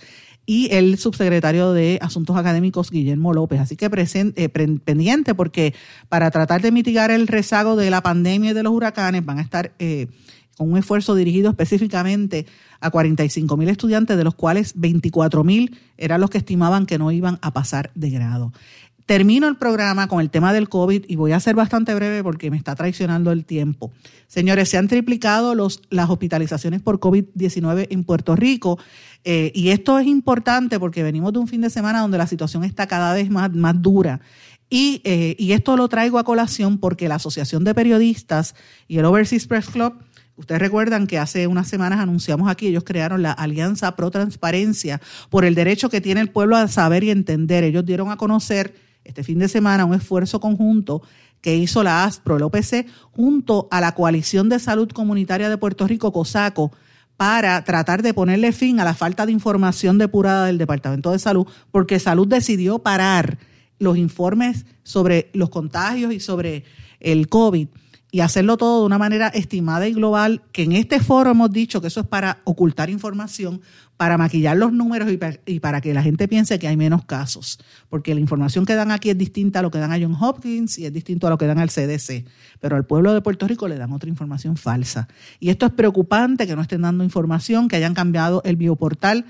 y 0.51 0.69
el 0.73 0.99
subsecretario 0.99 1.73
de 1.73 2.01
Asuntos 2.03 2.37
Académicos, 2.37 2.91
Guillermo 2.91 3.33
López. 3.33 3.61
Así 3.61 3.77
que 3.77 3.89
eh, 3.89 4.49
pendiente 4.49 5.33
porque 5.37 5.75
para 6.09 6.29
tratar 6.33 6.61
de 6.61 6.73
mitigar 6.73 7.13
el 7.13 7.29
rezago 7.29 7.77
de 7.77 7.89
la 7.89 8.03
pandemia 8.03 8.51
y 8.51 8.53
de 8.53 8.65
los 8.65 8.73
huracanes 8.73 9.25
van 9.25 9.39
a 9.39 9.43
estar 9.43 9.73
eh, 9.79 10.09
con 10.57 10.73
un 10.73 10.77
esfuerzo 10.77 11.15
dirigido 11.15 11.51
específicamente 11.51 12.47
a 12.81 12.91
45 12.91 13.57
mil 13.57 13.69
estudiantes, 13.69 14.17
de 14.17 14.25
los 14.25 14.35
cuales 14.35 14.73
24 14.75 15.45
mil 15.45 15.79
eran 15.97 16.21
los 16.21 16.31
que 16.31 16.39
estimaban 16.39 16.85
que 16.85 16.99
no 16.99 17.13
iban 17.13 17.39
a 17.43 17.53
pasar 17.53 17.93
de 17.95 18.11
grado. 18.11 18.53
Termino 19.11 19.49
el 19.49 19.57
programa 19.57 20.07
con 20.07 20.21
el 20.21 20.31
tema 20.31 20.53
del 20.53 20.69
COVID 20.69 21.05
y 21.09 21.17
voy 21.17 21.33
a 21.33 21.41
ser 21.41 21.57
bastante 21.57 21.93
breve 21.95 22.23
porque 22.23 22.49
me 22.49 22.57
está 22.57 22.77
traicionando 22.77 23.33
el 23.33 23.45
tiempo. 23.45 23.91
Señores, 24.29 24.69
se 24.69 24.79
han 24.79 24.87
triplicado 24.87 25.57
los, 25.57 25.83
las 25.91 26.09
hospitalizaciones 26.11 26.81
por 26.81 27.01
COVID-19 27.01 27.89
en 27.91 28.05
Puerto 28.05 28.37
Rico 28.37 28.79
eh, 29.25 29.53
y 29.55 29.71
esto 29.71 29.99
es 29.99 30.07
importante 30.07 30.79
porque 30.79 31.03
venimos 31.03 31.33
de 31.33 31.39
un 31.39 31.49
fin 31.49 31.61
de 31.61 31.71
semana 31.71 32.01
donde 32.01 32.19
la 32.19 32.27
situación 32.27 32.65
está 32.65 32.87
cada 32.87 33.13
vez 33.15 33.31
más, 33.31 33.53
más 33.53 33.81
dura. 33.81 34.21
Y, 34.69 35.01
eh, 35.05 35.35
y 35.39 35.53
esto 35.53 35.77
lo 35.77 35.89
traigo 35.89 36.19
a 36.19 36.25
colación 36.25 36.79
porque 36.79 37.09
la 37.09 37.17
Asociación 37.17 37.65
de 37.65 37.75
Periodistas 37.75 38.55
y 38.87 38.99
el 38.99 39.05
Overseas 39.05 39.47
Press 39.47 39.67
Club 39.67 39.95
Ustedes 40.41 40.63
recuerdan 40.63 41.07
que 41.07 41.19
hace 41.19 41.47
unas 41.47 41.69
semanas 41.69 42.01
anunciamos 42.01 42.49
aquí, 42.49 42.69
ellos 42.69 42.83
crearon 42.83 43.21
la 43.21 43.31
Alianza 43.31 43.95
Pro 43.95 44.11
Transparencia 44.11 44.99
por 45.29 45.45
el 45.45 45.55
derecho 45.55 45.91
que 45.91 46.01
tiene 46.01 46.23
el 46.23 46.31
pueblo 46.31 46.57
a 46.57 46.67
saber 46.67 47.05
y 47.05 47.11
entender. 47.11 47.63
Ellos 47.63 47.85
dieron 47.85 48.11
a 48.11 48.17
conocer 48.17 48.75
este 49.05 49.23
fin 49.23 49.39
de 49.39 49.49
semana 49.49 49.85
un 49.85 49.93
esfuerzo 49.93 50.41
conjunto 50.41 51.03
que 51.43 51.57
hizo 51.57 51.83
la 51.83 52.05
ASPRO, 52.05 52.39
el 52.39 52.45
OPC, 52.45 52.87
junto 53.11 53.69
a 53.71 53.83
la 53.83 53.93
Coalición 53.95 54.49
de 54.49 54.61
Salud 54.61 54.91
Comunitaria 54.91 55.51
de 55.51 55.59
Puerto 55.59 55.87
Rico, 55.87 56.11
COSACO, 56.11 56.73
para 57.21 57.63
tratar 57.65 58.01
de 58.01 58.15
ponerle 58.15 58.51
fin 58.51 58.81
a 58.81 58.85
la 58.87 58.95
falta 58.95 59.27
de 59.27 59.33
información 59.33 59.99
depurada 59.99 60.47
del 60.47 60.57
Departamento 60.57 61.13
de 61.13 61.19
Salud, 61.19 61.47
porque 61.71 61.99
Salud 61.99 62.27
decidió 62.27 62.79
parar 62.79 63.37
los 63.79 63.99
informes 63.99 64.65
sobre 64.85 65.29
los 65.35 65.51
contagios 65.51 66.15
y 66.15 66.21
sobre 66.21 66.65
el 66.99 67.29
COVID 67.29 67.69
y 68.13 68.21
hacerlo 68.21 68.57
todo 68.57 68.81
de 68.81 68.87
una 68.87 68.99
manera 68.99 69.29
estimada 69.29 69.87
y 69.87 69.93
global, 69.93 70.43
que 70.53 70.65
en 70.65 70.73
este 70.73 71.01
foro 71.01 71.31
hemos 71.31 71.51
dicho 71.51 71.81
que 71.81 71.87
eso 71.87 72.01
es 72.01 72.07
para 72.07 72.41
ocultar 72.45 72.91
información, 72.91 73.61
para 73.97 74.17
maquillar 74.19 74.57
los 74.57 74.73
números 74.73 75.13
y 75.13 75.17
para, 75.17 75.39
y 75.47 75.61
para, 75.61 75.81
que 75.81 75.95
la 75.95 76.03
gente 76.03 76.27
piense 76.27 76.59
que 76.59 76.67
hay 76.67 76.77
menos 76.77 77.05
casos, 77.05 77.59
porque 77.89 78.15
la 78.15 78.21
información 78.21 78.65
que 78.65 78.75
dan 78.75 78.91
aquí 78.91 79.11
es 79.11 79.19
distinta 79.19 79.61
a 79.61 79.63
lo 79.63 79.71
que 79.71 79.79
dan 79.79 79.93
a 79.93 79.99
John 80.01 80.17
Hopkins 80.19 80.79
y 80.79 80.87
es 80.87 80.93
distinto 80.93 81.27
a 81.27 81.31
lo 81.31 81.39
que 81.39 81.47
dan 81.47 81.59
al 81.59 81.69
CDC, 81.69 82.25
pero 82.61 82.77
al 82.77 82.87
pueblo 82.87 83.13
de 83.13 83.21
Puerto 83.21 83.47
Rico 83.47 83.69
le 83.69 83.77
dan 83.77 83.93
otra 83.93 84.09
información 84.09 84.57
falsa. 84.57 85.07
Y 85.39 85.51
esto 85.51 85.67
es 85.67 85.73
preocupante 85.73 86.47
que 86.47 86.57
no 86.57 86.63
estén 86.63 86.83
dando 86.83 87.05
información, 87.05 87.69
que 87.69 87.77
hayan 87.77 87.95
cambiado 87.95 88.43
el 88.45 88.57
bioportal. 88.57 89.27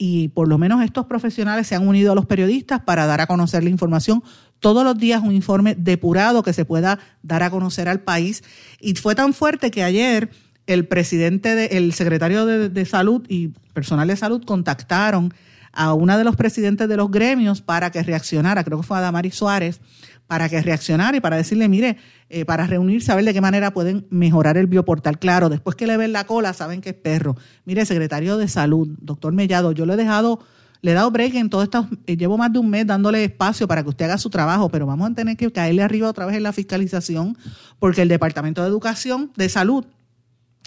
Y 0.00 0.28
por 0.28 0.46
lo 0.46 0.58
menos 0.58 0.82
estos 0.84 1.06
profesionales 1.06 1.66
se 1.66 1.74
han 1.74 1.86
unido 1.86 2.12
a 2.12 2.14
los 2.14 2.24
periodistas 2.24 2.80
para 2.82 3.06
dar 3.06 3.20
a 3.20 3.26
conocer 3.26 3.64
la 3.64 3.70
información 3.70 4.22
todos 4.60 4.84
los 4.84 4.98
días 4.98 5.22
un 5.22 5.32
informe 5.32 5.74
depurado 5.74 6.42
que 6.42 6.52
se 6.52 6.64
pueda 6.64 6.98
dar 7.22 7.42
a 7.42 7.50
conocer 7.50 7.88
al 7.88 8.00
país. 8.00 8.42
Y 8.80 8.94
fue 8.94 9.14
tan 9.14 9.34
fuerte 9.34 9.70
que 9.70 9.82
ayer 9.82 10.30
el 10.66 10.86
presidente, 10.86 11.54
de, 11.54 11.66
el 11.78 11.94
secretario 11.94 12.44
de, 12.46 12.84
salud 12.84 13.24
y 13.28 13.48
personal 13.72 14.06
de 14.06 14.16
salud 14.16 14.44
contactaron 14.44 15.32
a 15.72 15.94
una 15.94 16.18
de 16.18 16.24
los 16.24 16.36
presidentes 16.36 16.88
de 16.88 16.96
los 16.96 17.10
gremios 17.10 17.62
para 17.62 17.90
que 17.90 18.02
reaccionara, 18.02 18.64
creo 18.64 18.80
que 18.80 18.86
fue 18.86 18.98
a 18.98 19.00
Damari 19.00 19.30
Suárez, 19.30 19.80
para 20.26 20.48
que 20.50 20.60
reaccionara 20.60 21.16
y 21.16 21.20
para 21.20 21.36
decirle, 21.36 21.68
mire, 21.68 21.96
eh, 22.28 22.44
para 22.44 22.66
reunirse 22.66 23.10
a 23.10 23.14
ver 23.14 23.24
de 23.24 23.32
qué 23.32 23.40
manera 23.40 23.72
pueden 23.72 24.06
mejorar 24.10 24.58
el 24.58 24.66
bioportal. 24.66 25.18
Claro, 25.18 25.48
después 25.48 25.74
que 25.74 25.86
le 25.86 25.96
ven 25.96 26.12
la 26.12 26.24
cola, 26.24 26.52
saben 26.52 26.82
que 26.82 26.90
es 26.90 26.94
perro. 26.94 27.34
Mire, 27.64 27.86
secretario 27.86 28.36
de 28.36 28.46
salud, 28.46 28.88
doctor 29.00 29.32
Mellado, 29.32 29.72
yo 29.72 29.86
le 29.86 29.94
he 29.94 29.96
dejado, 29.96 30.40
le 30.80 30.92
he 30.92 30.94
dado 30.94 31.10
break 31.10 31.34
en 31.34 31.50
todo 31.50 31.62
esto, 31.62 31.88
eh, 32.06 32.16
llevo 32.16 32.38
más 32.38 32.52
de 32.52 32.58
un 32.58 32.70
mes 32.70 32.86
dándole 32.86 33.24
espacio 33.24 33.66
para 33.66 33.82
que 33.82 33.88
usted 33.88 34.04
haga 34.04 34.18
su 34.18 34.30
trabajo, 34.30 34.68
pero 34.68 34.86
vamos 34.86 35.10
a 35.10 35.14
tener 35.14 35.36
que 35.36 35.50
caerle 35.50 35.82
arriba 35.82 36.08
otra 36.08 36.26
vez 36.26 36.36
en 36.36 36.42
la 36.42 36.52
fiscalización, 36.52 37.36
porque 37.78 38.02
el 38.02 38.08
Departamento 38.08 38.62
de 38.62 38.68
Educación, 38.68 39.32
de 39.36 39.48
Salud, 39.48 39.84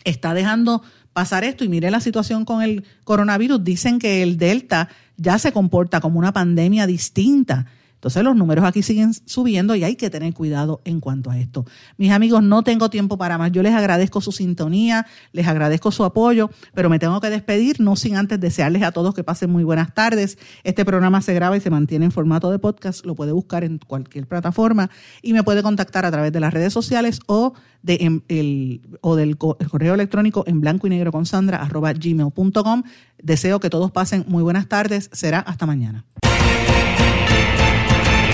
está 0.03 0.33
dejando 0.33 0.81
pasar 1.13 1.43
esto 1.43 1.63
y 1.63 1.69
mire 1.69 1.91
la 1.91 1.99
situación 1.99 2.45
con 2.45 2.61
el 2.61 2.83
coronavirus. 3.03 3.63
Dicen 3.63 3.99
que 3.99 4.23
el 4.23 4.37
Delta 4.37 4.89
ya 5.17 5.37
se 5.39 5.51
comporta 5.51 6.01
como 6.01 6.19
una 6.19 6.33
pandemia 6.33 6.87
distinta. 6.87 7.67
Entonces 8.01 8.23
los 8.23 8.35
números 8.35 8.65
aquí 8.65 8.81
siguen 8.81 9.13
subiendo 9.13 9.75
y 9.75 9.83
hay 9.83 9.95
que 9.95 10.09
tener 10.09 10.33
cuidado 10.33 10.81
en 10.85 10.99
cuanto 10.99 11.29
a 11.29 11.37
esto. 11.37 11.65
Mis 11.97 12.11
amigos, 12.11 12.41
no 12.41 12.63
tengo 12.63 12.89
tiempo 12.89 13.15
para 13.15 13.37
más. 13.37 13.51
Yo 13.51 13.61
les 13.61 13.75
agradezco 13.75 14.21
su 14.21 14.31
sintonía, 14.31 15.05
les 15.33 15.47
agradezco 15.47 15.91
su 15.91 16.03
apoyo, 16.03 16.49
pero 16.73 16.89
me 16.89 16.97
tengo 16.97 17.21
que 17.21 17.29
despedir, 17.29 17.79
no 17.79 17.95
sin 17.95 18.15
antes 18.15 18.39
desearles 18.39 18.81
a 18.81 18.91
todos 18.91 19.13
que 19.13 19.23
pasen 19.23 19.51
muy 19.51 19.63
buenas 19.63 19.93
tardes. 19.93 20.39
Este 20.63 20.83
programa 20.83 21.21
se 21.21 21.35
graba 21.35 21.55
y 21.57 21.61
se 21.61 21.69
mantiene 21.69 22.05
en 22.05 22.11
formato 22.11 22.49
de 22.49 22.57
podcast, 22.57 23.05
lo 23.05 23.13
puede 23.13 23.33
buscar 23.33 23.63
en 23.63 23.77
cualquier 23.77 24.25
plataforma 24.25 24.89
y 25.21 25.33
me 25.33 25.43
puede 25.43 25.61
contactar 25.61 26.03
a 26.03 26.09
través 26.09 26.31
de 26.31 26.39
las 26.39 26.51
redes 26.55 26.73
sociales 26.73 27.19
o, 27.27 27.53
de, 27.83 27.97
em, 28.01 28.21
el, 28.29 28.81
o 29.01 29.15
del 29.15 29.37
co- 29.37 29.57
el 29.59 29.69
correo 29.69 29.93
electrónico 29.93 30.43
en 30.47 30.59
blanco 30.59 30.87
y 30.87 30.89
negro 30.89 31.11
con 31.11 31.27
sandra 31.27 31.57
arroba 31.61 31.93
gmail.com. 31.93 32.81
Deseo 33.21 33.59
que 33.59 33.69
todos 33.69 33.91
pasen 33.91 34.25
muy 34.27 34.41
buenas 34.41 34.67
tardes. 34.67 35.09
Será 35.13 35.39
hasta 35.39 35.67
mañana. 35.67 36.03